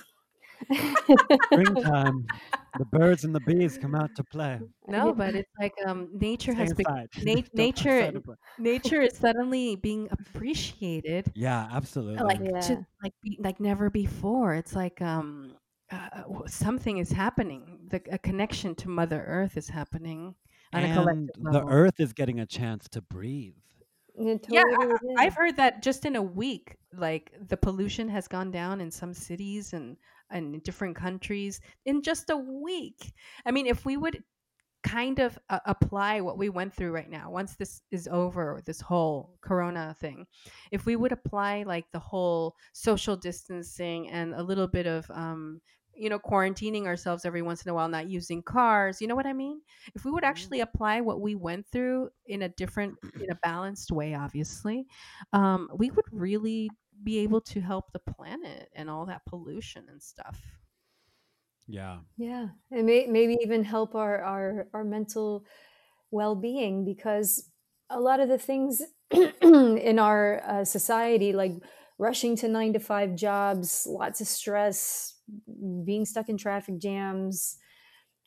Springtime 1.54 2.30
the 2.76 2.86
birds 2.86 3.24
and 3.24 3.36
the 3.36 3.40
bees 3.42 3.78
come 3.78 3.96
out 3.96 4.14
to 4.16 4.24
play 4.24 4.62
no, 4.88 5.14
but 5.14 5.36
it's 5.36 5.52
like 5.60 5.74
um, 5.86 6.10
nature 6.14 6.54
Stay 6.54 6.54
has 6.54 6.74
been 6.74 6.86
na- 7.22 7.42
nature 7.54 7.74
outside 7.80 8.14
to 8.14 8.22
play. 8.22 8.36
nature 8.58 9.02
is 9.02 9.18
suddenly 9.18 9.76
being 9.76 10.08
appreciated 10.12 11.34
yeah 11.34 11.68
absolutely 11.72 12.38
like 12.38 12.40
Yeah. 12.40 12.62
to, 12.62 12.86
like 13.04 13.14
like 13.40 13.60
never 13.60 13.90
before. 13.90 14.54
It's 14.56 14.76
like 14.76 15.02
um 15.02 15.58
uh, 15.92 16.24
something 16.48 16.98
is 16.98 17.12
happening. 17.12 17.88
The 17.90 18.02
a 18.12 18.18
connection 18.20 18.76
to 18.76 18.90
Mother 18.90 19.24
Earth 19.26 19.58
is 19.58 19.70
happening 19.70 20.36
on 20.74 20.84
a 20.84 20.90
and 20.90 20.90
collective 20.90 21.36
the 21.52 21.64
earth 21.68 22.00
is 22.00 22.14
getting 22.14 22.40
a 22.40 22.46
chance 22.46 22.88
to 22.90 23.02
breathe 23.02 23.56
It 24.16 24.44
Yeah, 24.48 24.64
totally 24.64 24.98
I've 25.18 25.34
heard 25.36 25.58
that 25.58 25.82
just 25.82 26.06
in 26.06 26.16
a 26.16 26.22
week, 26.22 26.78
like 26.94 27.32
the 27.40 27.58
pollution 27.58 28.10
has 28.10 28.28
gone 28.28 28.52
down 28.52 28.82
in 28.82 28.92
some 28.92 29.14
cities 29.14 29.74
and 29.74 29.98
and 30.21 30.21
in 30.34 30.60
different 30.62 30.96
countries 30.96 31.62
in 31.86 32.02
just 32.02 32.30
a 32.30 32.38
week. 32.38 33.14
I 33.46 33.52
mean, 33.52 33.68
if 33.68 33.86
we 33.86 33.98
would 33.98 34.24
kind 34.84 35.20
of 35.20 35.38
uh, 35.50 35.60
apply 35.66 36.22
what 36.22 36.38
we 36.40 36.50
went 36.50 36.74
through 36.74 36.92
right 36.92 37.10
now, 37.10 37.30
once 37.30 37.56
this 37.56 37.82
is 37.92 38.08
over, 38.08 38.62
this 38.66 38.82
whole 38.82 39.38
Corona 39.42 39.96
thing, 40.00 40.26
if 40.72 40.86
we 40.86 40.96
would 40.96 41.12
apply 41.12 41.64
like 41.64 41.86
the 41.92 42.00
whole 42.00 42.56
social 42.74 43.16
distancing 43.16 44.10
and 44.10 44.34
a 44.34 44.42
little 44.44 44.68
bit 44.68 44.88
of 44.88 45.10
um, 45.12 45.62
you 45.94 46.10
know 46.10 46.18
quarantining 46.20 46.86
ourselves 46.88 47.26
every 47.26 47.42
once 47.42 47.64
in 47.64 47.70
a 47.70 47.74
while 47.74 47.90
not 47.90 48.10
using 48.10 48.42
cars 48.42 49.02
you 49.02 49.08
know 49.08 49.16
what 49.16 49.26
i 49.26 49.34
mean 49.34 49.62
if 49.94 50.06
we 50.06 50.10
would 50.12 50.24
Mhm. 50.24 50.24
actually 50.24 50.62
apply 50.62 51.02
what 51.02 51.20
we 51.20 51.36
went 51.36 51.68
through 51.68 52.10
in 52.26 52.44
a 52.44 52.50
different 52.50 52.98
in 53.20 53.30
a 53.30 53.36
balanced 53.44 53.92
way 53.92 54.16
obviously 54.16 54.88
um, 55.34 55.70
we 55.76 55.92
would 55.92 56.06
really 56.12 56.70
be 57.04 57.20
able 57.20 57.42
to 57.42 57.62
help 57.62 57.92
the 57.92 58.00
planet 58.00 58.70
and 58.76 58.90
all 58.90 59.06
that 59.06 59.26
pollution 59.26 59.86
and 59.90 60.02
stuff. 60.02 60.40
Yeah. 61.68 62.00
Yeah, 62.18 62.50
and 62.72 62.86
may, 62.86 63.08
maybe 63.08 63.38
even 63.42 63.64
help 63.64 63.96
our 63.96 64.22
our 64.24 64.68
our 64.74 64.84
mental 64.84 65.46
well-being 66.12 66.84
because 66.84 67.50
a 67.90 68.00
lot 68.00 68.20
of 68.20 68.30
the 68.30 68.38
things 68.38 68.82
in 69.42 70.00
our 70.00 70.42
uh, 70.46 70.66
society, 70.66 71.34
like 71.34 71.54
rushing 71.98 72.36
to 72.38 72.48
nine 72.48 72.74
to 72.74 72.80
five 72.80 73.16
jobs, 73.16 73.86
lots 73.88 74.22
of 74.22 74.28
stress, 74.28 75.16
being 75.86 76.06
stuck 76.06 76.30
in 76.30 76.38
traffic 76.38 76.78
jams, 76.80 77.58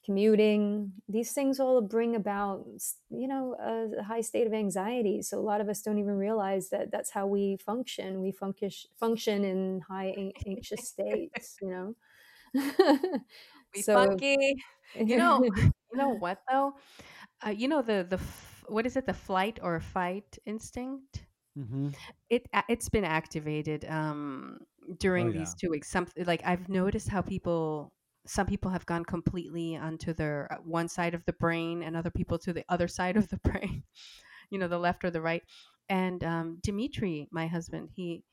commuting, 0.04 0.92
these 1.08 1.32
things 1.32 1.60
all 1.60 1.80
bring 1.82 2.16
about, 2.16 2.66
you 3.10 3.28
know, 3.28 3.56
a 3.58 4.02
high 4.02 4.20
state 4.20 4.46
of 4.46 4.54
anxiety. 4.54 5.22
So 5.22 5.38
a 5.38 5.42
lot 5.42 5.60
of 5.60 5.68
us 5.68 5.82
don't 5.82 5.98
even 5.98 6.16
realize 6.16 6.70
that 6.70 6.90
that's 6.90 7.10
how 7.10 7.26
we 7.26 7.56
function. 7.64 8.20
We 8.20 8.32
function 8.32 8.70
function 8.98 9.44
in 9.44 9.82
high 9.88 10.32
anxious 10.46 10.84
states, 10.84 11.58
you 11.60 11.70
know. 11.70 11.96
we 13.74 13.82
so 13.82 13.92
funky 13.92 14.56
you 15.06 15.16
know 15.16 15.44
you 15.92 15.98
know 15.98 16.10
what 16.10 16.38
though 16.50 16.74
uh, 17.46 17.50
you 17.50 17.68
know 17.68 17.82
the 17.82 18.06
the 18.08 18.16
f- 18.18 18.64
what 18.68 18.86
is 18.86 18.96
it 18.96 19.06
the 19.06 19.14
flight 19.14 19.60
or 19.62 19.80
fight 19.80 20.38
instinct 20.46 21.24
hmm 21.56 21.96
it 22.30 22.48
it's 22.68 22.90
been 22.90 23.04
activated 23.04 23.84
um 23.86 24.58
during 24.98 25.26
Oh, 25.26 25.32
yeah. 25.32 25.40
these 25.40 25.54
two 25.54 25.70
weeks 25.70 25.88
something 25.90 26.24
like 26.26 26.42
i've 26.46 26.68
noticed 26.68 27.08
how 27.08 27.22
people 27.22 27.93
some 28.26 28.46
people 28.46 28.70
have 28.70 28.86
gone 28.86 29.04
completely 29.04 29.76
onto 29.76 30.12
their 30.12 30.48
uh, 30.50 30.56
one 30.64 30.88
side 30.88 31.14
of 31.14 31.24
the 31.26 31.32
brain 31.34 31.82
and 31.82 31.96
other 31.96 32.10
people 32.10 32.38
to 32.38 32.52
the 32.52 32.64
other 32.68 32.88
side 32.88 33.16
of 33.16 33.28
the 33.28 33.36
brain 33.44 33.82
you 34.50 34.58
know 34.58 34.68
the 34.68 34.78
left 34.78 35.04
or 35.04 35.10
the 35.10 35.20
right. 35.20 35.42
And 35.88 36.22
um 36.24 36.58
dimitri 36.62 37.28
my 37.30 37.46
husband 37.46 37.90
he 37.94 38.24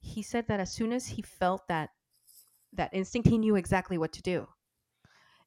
he 0.00 0.22
said 0.22 0.46
that 0.48 0.60
as 0.60 0.72
soon 0.72 0.92
as 0.92 1.06
he 1.06 1.22
felt 1.22 1.66
that 1.68 1.90
that 2.72 2.92
instinct 2.92 3.28
he 3.28 3.38
knew 3.38 3.56
exactly 3.56 3.98
what 3.98 4.12
to 4.12 4.22
do. 4.22 4.46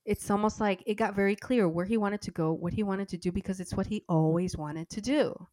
It's 0.05 0.29
almost 0.29 0.61
like 0.61 0.83
it 0.85 0.95
got 0.95 1.15
very 1.15 1.35
clear 1.35 1.67
where 1.67 1.85
he 1.85 1.97
wanted 1.97 2.21
to 2.23 2.31
go 2.31 2.53
what 2.53 2.73
he 2.73 2.83
wanted 2.83 3.09
to 3.09 3.17
do 3.17 3.31
because 3.31 3.59
it's 3.59 3.73
what 3.73 3.87
he 3.87 4.03
always 4.07 4.57
wanted 4.57 4.89
to 4.89 5.01
do 5.01 5.47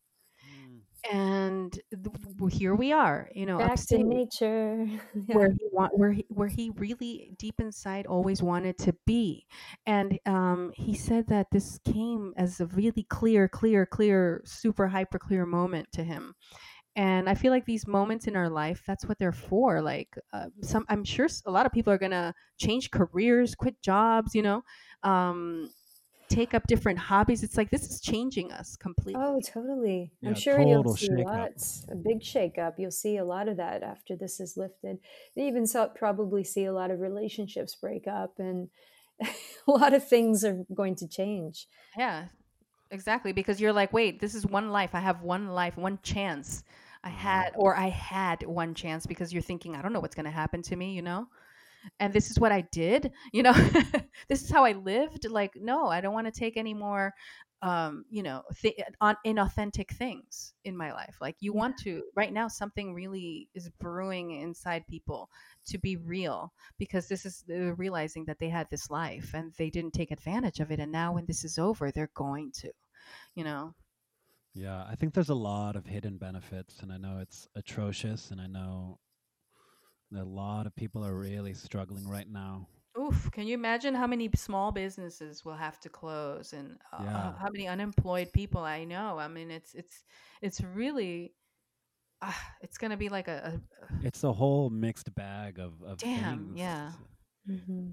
and 1.11 1.73
th- 1.91 2.53
here 2.53 2.75
we 2.75 2.93
are 2.93 3.29
you 3.35 3.45
know 3.47 3.59
back 3.59 3.77
to 3.87 4.03
nature. 4.03 4.87
Yeah. 5.27 5.37
where 5.37 5.51
he 5.51 5.69
want 5.73 5.97
where 5.97 6.13
he, 6.13 6.25
where 6.29 6.49
he 6.49 6.71
really 6.71 7.35
deep 7.39 7.61
inside 7.61 8.07
always 8.07 8.43
wanted 8.43 8.79
to 8.79 8.95
be 9.07 9.47
and 9.87 10.19
um, 10.27 10.73
he 10.75 10.95
said 10.95 11.27
that 11.29 11.49
this 11.51 11.79
came 11.85 12.33
as 12.37 12.61
a 12.61 12.67
really 12.67 13.05
clear 13.05 13.49
clear 13.49 13.87
clear 13.87 14.43
super 14.45 14.89
hyper 14.89 15.19
clear 15.19 15.47
moment 15.47 15.91
to 15.93 16.05
him 16.05 16.35
and 16.97 17.29
i 17.29 17.35
feel 17.35 17.51
like 17.53 17.65
these 17.65 17.87
moments 17.87 18.27
in 18.27 18.37
our 18.37 18.49
life 18.49 18.83
that's 18.87 19.07
what 19.07 19.19
they're 19.19 19.33
for 19.33 19.81
like 19.81 20.17
uh, 20.33 20.49
some 20.63 20.85
i'm 20.89 21.05
sure 21.05 21.29
a 21.47 21.51
lot 21.51 21.67
of 21.67 21.73
people 21.73 21.93
are 21.93 21.99
gonna 21.99 22.35
change 22.59 22.91
careers 22.91 23.55
quit 23.55 23.81
jobs 23.83 24.35
you 24.35 24.43
know 24.43 24.63
um, 25.03 25.69
take 26.33 26.55
up 26.55 26.67
different 26.67 26.99
hobbies. 26.99 27.43
It's 27.43 27.57
like 27.57 27.71
this 27.71 27.89
is 27.91 28.01
changing 28.01 28.53
us 28.53 28.77
completely. 28.77 29.21
Oh, 29.23 29.41
totally. 29.41 30.13
I'm 30.25 30.35
sure 30.35 30.61
you'll 30.61 30.97
see 30.97 31.09
shakeup. 31.09 31.25
lots, 31.25 31.87
a 31.91 31.95
big 31.95 32.21
shakeup. 32.21 32.75
You'll 32.79 32.91
see 32.91 33.17
a 33.17 33.25
lot 33.25 33.49
of 33.49 33.57
that 33.59 33.83
after 33.83 34.17
this 34.17 34.41
is 34.41 34.57
lifted. 34.57 34.99
You 35.35 35.45
even 35.45 35.67
saw, 35.67 35.89
probably 35.89 36.45
see 36.45 36.65
a 36.65 36.73
lot 36.73 36.91
of 36.91 37.01
relationships 37.01 37.75
break 37.75 38.07
up 38.07 38.39
and 38.39 38.69
a 39.21 39.71
lot 39.71 39.95
of 39.95 40.07
things 40.07 40.45
are 40.45 40.65
going 40.75 40.97
to 40.97 41.09
change. 41.09 41.67
Yeah, 41.97 42.27
exactly. 42.91 43.33
Because 43.33 43.61
you're 43.61 43.73
like, 43.73 43.93
wait, 43.93 44.21
this 44.21 44.35
is 44.35 44.47
one 44.47 44.71
life. 44.71 44.91
I 44.95 45.01
have 45.01 45.23
one 45.23 45.49
life, 45.49 45.77
one 45.77 45.99
chance. 46.03 46.65
I 47.05 47.09
mm-hmm. 47.09 47.19
had, 47.19 47.53
or 47.57 47.77
I 47.77 47.89
had 47.89 48.47
one 48.47 48.75
chance 48.75 49.07
because 49.07 49.33
you're 49.33 49.43
thinking, 49.43 49.77
I 49.77 49.83
don't 49.83 49.93
know 49.93 50.01
what's 50.01 50.15
going 50.15 50.25
to 50.25 50.31
happen 50.31 50.63
to 50.63 50.77
me, 50.77 50.93
you 50.93 51.03
know? 51.03 51.29
And 52.01 52.13
this 52.13 52.31
is 52.31 52.39
what 52.39 52.53
I 52.53 52.63
did, 52.73 53.13
you 53.33 53.43
know? 53.43 53.53
this 54.29 54.43
is 54.43 54.51
how 54.51 54.65
I 54.65 54.73
lived. 54.73 55.29
Like, 55.29 55.53
no, 55.57 55.87
I 55.89 56.01
don't 56.01 56.15
want 56.15 56.27
to 56.27 56.39
take 56.39 56.57
any 56.57 56.75
more, 56.75 57.13
um, 57.63 58.05
you 58.11 58.23
know, 58.23 58.43
th- 58.61 58.75
on 59.01 59.17
inauthentic 59.27 59.91
things 59.91 60.55
in 60.65 60.77
my 60.77 60.93
life. 60.93 61.17
Like, 61.21 61.37
you 61.41 61.53
Yeah. 61.53 61.63
want 61.63 61.77
to, 61.79 62.03
right 62.17 62.33
now, 62.33 62.49
something 62.49 62.95
really 62.95 63.49
is 63.55 63.71
brewing 63.81 64.33
inside 64.33 64.87
people 64.89 65.29
to 65.67 65.79
be 65.79 65.97
real 65.97 66.53
because 66.79 67.09
this 67.09 67.25
is 67.25 67.45
they're 67.47 67.75
realizing 67.75 68.25
that 68.27 68.39
they 68.39 68.49
had 68.49 68.69
this 68.71 68.91
life 68.91 69.31
and 69.35 69.53
they 69.59 69.71
didn't 69.71 69.93
take 69.95 70.11
advantage 70.11 70.61
of 70.61 70.71
it. 70.73 70.81
And 70.81 70.91
now, 70.93 71.15
when 71.15 71.27
this 71.27 71.45
is 71.45 71.59
over, 71.59 71.91
they're 71.93 72.11
going 72.15 72.51
to, 72.61 72.73
you 73.35 73.45
know? 73.45 73.75
Yeah, 74.55 74.85
I 74.87 74.97
think 74.97 75.15
there's 75.15 75.31
a 75.31 75.35
lot 75.35 75.77
of 75.77 75.87
hidden 75.87 76.19
benefits, 76.19 76.81
and 76.81 76.93
I 76.93 76.99
know 76.99 77.19
it's 77.19 77.49
atrocious, 77.55 78.31
and 78.31 78.41
I 78.41 78.47
know 78.47 78.99
a 80.19 80.25
lot 80.25 80.67
of 80.67 80.75
people 80.75 81.05
are 81.05 81.15
really 81.15 81.55
struggling 81.55 82.07
right 82.07 82.29
now. 82.29 82.69
Oof, 82.99 83.31
can 83.33 83.47
you 83.47 83.55
imagine 83.55 83.95
how 83.95 84.07
many 84.07 84.29
small 84.35 84.71
businesses 84.71 85.45
will 85.45 85.55
have 85.55 85.81
to 85.81 85.89
close 85.89 86.53
and 86.53 86.79
uh, 86.93 86.99
Yeah. 87.05 87.33
how 87.39 87.49
many 87.51 87.67
unemployed 87.67 88.33
people 88.33 88.61
I 88.63 88.85
know? 88.85 89.19
I 89.19 89.29
mean, 89.29 89.51
it's 89.51 89.75
it's 89.75 90.05
it's 90.43 90.61
really 90.61 91.33
uh, 92.23 92.33
it's 92.63 92.79
going 92.79 92.91
to 92.93 92.97
be 92.99 93.09
like 93.09 93.29
a, 93.29 93.61
a 93.83 93.87
It's 94.03 94.25
a 94.25 94.33
whole 94.33 94.71
mixed 94.71 95.15
bag 95.15 95.59
of, 95.59 95.83
of 95.83 96.01
Damn, 96.01 96.51
things. 96.51 96.59
yeah. 96.59 96.93
hmm 97.47 97.91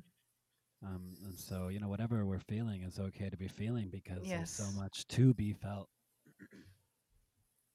Um, 0.83 1.17
and 1.25 1.37
so, 1.37 1.67
you 1.67 1.79
know, 1.79 1.89
whatever 1.89 2.25
we're 2.25 2.39
feeling 2.39 2.83
is 2.83 2.99
okay 2.99 3.29
to 3.29 3.37
be 3.37 3.47
feeling 3.47 3.89
because 3.89 4.31
there's 4.31 4.51
so 4.51 4.71
much 4.71 5.07
to 5.09 5.33
be 5.33 5.53
felt. 5.53 5.89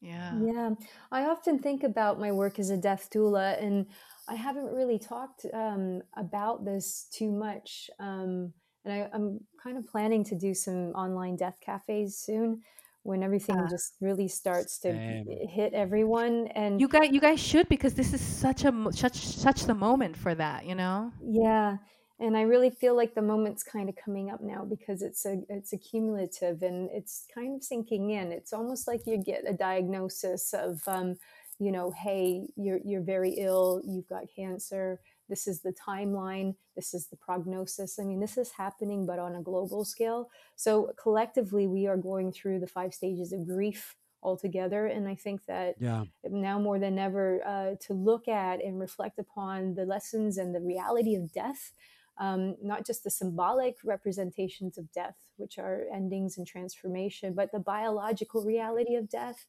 Yeah. 0.05 0.45
Yeah, 0.45 0.71
I 1.13 1.25
often 1.27 1.59
think 1.59 1.83
about 1.85 2.19
my 2.19 2.33
work 2.33 2.59
as 2.59 2.71
a 2.71 2.77
death 2.77 3.09
doula, 3.13 3.63
and 3.63 3.87
I 4.29 4.35
haven't 4.35 4.73
really 4.73 4.99
talked 4.99 5.47
um, 5.53 6.03
about 6.17 6.65
this 6.65 7.07
too 7.13 7.31
much. 7.31 7.91
Um, 8.01 8.53
and 8.85 8.93
I, 8.95 9.09
I'm 9.13 9.41
kind 9.63 9.77
of 9.79 9.87
planning 9.87 10.25
to 10.25 10.35
do 10.35 10.55
some 10.55 10.91
online 10.93 11.37
death 11.37 11.59
cafes 11.61 12.17
soon 12.17 12.63
when 13.03 13.23
everything 13.23 13.57
Yeah. 13.57 13.69
just 13.69 13.95
really 14.01 14.29
starts 14.29 14.79
to 14.81 14.93
Same. 14.93 15.27
hit 15.27 15.75
everyone. 15.75 16.49
And 16.49 16.81
You 16.81 16.89
guys 16.89 17.11
you 17.13 17.21
guys 17.21 17.41
should 17.41 17.69
because 17.69 17.95
this 17.95 18.13
is 18.13 18.21
such 18.21 18.65
a 18.65 18.73
such 18.93 19.17
such 19.17 19.65
the 19.65 19.75
moment 19.75 20.17
for 20.17 20.35
that, 20.35 20.67
you 20.67 20.75
know? 20.75 21.13
Yeah, 21.21 21.79
and 22.25 22.37
I 22.37 22.43
really 22.43 22.71
feel 22.71 22.97
like 22.97 23.15
the 23.15 23.23
moment's 23.23 23.63
kind 23.63 23.89
of 23.89 23.97
coming 23.97 24.31
up 24.31 24.41
now 24.41 24.65
because 24.65 25.03
it's 25.03 25.25
a 25.27 25.43
it's 25.49 25.73
accumulative 25.73 26.63
and 26.63 26.89
it's 26.93 27.27
kind 27.35 27.55
of 27.57 27.63
sinking 27.63 28.11
in. 28.11 28.33
It's 28.33 28.53
almost 28.53 28.87
like 28.89 29.03
you 29.07 29.17
get 29.19 29.45
a 29.49 29.53
diagnosis 29.53 30.53
of, 30.55 30.81
um, 30.87 31.17
you 31.59 31.71
know, 31.71 31.91
hey, 31.93 32.47
you're 32.57 32.81
you're 32.85 33.03
very 33.03 33.33
ill, 33.39 33.81
you've 33.85 34.09
got 34.09 34.25
cancer. 34.35 35.01
This 35.29 35.47
is 35.47 35.63
the 35.63 35.73
timeline. 35.73 36.55
This 36.77 36.93
is 36.95 37.07
the 37.07 37.17
prognosis. 37.17 37.99
I 37.99 38.05
mean, 38.05 38.21
this 38.21 38.37
is 38.37 38.51
happening, 38.53 39.07
but 39.07 39.19
on 39.19 39.35
a 39.35 39.43
global 39.43 39.85
scale. 39.85 40.29
So 40.57 40.93
collectively, 41.03 41.67
we 41.67 41.87
are 41.87 41.97
going 41.97 42.33
through 42.33 42.61
the 42.61 42.67
five 42.67 42.93
stages 42.93 43.33
of 43.33 43.47
grief 43.47 43.97
altogether, 44.23 44.87
and 44.87 45.07
I 45.09 45.15
think 45.15 45.45
that 45.47 45.77
Yeah. 45.79 46.05
now 46.25 46.59
more 46.59 46.79
than 46.79 46.99
ever 46.99 47.47
uh, 47.47 47.75
to 47.87 47.93
look 47.95 48.29
at 48.29 48.63
and 48.65 48.81
reflect 48.81 49.19
upon 49.19 49.75
the 49.75 49.85
lessons 49.85 50.39
and 50.39 50.55
the 50.55 50.61
reality 50.61 51.15
of 51.15 51.33
death, 51.33 51.73
um, 52.19 52.57
not 52.63 52.87
just 52.87 53.05
the 53.05 53.11
symbolic 53.11 53.77
representations 53.85 54.79
of 54.79 54.93
death, 54.93 55.17
which 55.37 55.59
are 55.59 55.85
endings 55.93 56.39
and 56.39 56.47
transformation, 56.47 57.35
but 57.35 57.53
the 57.53 57.59
biological 57.59 58.45
reality 58.45 58.95
of 58.97 59.09
death. 59.09 59.47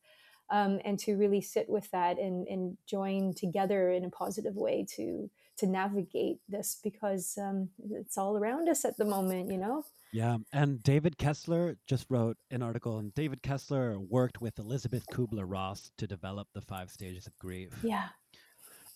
Um, 0.52 0.80
and 0.86 1.00
to 1.00 1.16
really 1.16 1.42
sit 1.42 1.68
with 1.68 1.90
that 1.90 2.20
and, 2.20 2.48
and 2.48 2.78
join 2.86 3.34
together 3.34 3.90
in 3.90 4.06
a 4.06 4.12
positive 4.12 4.56
way 4.56 4.86
to 4.96 5.32
to 5.58 5.68
navigate 5.68 6.40
this 6.50 6.80
because 6.84 7.38
um, 7.42 7.70
it's 7.90 8.18
all 8.18 8.38
around 8.38 8.68
us 8.70 8.86
at 8.86 8.98
the 8.98 9.06
moment, 9.06 9.52
you 9.52 9.58
know. 9.58 9.84
Yeah. 10.12 10.38
And 10.54 10.82
David 10.82 11.18
Kessler 11.18 11.78
just 11.88 12.06
wrote 12.10 12.38
an 12.52 12.62
article, 12.62 13.00
and 13.00 13.14
David 13.14 13.42
Kessler 13.42 14.00
worked 14.00 14.40
with 14.40 14.58
Elisabeth 14.60 15.06
Kubler 15.12 15.46
Ross 15.46 15.92
to 15.98 16.08
develop 16.08 16.48
the 16.54 16.62
five 16.62 16.90
stages 16.90 17.28
of 17.28 17.38
grief. 17.38 17.72
Yeah, 17.84 18.08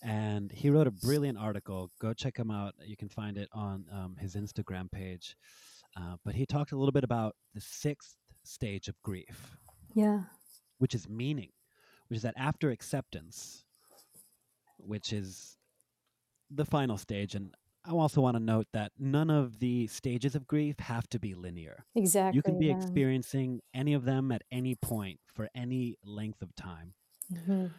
and 0.01 0.51
he 0.51 0.69
wrote 0.69 0.87
a 0.87 0.91
brilliant 0.91 1.37
article. 1.37 1.91
Go 1.99 2.13
check 2.13 2.37
him 2.37 2.51
out. 2.51 2.73
You 2.85 2.95
can 2.97 3.09
find 3.09 3.37
it 3.37 3.49
on 3.53 3.85
um, 3.91 4.15
his 4.19 4.35
Instagram 4.35 4.91
page. 4.91 5.35
Uh, 5.97 6.15
but 6.23 6.35
he 6.35 6.45
talked 6.45 6.71
a 6.71 6.77
little 6.77 6.91
bit 6.91 7.03
about 7.03 7.35
the 7.53 7.61
sixth 7.61 8.15
stage 8.43 8.87
of 8.87 8.95
grief, 9.03 9.57
yeah, 9.93 10.21
which 10.77 10.93
is 10.93 11.09
meaning, 11.09 11.49
which 12.07 12.17
is 12.17 12.23
that 12.23 12.35
after 12.37 12.69
acceptance, 12.69 13.65
which 14.77 15.11
is 15.11 15.57
the 16.51 16.63
final 16.65 16.97
stage. 16.97 17.33
And 17.35 17.53
I 17.85 17.91
also 17.91 18.21
want 18.21 18.37
to 18.37 18.43
note 18.43 18.67
that 18.73 18.91
none 18.99 19.29
of 19.31 19.59
the 19.59 19.87
stages 19.87 20.35
of 20.35 20.45
grief 20.45 20.79
have 20.79 21.09
to 21.09 21.19
be 21.19 21.33
linear. 21.33 21.85
exactly. 21.95 22.37
You 22.37 22.43
can 22.43 22.59
be 22.59 22.67
yeah. 22.67 22.75
experiencing 22.77 23.61
any 23.73 23.93
of 23.95 24.05
them 24.05 24.31
at 24.31 24.43
any 24.51 24.75
point 24.75 25.19
for 25.33 25.49
any 25.55 25.95
length 26.05 26.41
of 26.43 26.55
time. 26.55 26.93
Mhm. 27.33 27.71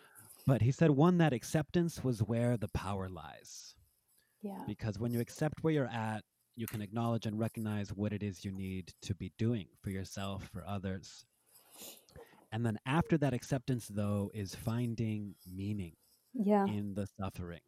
But 0.50 0.62
he 0.62 0.72
said 0.72 0.90
one 0.90 1.18
that 1.18 1.32
acceptance 1.32 2.02
was 2.02 2.24
where 2.24 2.56
the 2.56 2.66
power 2.66 3.08
lies. 3.08 3.76
Yeah, 4.42 4.58
because 4.66 4.98
when 4.98 5.12
you 5.12 5.20
accept 5.20 5.62
where 5.62 5.72
you're 5.72 5.86
at, 5.86 6.24
you 6.56 6.66
can 6.66 6.82
acknowledge 6.82 7.24
and 7.24 7.38
recognize 7.38 7.90
what 7.90 8.12
it 8.12 8.24
is 8.24 8.44
you 8.44 8.50
need 8.50 8.92
to 9.02 9.14
be 9.14 9.30
doing 9.38 9.68
for 9.80 9.90
yourself, 9.90 10.50
for 10.52 10.64
others. 10.66 11.24
And 12.50 12.66
then 12.66 12.80
after 12.84 13.16
that 13.18 13.32
acceptance, 13.32 13.86
though, 13.86 14.32
is 14.34 14.52
finding 14.56 15.36
meaning 15.46 15.94
yeah, 16.34 16.66
in 16.66 16.94
the 16.94 17.06
suffering. 17.06 17.60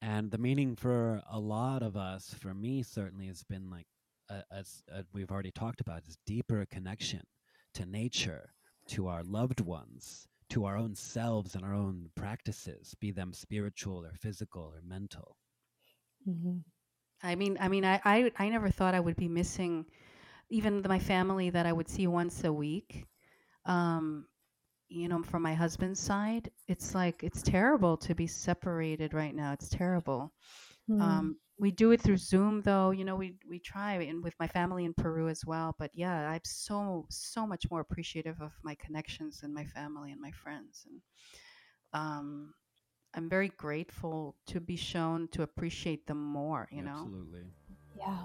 And 0.00 0.30
the 0.30 0.38
meaning 0.38 0.76
for 0.76 1.22
a 1.28 1.40
lot 1.40 1.82
of 1.82 1.96
us, 1.96 2.36
for 2.38 2.54
me 2.54 2.84
certainly, 2.84 3.26
has 3.26 3.42
been 3.42 3.68
like, 3.68 3.88
uh, 4.30 4.42
as 4.52 4.84
uh, 4.94 5.02
we've 5.12 5.32
already 5.32 5.50
talked 5.50 5.80
about, 5.80 6.04
this 6.04 6.18
deeper 6.24 6.64
connection 6.70 7.24
to 7.74 7.84
nature, 7.84 8.52
to 8.90 9.08
our 9.08 9.24
loved 9.24 9.60
ones, 9.60 10.28
to 10.50 10.64
our 10.66 10.76
own 10.76 10.94
selves 10.94 11.54
and 11.56 11.64
our 11.64 11.74
own 11.74 12.12
practices, 12.14 12.94
be 12.96 13.10
them 13.12 13.32
spiritual 13.32 14.04
or 14.06 14.14
physical 14.14 14.62
or 14.62 14.82
mental. 14.82 15.36
hmm 16.24 16.58
I 17.22 17.36
mean, 17.36 17.58
I 17.60 17.68
mean, 17.68 17.84
I, 17.84 18.00
I, 18.04 18.32
I 18.36 18.48
never 18.50 18.70
thought 18.70 18.94
I 18.94 19.00
would 19.00 19.16
be 19.16 19.28
missing 19.28 19.86
even 20.50 20.82
the, 20.82 20.88
my 20.88 20.98
family 21.00 21.50
that 21.50 21.66
I 21.66 21.72
would 21.72 21.88
see 21.88 22.06
once 22.06 22.44
a 22.44 22.52
week. 22.52 23.06
Um, 23.66 24.28
you 24.88 25.08
know, 25.08 25.22
from 25.22 25.42
my 25.42 25.54
husband's 25.54 26.00
side, 26.00 26.50
it's 26.68 26.94
like 26.94 27.24
it's 27.24 27.42
terrible 27.42 27.96
to 27.98 28.14
be 28.14 28.26
separated 28.26 29.14
right 29.14 29.34
now. 29.34 29.52
It's 29.52 29.68
terrible. 29.70 30.34
Mm. 30.88 31.00
Um, 31.00 31.40
we 31.60 31.70
do 31.70 31.92
it 31.92 32.00
through 32.00 32.16
Zoom, 32.16 32.62
though. 32.62 32.90
You 32.90 33.04
know, 33.04 33.16
we 33.16 33.34
we 33.48 33.58
try, 33.58 33.92
and 33.94 34.24
with 34.24 34.34
my 34.40 34.48
family 34.48 34.84
in 34.86 34.94
Peru 34.94 35.28
as 35.28 35.44
well. 35.44 35.76
But 35.78 35.90
yeah, 35.94 36.30
I'm 36.30 36.40
so 36.44 37.06
so 37.10 37.46
much 37.46 37.70
more 37.70 37.80
appreciative 37.80 38.40
of 38.40 38.52
my 38.62 38.74
connections 38.76 39.40
and 39.42 39.52
my 39.52 39.64
family 39.64 40.10
and 40.10 40.20
my 40.20 40.30
friends, 40.30 40.86
and 40.88 41.00
um, 41.92 42.54
I'm 43.14 43.28
very 43.28 43.50
grateful 43.50 44.36
to 44.46 44.60
be 44.60 44.76
shown 44.76 45.28
to 45.32 45.42
appreciate 45.42 46.06
them 46.06 46.22
more. 46.22 46.66
You 46.72 46.82
know. 46.82 46.92
Absolutely. 46.92 47.44
yeah. 47.96 48.24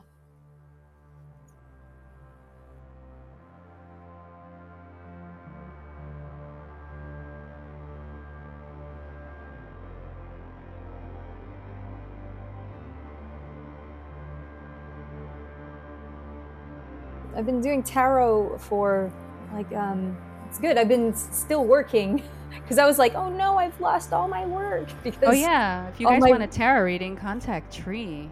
I've 17.35 17.45
been 17.45 17.61
doing 17.61 17.83
tarot 17.83 18.57
for 18.59 19.11
like 19.53 19.71
um 19.73 20.17
it's 20.47 20.59
good. 20.59 20.77
I've 20.77 20.87
been 20.87 21.13
still 21.15 21.65
working 21.65 22.23
because 22.61 22.77
I 22.77 22.85
was 22.85 22.97
like, 22.97 23.13
oh 23.15 23.29
no, 23.29 23.57
I've 23.57 23.79
lost 23.81 24.13
all 24.13 24.27
my 24.27 24.45
work 24.45 24.87
because 25.03 25.29
Oh 25.29 25.31
yeah, 25.31 25.87
if 25.89 25.99
you 25.99 26.07
guys 26.07 26.21
my- 26.21 26.29
want 26.29 26.43
a 26.43 26.47
tarot 26.47 26.83
reading, 26.85 27.15
contact 27.15 27.73
Tree. 27.73 28.29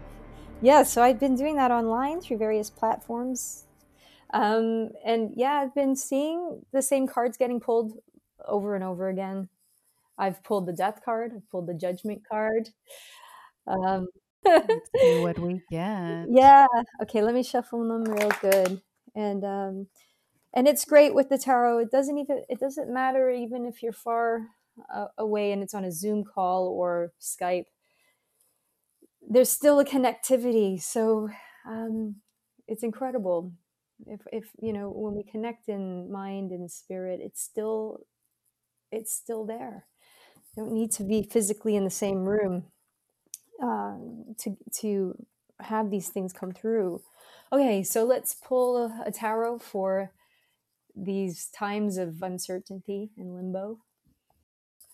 yeah 0.62 0.82
so 0.84 1.02
i've 1.02 1.18
been 1.18 1.34
doing 1.34 1.56
that 1.56 1.70
online 1.72 2.20
through 2.20 2.38
various 2.38 2.70
platforms 2.70 3.64
um, 4.32 4.88
and 5.04 5.32
yeah 5.36 5.54
i've 5.60 5.74
been 5.74 5.94
seeing 5.96 6.62
the 6.72 6.80
same 6.80 7.06
cards 7.06 7.36
getting 7.36 7.60
pulled 7.60 7.92
over 8.46 8.74
and 8.76 8.84
over 8.84 9.08
again 9.08 9.48
i've 10.16 10.42
pulled 10.44 10.64
the 10.66 10.72
death 10.72 11.00
card 11.04 11.32
i've 11.34 11.50
pulled 11.50 11.66
the 11.66 11.74
judgment 11.74 12.22
card 12.30 12.68
um, 13.66 14.06
Let's 14.46 14.90
see 14.96 15.20
what 15.22 15.38
we 15.38 15.60
get. 15.70 16.26
Yeah. 16.28 16.66
Okay, 17.02 17.22
let 17.22 17.34
me 17.34 17.42
shuffle 17.42 17.80
them 17.88 18.04
real 18.04 18.30
good. 18.42 18.80
And 19.14 19.44
um 19.44 19.86
and 20.54 20.68
it's 20.68 20.84
great 20.84 21.14
with 21.14 21.28
the 21.28 21.38
tarot. 21.38 21.78
It 21.78 21.90
doesn't 21.90 22.18
even 22.18 22.44
it 22.48 22.60
doesn't 22.60 22.92
matter 22.92 23.30
even 23.30 23.66
if 23.66 23.82
you're 23.82 23.92
far 23.92 24.48
uh, 24.94 25.06
away 25.18 25.52
and 25.52 25.62
it's 25.62 25.74
on 25.74 25.84
a 25.84 25.92
Zoom 25.92 26.24
call 26.24 26.68
or 26.68 27.12
Skype. 27.20 27.66
There's 29.28 29.50
still 29.50 29.80
a 29.80 29.84
connectivity. 29.84 30.80
So 30.82 31.28
um 31.68 32.16
it's 32.68 32.82
incredible. 32.82 33.52
If 34.06 34.20
if 34.32 34.44
you 34.60 34.72
know 34.72 34.90
when 34.90 35.14
we 35.14 35.24
connect 35.24 35.68
in 35.68 36.10
mind 36.10 36.50
and 36.52 36.70
spirit, 36.70 37.20
it's 37.22 37.42
still 37.42 38.00
it's 38.92 39.12
still 39.14 39.44
there. 39.46 39.86
You 40.56 40.64
don't 40.64 40.72
need 40.74 40.92
to 40.92 41.04
be 41.04 41.22
physically 41.22 41.76
in 41.76 41.84
the 41.84 41.90
same 41.90 42.24
room 42.24 42.64
uh, 43.62 43.96
to 44.38 44.56
to 44.80 45.14
have 45.60 45.90
these 45.90 46.08
things 46.08 46.32
come 46.32 46.52
through. 46.52 47.02
Okay, 47.54 47.84
so 47.84 48.02
let's 48.02 48.34
pull 48.34 48.92
a, 49.06 49.12
tarot 49.12 49.60
for 49.60 50.10
these 50.96 51.46
times 51.56 51.98
of 51.98 52.20
uncertainty 52.20 53.12
and 53.16 53.32
limbo. 53.32 53.78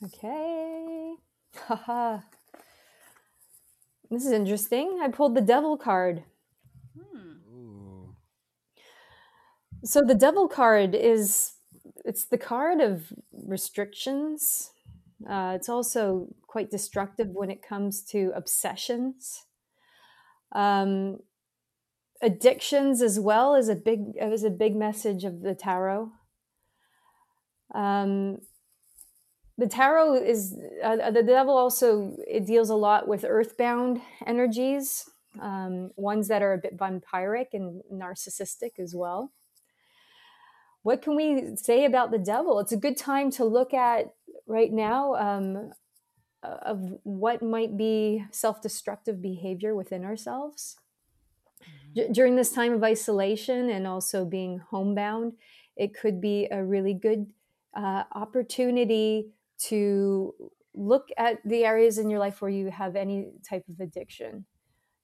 Okay, 0.05 1.15
haha. 1.57 2.19
This 4.11 4.27
is 4.27 4.33
interesting. 4.33 5.01
I 5.03 5.09
pulled 5.09 5.35
the 5.35 5.41
Devil 5.41 5.79
card. 5.79 6.25
Hmm. 6.95 7.37
Ooh. 7.51 8.17
So 9.83 10.03
the 10.03 10.15
Devil 10.15 10.47
card 10.47 10.95
is 10.95 11.53
it's 12.05 12.27
the 12.27 12.37
card 12.37 12.83
of 12.83 13.11
restrictions. 13.33 14.71
Uh, 15.27 15.55
it's 15.57 15.71
also 15.71 16.29
quite 16.47 16.71
destructive 16.71 17.29
when 17.29 17.51
it 17.51 17.63
comes 17.63 18.03
to 18.11 18.33
obsessions. 18.35 19.47
Um, 20.53 21.21
addictions 22.23 23.01
as 23.03 23.19
well 23.19 23.55
is 23.55 23.69
a 23.69 23.75
big 23.75 24.13
is 24.21 24.45
a 24.45 24.51
big 24.51 24.77
message 24.77 25.25
of 25.25 25.41
the 25.43 25.55
tarot. 25.55 26.11
Um, 27.75 28.39
the 29.57 29.69
tarot 29.69 30.15
is 30.15 30.57
uh, 30.83 31.11
the 31.11 31.23
devil 31.23 31.57
also 31.57 32.17
it 32.27 32.47
deals 32.47 32.71
a 32.71 32.75
lot 32.75 33.09
with 33.09 33.25
earthbound 33.25 34.01
energies, 34.27 35.09
um, 35.41 35.91
ones 35.97 36.29
that 36.29 36.43
are 36.43 36.55
a 36.55 36.59
bit 36.59 36.77
vampiric 36.77 37.49
and 37.53 37.83
narcissistic 37.93 38.79
as 38.79 38.95
well. 38.95 39.33
What 40.83 41.03
can 41.03 41.15
we 41.15 41.57
say 41.57 41.85
about 41.85 42.11
the 42.11 42.19
devil? 42.19 42.59
It's 42.59 42.73
a 42.73 42.77
good 42.77 42.97
time 42.97 43.31
to 43.33 43.45
look 43.45 43.75
at 43.75 44.15
right 44.47 44.73
now 44.73 45.15
um, 45.15 45.73
of 46.43 46.95
what 47.03 47.43
might 47.43 47.77
be 47.77 48.25
self-destructive 48.31 49.21
behavior 49.21 49.75
within 49.75 50.05
ourselves 50.05 50.77
D- 51.95 52.09
during 52.13 52.37
this 52.37 52.53
time 52.53 52.73
of 52.73 52.83
isolation 52.85 53.69
and 53.71 53.87
also 53.87 54.25
being 54.25 54.59
homebound. 54.59 55.35
It 55.77 55.95
could 55.95 56.21
be 56.21 56.47
a 56.51 56.65
really 56.65 56.95
good 56.95 57.33
uh, 57.75 58.05
opportunity 58.13 59.33
to 59.59 60.35
look 60.75 61.09
at 61.17 61.41
the 61.45 61.65
areas 61.65 61.99
in 61.99 62.11
your 62.11 62.19
life 62.21 62.41
where 62.41 62.51
you 62.51 62.71
have 62.71 62.97
any 62.97 63.33
type 63.49 63.65
of 63.69 63.81
addiction 63.81 64.47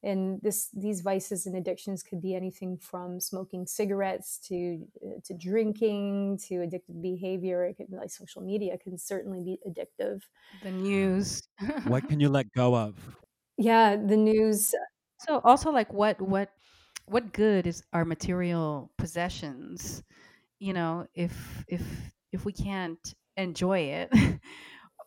and 0.02 0.40
this 0.42 0.68
these 0.70 1.00
vices 1.00 1.46
and 1.46 1.56
addictions 1.56 2.02
could 2.02 2.20
be 2.20 2.34
anything 2.34 2.76
from 2.78 3.18
smoking 3.20 3.66
cigarettes 3.66 4.38
to 4.38 4.86
uh, 5.04 5.20
to 5.24 5.34
drinking 5.34 6.38
to 6.38 6.56
addictive 6.56 7.00
behavior 7.02 7.64
it 7.64 7.74
could 7.76 7.90
like 7.90 8.10
social 8.10 8.42
media 8.42 8.76
can 8.78 8.98
certainly 8.98 9.40
be 9.42 9.58
addictive 9.66 10.22
The 10.60 10.70
news. 10.70 11.40
What 11.82 12.08
can 12.08 12.20
you 12.20 12.28
let 12.28 12.52
go 12.52 12.74
of? 12.74 13.16
yeah 13.58 13.96
the 13.96 14.16
news 14.16 14.74
so 15.18 15.40
also 15.44 15.70
like 15.70 15.92
what 15.92 16.20
what 16.20 16.52
what 17.06 17.32
good 17.32 17.66
is 17.66 17.82
our 17.92 18.04
material 18.04 18.90
possessions? 18.98 20.02
You 20.60 20.74
know, 20.74 21.08
if 21.14 21.64
if 21.68 21.82
if 22.32 22.44
we 22.44 22.52
can't 22.52 23.14
enjoy 23.36 23.80
it, 23.80 24.10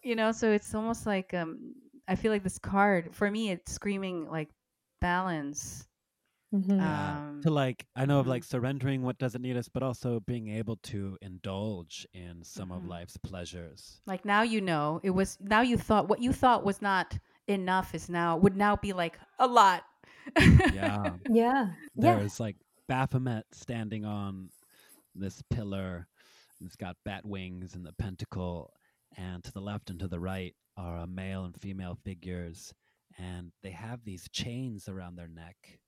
you 0.03 0.15
know, 0.15 0.31
so 0.31 0.51
it's 0.51 0.73
almost 0.75 1.05
like 1.05 1.33
um 1.33 1.75
I 2.07 2.15
feel 2.15 2.31
like 2.31 2.43
this 2.43 2.59
card 2.59 3.15
for 3.15 3.29
me 3.29 3.51
it's 3.51 3.71
screaming 3.73 4.29
like 4.29 4.49
balance. 5.01 5.87
Mhm. 6.53 6.81
Yeah. 6.81 7.21
Um 7.23 7.35
to 7.41 7.49
like, 7.51 7.87
I 7.95 8.05
know 8.05 8.19
of 8.19 8.27
mhm. 8.27 8.27
like 8.27 8.43
surrendering 8.43 9.01
what 9.03 9.17
doesn't 9.17 9.41
need 9.41 9.57
us, 9.57 9.67
but 9.69 9.83
also 9.83 10.19
being 10.19 10.47
able 10.49 10.77
to 10.77 11.17
indulge 11.21 12.07
in 12.13 12.43
some 12.43 12.71
of 12.71 12.83
Mhm. 12.83 12.85
life's 12.85 13.17
pleasures. 13.17 14.01
like 14.05 14.25
now 14.25 14.41
you 14.41 14.59
know 14.61 14.99
it 15.03 15.11
was 15.11 15.37
now 15.39 15.61
you 15.61 15.77
thought 15.77 16.07
what 16.07 16.21
you 16.21 16.33
thought 16.33 16.63
was 16.65 16.81
not 16.81 17.17
enough 17.47 17.93
is 17.95 18.09
now 18.09 18.37
would 18.37 18.55
now 18.55 18.75
be 18.75 18.93
like 18.93 19.19
a 19.39 19.47
lot. 19.47 19.83
Yeah. 20.39 20.73
yeah 20.73 21.13
yeah 21.29 21.69
There's 21.95 22.39
like 22.39 22.55
Baphomet 22.87 23.45
standing 23.51 24.05
on 24.05 24.49
this 25.15 25.41
pillar. 25.49 26.07
It's 26.63 26.75
got 26.75 26.97
bat 27.05 27.25
wings 27.25 27.75
and 27.75 27.85
the 27.85 27.93
pentacle, 27.93 28.73
and 29.17 29.43
to 29.43 29.51
the 29.51 29.61
left 29.61 29.89
and 29.89 29.99
to 29.99 30.07
the 30.07 30.19
right 30.19 30.55
are 30.77 30.97
a 30.97 31.07
male 31.07 31.45
and 31.45 31.55
female 31.59 31.97
figures, 32.03 32.73
and 33.17 33.51
they 33.63 33.71
have 33.71 34.03
these 34.03 34.27
chains 34.31 34.87
around 34.87 35.15
their 35.15 35.27
neck. 35.27 35.79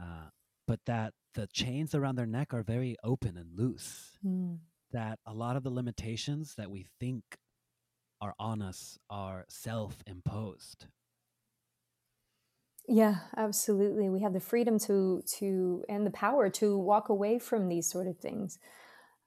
Uh, 0.00 0.28
but 0.66 0.80
that 0.86 1.14
the 1.34 1.46
chains 1.48 1.94
around 1.94 2.16
their 2.16 2.26
neck 2.26 2.52
are 2.54 2.62
very 2.62 2.96
open 3.02 3.36
and 3.36 3.56
loose. 3.56 4.18
Mm. 4.24 4.58
That 4.92 5.18
a 5.26 5.32
lot 5.32 5.56
of 5.56 5.62
the 5.62 5.70
limitations 5.70 6.54
that 6.56 6.70
we 6.70 6.86
think 6.98 7.22
are 8.20 8.34
on 8.38 8.60
us 8.60 8.98
are 9.08 9.44
self-imposed. 9.48 10.86
Yeah, 12.92 13.18
absolutely. 13.36 14.08
We 14.08 14.20
have 14.22 14.32
the 14.32 14.40
freedom 14.40 14.78
to 14.80 15.22
to 15.38 15.84
and 15.88 16.04
the 16.06 16.10
power 16.10 16.50
to 16.50 16.76
walk 16.76 17.08
away 17.08 17.38
from 17.38 17.68
these 17.68 17.88
sort 17.88 18.08
of 18.08 18.18
things. 18.18 18.58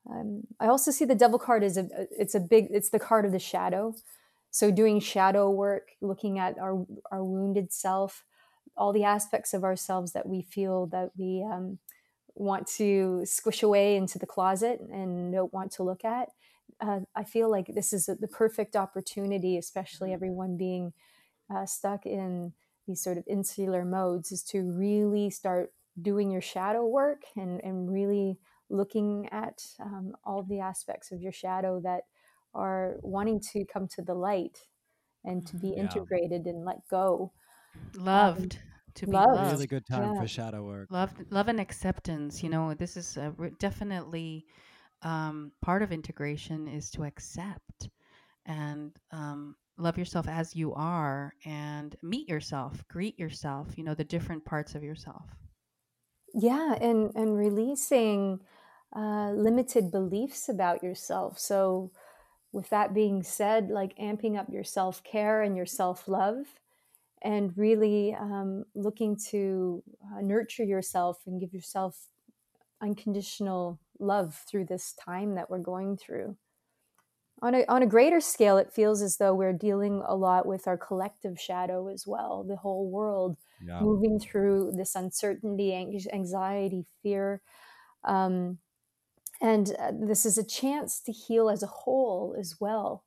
Um, 0.09 0.43
I 0.59 0.67
also 0.67 0.91
see 0.91 1.05
the 1.05 1.15
devil 1.15 1.39
card 1.39 1.63
as 1.63 1.77
a 1.77 1.87
it's 2.11 2.35
a 2.35 2.41
big 2.41 2.67
it's 2.71 2.89
the 2.91 2.99
card 2.99 3.25
of 3.25 3.31
the 3.33 3.39
shadow. 3.39 3.95
So 4.51 4.71
doing 4.71 4.99
shadow 4.99 5.49
work, 5.51 5.89
looking 6.01 6.39
at 6.39 6.59
our 6.59 6.85
our 7.11 7.23
wounded 7.23 7.73
self, 7.73 8.25
all 8.77 8.93
the 8.93 9.05
aspects 9.05 9.53
of 9.53 9.63
ourselves 9.63 10.13
that 10.13 10.27
we 10.27 10.41
feel 10.43 10.87
that 10.87 11.11
we 11.17 11.45
um, 11.51 11.79
want 12.35 12.67
to 12.77 13.23
squish 13.25 13.63
away 13.63 13.95
into 13.97 14.19
the 14.19 14.27
closet 14.27 14.81
and 14.91 15.33
don't 15.33 15.53
want 15.53 15.71
to 15.73 15.83
look 15.83 16.05
at. 16.05 16.29
Uh, 16.81 17.01
I 17.15 17.23
feel 17.25 17.51
like 17.51 17.67
this 17.67 17.93
is 17.93 18.07
the 18.07 18.27
perfect 18.27 18.75
opportunity, 18.75 19.57
especially 19.57 20.13
everyone 20.13 20.57
being 20.57 20.93
uh, 21.53 21.65
stuck 21.65 22.05
in 22.05 22.53
these 22.87 23.01
sort 23.03 23.17
of 23.17 23.23
insular 23.27 23.85
modes 23.85 24.31
is 24.31 24.43
to 24.43 24.61
really 24.61 25.29
start 25.29 25.73
doing 26.01 26.31
your 26.31 26.41
shadow 26.41 26.85
work 26.85 27.21
and, 27.35 27.61
and 27.63 27.91
really 27.91 28.37
looking 28.69 29.29
at 29.31 29.63
um, 29.79 30.13
all 30.23 30.43
the 30.43 30.59
aspects 30.59 31.11
of 31.11 31.21
your 31.21 31.31
shadow 31.31 31.79
that 31.81 32.01
are 32.53 32.97
wanting 33.01 33.39
to 33.39 33.65
come 33.65 33.87
to 33.87 34.01
the 34.01 34.13
light 34.13 34.57
and 35.23 35.45
to 35.47 35.57
be 35.57 35.69
Yeah. 35.69 35.81
integrated 35.81 36.45
and 36.45 36.65
let 36.65 36.87
go. 36.89 37.31
loved 37.95 38.59
to 38.95 39.07
be 39.07 39.13
loved. 39.13 39.27
loved. 39.35 39.51
Really 39.53 39.67
good 39.67 39.85
time 39.87 40.13
Yeah. 40.13 40.21
for 40.21 40.27
shadow 40.27 40.63
work. 40.63 40.87
love 40.91 41.11
love 41.31 41.47
and 41.47 41.59
acceptance 41.59 42.43
you 42.43 42.49
know 42.49 42.73
this 42.73 42.95
is 42.97 43.17
uh, 43.17 43.31
re- 43.37 43.51
definitely 43.59 44.45
um, 45.01 45.51
part 45.61 45.81
of 45.81 45.91
integration 45.91 46.67
is 46.67 46.89
to 46.91 47.03
accept 47.03 47.89
and 48.45 48.91
um, 49.11 49.55
love 49.77 49.97
yourself 49.97 50.27
as 50.27 50.55
you 50.55 50.73
are 50.73 51.33
and 51.45 51.95
meet 52.01 52.27
yourself 52.29 52.83
greet 52.87 53.17
yourself 53.19 53.77
you 53.77 53.83
know 53.83 53.95
the 53.95 54.03
different 54.03 54.45
parts 54.45 54.75
of 54.75 54.83
yourself 54.83 55.29
Yeah, 56.33 56.75
and 56.81 57.11
and 57.15 57.37
releasing 57.37 58.41
uh, 58.95 59.31
limited 59.31 59.91
beliefs 59.91 60.49
about 60.49 60.83
yourself. 60.83 61.39
So, 61.39 61.91
with 62.51 62.69
that 62.69 62.93
being 62.93 63.23
said, 63.23 63.69
like 63.69 63.97
amping 63.97 64.37
up 64.39 64.49
your 64.51 64.63
self 64.63 65.03
care 65.03 65.41
and 65.43 65.55
your 65.57 65.65
self 65.65 66.07
love, 66.07 66.59
and 67.23 67.57
really 67.57 68.15
um, 68.15 68.65
looking 68.75 69.17
to 69.31 69.83
uh, 70.13 70.21
nurture 70.21 70.63
yourself 70.65 71.23
and 71.27 71.41
give 71.41 71.53
yourself 71.53 72.09
unconditional 72.81 73.79
love 73.99 74.35
through 74.49 74.65
this 74.65 74.93
time 74.93 75.35
that 75.35 75.49
we're 75.49 75.59
going 75.59 75.97
through. 75.97 76.37
On 77.43 77.53
a, 77.53 77.65
on 77.67 77.83
a 77.83 77.87
greater 77.87 78.21
scale, 78.21 78.57
it 78.57 78.71
feels 78.71 79.01
as 79.01 79.17
though 79.17 79.35
we're 79.35 79.51
dealing 79.51 80.01
a 80.07 80.15
lot 80.15 80.45
with 80.45 80.65
our 80.65 80.77
collective 80.77 81.37
shadow 81.37 81.89
as 81.89 82.07
well, 82.07 82.45
the 82.47 82.55
whole 82.55 82.89
world 82.89 83.35
Yeah. 83.61 83.81
moving 83.81 84.17
through 84.17 84.71
this 84.77 84.95
uncertainty, 84.95 85.75
anxiety, 85.75 86.85
fear. 87.01 87.41
Um, 88.05 88.59
and 89.41 89.75
uh, 89.77 89.91
this 89.93 90.25
is 90.25 90.37
a 90.37 90.45
chance 90.45 91.01
to 91.01 91.11
heal 91.11 91.49
as 91.49 91.63
a 91.63 91.67
whole 91.67 92.33
as 92.39 92.61
well. 92.61 93.03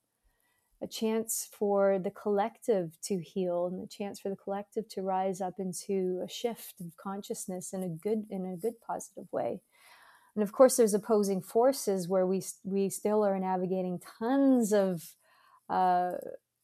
A 0.83 0.87
chance 0.87 1.49
for 1.59 1.99
the 1.99 2.11
collective 2.11 3.01
to 3.05 3.19
heal 3.19 3.67
and 3.67 3.83
a 3.83 3.87
chance 3.87 4.21
for 4.21 4.29
the 4.29 4.37
collective 4.37 4.87
to 4.91 5.01
rise 5.01 5.41
up 5.41 5.55
into 5.59 6.21
a 6.23 6.29
shift 6.29 6.75
of 6.83 6.95
consciousness 6.99 7.73
in 7.73 7.83
a 7.83 7.89
good 7.89 8.27
in 8.29 8.45
a 8.45 8.59
good 8.59 8.79
positive 8.87 9.33
way. 9.33 9.63
And 10.37 10.43
of 10.43 10.53
course, 10.53 10.77
there's 10.77 10.95
opposing 10.95 11.41
forces 11.41 12.09
where 12.09 12.27
we 12.27 12.43
we 12.63 12.91
still 12.91 13.25
are 13.25 13.39
navigating 13.39 14.01
tons 14.19 14.73
of 14.73 15.03
uh, 15.69 16.13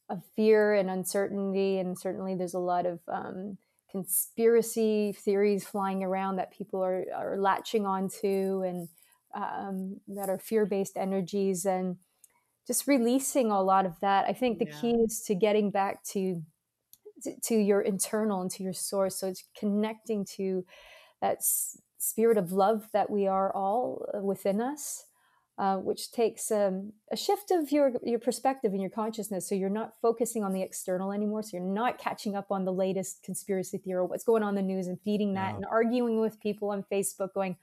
of 0.09 0.21
fear 0.35 0.75
and 0.75 0.89
uncertainty, 0.89 1.79
and 1.79 1.97
certainly 1.97 2.35
there's 2.35 2.53
a 2.53 2.59
lot 2.59 2.85
of 2.85 2.99
um, 3.07 3.57
conspiracy 3.93 5.11
theories 5.11 5.65
flying 5.65 6.03
around 6.03 6.35
that 6.35 6.51
people 6.51 6.83
are, 6.83 7.05
are 7.15 7.37
latching 7.39 7.85
onto 7.85 8.61
and 8.63 8.89
um, 9.35 9.99
that 10.07 10.29
are 10.29 10.37
fear 10.37 10.65
based 10.65 10.97
energies 10.97 11.65
and 11.65 11.97
just 12.65 12.87
releasing 12.87 13.51
a 13.51 13.61
lot 13.61 13.85
of 13.85 13.99
that. 14.01 14.25
I 14.27 14.33
think 14.33 14.59
the 14.59 14.65
yeah. 14.65 14.81
key 14.81 14.95
is 15.05 15.21
to 15.27 15.35
getting 15.35 15.69
back 15.69 16.03
to, 16.11 16.41
to, 17.43 17.55
your 17.55 17.81
internal 17.81 18.41
and 18.41 18.51
to 18.51 18.63
your 18.63 18.73
source. 18.73 19.19
So 19.19 19.27
it's 19.27 19.43
connecting 19.57 20.25
to 20.37 20.65
that 21.21 21.37
s- 21.37 21.77
spirit 22.03 22.37
of 22.37 22.51
love 22.51 22.89
that 22.93 23.09
we 23.09 23.27
are 23.27 23.53
all 23.55 24.05
uh, 24.13 24.19
within 24.19 24.61
us. 24.61 25.05
Uh, 25.59 25.77
which 25.77 26.11
takes 26.11 26.49
um, 26.49 26.93
a 27.11 27.15
shift 27.15 27.51
of 27.51 27.71
your 27.71 27.91
your 28.01 28.17
perspective 28.17 28.71
and 28.71 28.81
your 28.81 28.89
consciousness. 28.89 29.47
So 29.47 29.53
you're 29.53 29.69
not 29.69 29.93
focusing 30.01 30.43
on 30.43 30.51
the 30.51 30.63
external 30.63 31.11
anymore. 31.11 31.43
So 31.43 31.57
you're 31.57 31.65
not 31.67 31.99
catching 31.99 32.35
up 32.35 32.47
on 32.49 32.65
the 32.65 32.73
latest 32.73 33.21
conspiracy 33.21 33.77
theory 33.77 33.99
or 33.99 34.05
what's 34.05 34.23
going 34.23 34.41
on 34.41 34.57
in 34.57 34.65
the 34.65 34.73
news 34.73 34.87
and 34.87 34.99
feeding 35.01 35.35
that 35.35 35.53
and 35.53 35.63
arguing 35.63 36.19
with 36.19 36.41
people 36.41 36.71
on 36.71 36.83
Facebook, 36.91 37.35
going, 37.35 37.55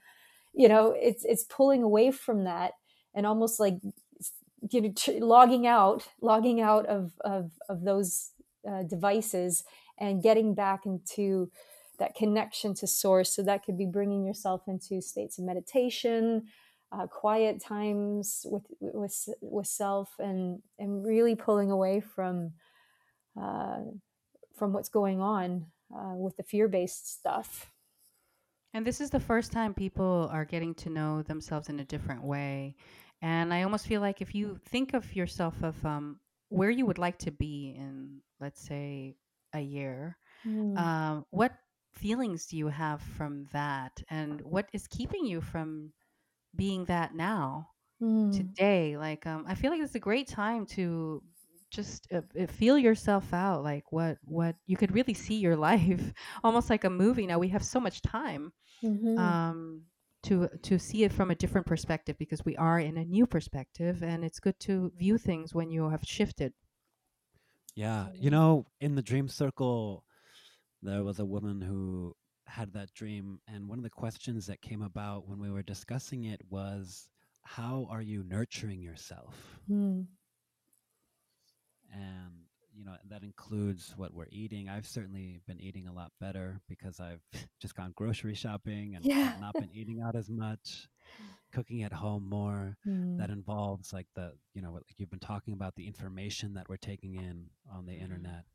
you 0.53 0.69
know, 0.69 0.95
it's 0.97 1.25
it's 1.25 1.43
pulling 1.43 1.83
away 1.83 2.11
from 2.11 2.45
that 2.45 2.75
and 3.13 3.25
almost 3.25 3.59
like 3.59 3.75
you 4.69 4.81
know 4.81 4.93
logging 5.19 5.67
out, 5.67 6.07
logging 6.21 6.61
out 6.61 6.85
of 6.85 7.11
of 7.25 7.51
of 7.67 7.83
those 7.83 8.31
uh, 8.65 8.83
devices 8.83 9.65
and 9.99 10.23
getting 10.23 10.53
back 10.53 10.85
into 10.85 11.51
that 12.01 12.15
connection 12.15 12.73
to 12.73 12.87
source. 12.87 13.33
So 13.33 13.43
that 13.43 13.63
could 13.63 13.77
be 13.77 13.85
bringing 13.85 14.25
yourself 14.25 14.63
into 14.67 15.01
states 15.01 15.37
of 15.37 15.45
meditation 15.45 16.43
uh, 16.91 17.07
quiet 17.07 17.61
times 17.61 18.45
with 18.49 18.63
with 18.81 19.29
with 19.41 19.67
self 19.67 20.09
and 20.19 20.61
and 20.77 21.05
really 21.05 21.35
pulling 21.35 21.71
away 21.71 22.01
from 22.01 22.51
uh, 23.41 23.79
from 24.57 24.73
what's 24.73 24.89
going 24.89 25.21
on 25.21 25.67
uh, 25.95 26.15
with 26.15 26.35
the 26.37 26.43
fear 26.43 26.67
based 26.67 27.09
stuff. 27.19 27.71
And 28.73 28.85
this 28.85 28.99
is 29.01 29.09
the 29.09 29.19
first 29.19 29.51
time 29.51 29.73
people 29.73 30.29
are 30.31 30.45
getting 30.45 30.73
to 30.75 30.89
know 30.89 31.21
themselves 31.21 31.69
in 31.69 31.79
a 31.79 31.85
different 31.85 32.23
way. 32.23 32.75
And 33.21 33.53
I 33.53 33.63
almost 33.63 33.85
feel 33.85 34.01
like 34.01 34.21
if 34.21 34.33
you 34.33 34.59
think 34.65 34.93
of 34.93 35.15
yourself 35.15 35.61
of 35.61 35.85
um, 35.85 36.19
where 36.49 36.69
you 36.69 36.85
would 36.85 36.97
like 36.97 37.19
to 37.19 37.31
be 37.31 37.75
in, 37.77 38.21
let's 38.39 38.61
say, 38.61 39.15
a 39.53 39.59
year, 39.59 40.17
mm. 40.45 40.77
um, 40.77 41.25
what 41.29 41.51
feelings 42.01 42.47
do 42.47 42.57
you 42.57 42.67
have 42.67 43.01
from 43.17 43.45
that, 43.53 44.01
and 44.09 44.41
what 44.41 44.67
is 44.73 44.87
keeping 44.87 45.25
you 45.25 45.41
from 45.41 45.93
being 46.55 46.85
that 46.85 47.15
now 47.15 47.69
mm. 48.01 48.35
today? 48.35 48.97
Like 48.97 49.25
um 49.27 49.45
i 49.47 49.55
feel 49.55 49.71
like 49.71 49.81
it's 49.81 49.95
a 49.95 49.99
great 50.09 50.27
time 50.27 50.65
to 50.77 51.21
just 51.71 52.07
uh, 52.13 52.21
uh, 52.39 52.45
feel 52.45 52.77
yourself 52.77 53.33
out 53.33 53.63
like 53.63 53.91
what 53.91 54.17
what 54.25 54.55
you 54.67 54.77
could 54.77 54.93
really 54.93 55.13
see 55.13 55.35
your 55.35 55.55
life 55.69 56.13
almost 56.43 56.69
like 56.69 56.83
a 56.83 56.89
movie. 56.89 57.25
Now 57.25 57.39
we 57.39 57.47
have 57.49 57.63
so 57.63 57.79
much 57.79 58.01
time 58.01 58.51
mm-hmm. 58.83 59.17
um 59.17 59.83
to 60.23 60.49
to 60.63 60.77
see 60.77 61.03
it 61.03 61.13
from 61.13 61.31
a 61.31 61.35
different 61.35 61.65
perspective 61.65 62.17
because 62.19 62.45
we 62.45 62.55
are 62.57 62.79
in 62.79 62.97
a 62.97 63.05
new 63.05 63.25
perspective 63.25 64.03
and 64.03 64.23
it's 64.23 64.39
good 64.39 64.59
to 64.61 64.91
view 64.97 65.17
things 65.17 65.55
when 65.55 65.71
you 65.71 65.89
have 65.89 66.03
shifted. 66.03 66.53
Yeah 67.75 68.07
you 68.13 68.29
know 68.29 68.65
in 68.79 68.95
the 68.95 69.01
dream 69.01 69.27
circle 69.27 70.03
there 70.81 71.03
was 71.03 71.19
a 71.19 71.25
woman 71.25 71.61
who 71.61 72.15
had 72.47 72.73
that 72.73 72.93
dream, 72.93 73.39
and 73.47 73.67
one 73.67 73.79
of 73.79 73.83
the 73.83 73.89
questions 73.89 74.47
that 74.47 74.61
came 74.61 74.81
about 74.81 75.27
when 75.27 75.39
we 75.39 75.51
were 75.51 75.63
discussing 75.63 76.25
it 76.25 76.41
was, 76.49 77.09
"How 77.43 77.87
are 77.89 78.01
you 78.01 78.23
nurturing 78.23 78.81
yourself?" 78.81 79.59
Mm. 79.69 80.07
And 81.93 82.45
you 82.73 82.83
know 82.85 82.95
that 83.09 83.23
includes 83.23 83.93
what 83.95 84.13
we're 84.13 84.27
eating. 84.31 84.69
I've 84.69 84.87
certainly 84.87 85.39
been 85.47 85.59
eating 85.59 85.87
a 85.87 85.93
lot 85.93 86.11
better 86.19 86.61
because 86.67 86.99
I've 86.99 87.21
just 87.61 87.75
gone 87.75 87.93
grocery 87.95 88.35
shopping 88.35 88.95
and 88.95 89.05
yeah. 89.05 89.35
not 89.39 89.53
been 89.53 89.69
eating 89.73 90.01
out 90.01 90.15
as 90.15 90.29
much, 90.29 90.87
cooking 91.51 91.83
at 91.83 91.93
home 91.93 92.27
more. 92.27 92.77
Mm. 92.87 93.17
That 93.17 93.29
involves 93.29 93.93
like 93.93 94.07
the 94.15 94.33
you 94.53 94.61
know 94.61 94.73
like 94.73 94.83
you've 94.97 95.11
been 95.11 95.19
talking 95.19 95.53
about 95.53 95.75
the 95.75 95.87
information 95.87 96.53
that 96.55 96.69
we're 96.69 96.77
taking 96.77 97.15
in 97.15 97.49
on 97.71 97.85
the 97.85 97.93
mm. 97.93 98.01
internet 98.01 98.45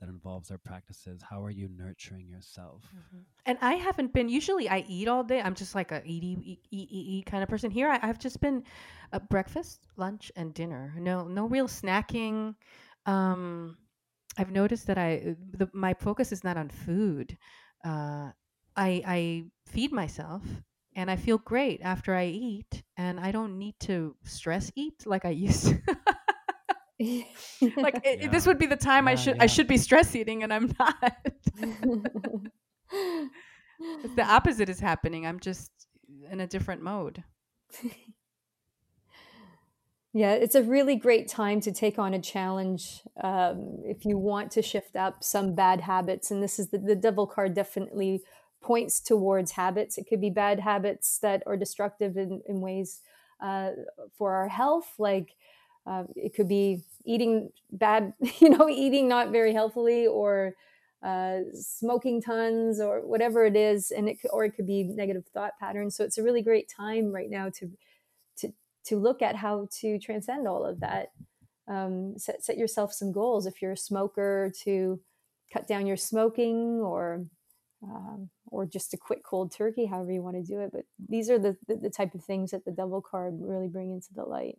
that 0.00 0.08
involves 0.08 0.50
our 0.50 0.58
practices? 0.58 1.22
How 1.28 1.42
are 1.42 1.50
you 1.50 1.68
nurturing 1.68 2.28
yourself? 2.28 2.82
Mm-hmm. 2.94 3.22
and 3.46 3.58
i 3.60 3.74
haven't 3.74 4.12
been 4.12 4.28
usually 4.28 4.68
i 4.68 4.84
eat 4.88 5.08
all 5.08 5.24
day. 5.24 5.40
I'm 5.40 5.54
just 5.54 5.74
like 5.74 5.92
a 5.92 6.02
eat 6.04 6.24
eat 6.24 6.60
eat, 6.70 6.88
eat, 6.90 7.26
kind 7.26 7.42
of 7.42 7.48
person 7.48 7.70
here. 7.70 7.88
I, 7.88 8.06
have 8.06 8.18
just 8.18 8.40
been 8.40 8.64
a 9.12 9.20
breakfast 9.20 9.86
lunch 9.96 10.32
and 10.36 10.52
dinner. 10.54 10.94
No 10.98 11.24
no 11.28 11.46
real 11.46 11.68
snacking. 11.68 12.54
Um 13.06 13.76
i've 14.36 14.50
noticed 14.50 14.86
that 14.88 14.98
i 14.98 15.36
the, 15.52 15.68
my 15.72 15.94
focus 15.94 16.32
is 16.32 16.44
not 16.44 16.56
on 16.56 16.68
food. 16.68 17.36
Uh 17.84 18.30
i 18.76 19.02
i 19.06 19.44
feed 19.66 19.92
myself 19.92 20.42
and 20.96 21.10
i 21.10 21.16
feel 21.16 21.38
great 21.38 21.80
after 21.82 22.14
i 22.14 22.26
eat 22.26 22.82
and 22.96 23.20
i 23.20 23.30
don't 23.30 23.58
need 23.58 23.74
to 23.80 24.16
stress 24.24 24.70
eat 24.76 25.06
like 25.06 25.24
i 25.24 25.30
used 25.30 25.66
to 25.66 25.80
like 27.76 28.00
it, 28.04 28.22
yeah. 28.22 28.28
this 28.28 28.46
would 28.46 28.58
be 28.58 28.66
the 28.66 28.76
time 28.76 29.06
yeah, 29.06 29.12
I 29.12 29.14
should 29.14 29.36
yeah. 29.36 29.42
I 29.42 29.46
should 29.46 29.66
be 29.66 29.76
stress 29.76 30.14
eating 30.14 30.42
and 30.42 30.52
I'm 30.52 30.72
not. 30.78 31.16
the 34.16 34.22
opposite 34.24 34.68
is 34.68 34.80
happening. 34.80 35.26
I'm 35.26 35.40
just 35.40 35.70
in 36.30 36.40
a 36.40 36.46
different 36.46 36.82
mode. 36.82 37.22
Yeah, 40.16 40.34
it's 40.34 40.54
a 40.54 40.62
really 40.62 40.94
great 40.94 41.26
time 41.26 41.60
to 41.62 41.72
take 41.72 41.98
on 41.98 42.14
a 42.14 42.20
challenge 42.20 43.00
um, 43.20 43.82
if 43.84 44.04
you 44.04 44.16
want 44.16 44.52
to 44.52 44.62
shift 44.62 44.94
up 44.94 45.24
some 45.24 45.56
bad 45.56 45.80
habits. 45.80 46.30
And 46.30 46.40
this 46.40 46.60
is 46.60 46.68
the, 46.68 46.78
the 46.78 46.94
devil 46.94 47.26
card 47.26 47.52
definitely 47.52 48.22
points 48.62 49.00
towards 49.00 49.50
habits. 49.50 49.98
It 49.98 50.06
could 50.08 50.20
be 50.20 50.30
bad 50.30 50.60
habits 50.60 51.18
that 51.18 51.42
are 51.46 51.56
destructive 51.56 52.16
in, 52.16 52.42
in 52.46 52.60
ways 52.60 53.02
uh, 53.42 53.70
for 54.16 54.34
our 54.34 54.46
health, 54.46 54.86
like 54.98 55.34
uh, 55.84 56.04
it 56.14 56.32
could 56.34 56.48
be 56.48 56.84
eating 57.04 57.50
bad, 57.72 58.14
you 58.38 58.50
know, 58.50 58.68
eating 58.68 59.08
not 59.08 59.30
very 59.30 59.52
healthily 59.52 60.06
or 60.06 60.54
uh, 61.02 61.40
smoking 61.52 62.22
tons 62.22 62.80
or 62.80 63.06
whatever 63.06 63.44
it 63.44 63.56
is, 63.56 63.90
and 63.90 64.08
it 64.08 64.18
or 64.32 64.44
it 64.44 64.52
could 64.52 64.66
be 64.66 64.84
negative 64.84 65.24
thought 65.32 65.52
patterns. 65.60 65.96
So 65.96 66.04
it's 66.04 66.18
a 66.18 66.22
really 66.22 66.42
great 66.42 66.68
time 66.68 67.12
right 67.12 67.30
now 67.30 67.50
to 67.58 67.70
to 68.38 68.52
to 68.86 68.96
look 68.96 69.22
at 69.22 69.36
how 69.36 69.68
to 69.80 69.98
transcend 69.98 70.48
all 70.48 70.64
of 70.64 70.80
that. 70.80 71.08
Um, 71.68 72.18
set 72.18 72.42
set 72.42 72.56
yourself 72.56 72.92
some 72.92 73.12
goals. 73.12 73.46
If 73.46 73.60
you're 73.60 73.72
a 73.72 73.76
smoker, 73.76 74.52
to 74.64 75.00
cut 75.52 75.68
down 75.68 75.86
your 75.86 75.96
smoking 75.96 76.80
or 76.80 77.26
um, 77.82 78.30
or 78.46 78.64
just 78.66 78.90
to 78.92 78.96
quit 78.96 79.22
cold 79.22 79.52
turkey, 79.52 79.86
however 79.86 80.12
you 80.12 80.22
want 80.22 80.36
to 80.36 80.42
do 80.42 80.60
it. 80.60 80.70
But 80.72 80.84
these 81.08 81.28
are 81.28 81.38
the, 81.38 81.56
the, 81.66 81.76
the 81.76 81.90
type 81.90 82.14
of 82.14 82.24
things 82.24 82.50
that 82.52 82.64
the 82.64 82.70
devil 82.70 83.02
card 83.02 83.34
really 83.40 83.68
bring 83.68 83.90
into 83.90 84.14
the 84.14 84.24
light. 84.24 84.58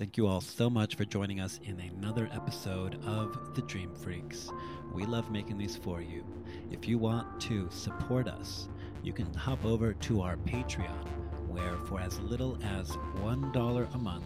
Thank 0.00 0.16
you 0.16 0.26
all 0.26 0.40
so 0.40 0.70
much 0.70 0.94
for 0.94 1.04
joining 1.04 1.40
us 1.40 1.60
in 1.62 1.78
another 1.78 2.26
episode 2.32 2.98
of 3.04 3.54
The 3.54 3.60
Dream 3.60 3.92
Freaks. 3.92 4.48
We 4.94 5.04
love 5.04 5.30
making 5.30 5.58
these 5.58 5.76
for 5.76 6.00
you. 6.00 6.24
If 6.70 6.88
you 6.88 6.96
want 6.96 7.38
to 7.42 7.68
support 7.70 8.26
us, 8.26 8.70
you 9.02 9.12
can 9.12 9.30
hop 9.34 9.62
over 9.62 9.92
to 9.92 10.22
our 10.22 10.38
Patreon, 10.38 11.06
where 11.48 11.76
for 11.84 12.00
as 12.00 12.18
little 12.20 12.58
as 12.64 12.92
$1 13.18 13.94
a 13.94 13.98
month, 13.98 14.24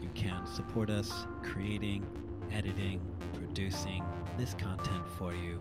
you 0.00 0.10
can 0.14 0.46
support 0.46 0.90
us 0.90 1.26
creating, 1.42 2.06
editing, 2.52 3.00
producing 3.34 4.04
this 4.38 4.54
content 4.54 5.08
for 5.18 5.34
you, 5.34 5.60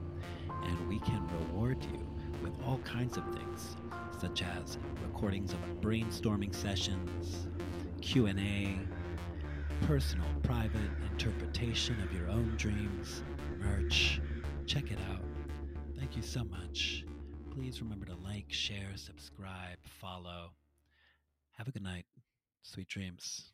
and 0.63 0.87
we 0.87 0.99
can 0.99 1.27
reward 1.39 1.83
you 1.91 2.07
with 2.43 2.53
all 2.67 2.77
kinds 2.85 3.17
of 3.17 3.23
things, 3.33 3.77
such 4.21 4.43
as 4.43 4.77
recordings 5.03 5.53
of 5.53 5.59
brainstorming 5.81 6.53
sessions, 6.53 7.47
Q&A, 7.99 8.77
personal, 9.81 10.27
private 10.43 10.89
interpretation 11.11 11.99
of 12.01 12.13
your 12.13 12.29
own 12.29 12.53
dreams, 12.57 13.23
merch. 13.59 14.21
Check 14.65 14.91
it 14.91 14.99
out. 15.11 15.21
Thank 15.97 16.15
you 16.15 16.21
so 16.21 16.43
much. 16.43 17.05
Please 17.53 17.81
remember 17.81 18.05
to 18.05 18.15
like, 18.15 18.45
share, 18.49 18.91
subscribe, 18.95 19.77
follow. 19.99 20.51
Have 21.57 21.67
a 21.67 21.71
good 21.71 21.83
night. 21.83 22.05
Sweet 22.61 22.87
dreams. 22.87 23.51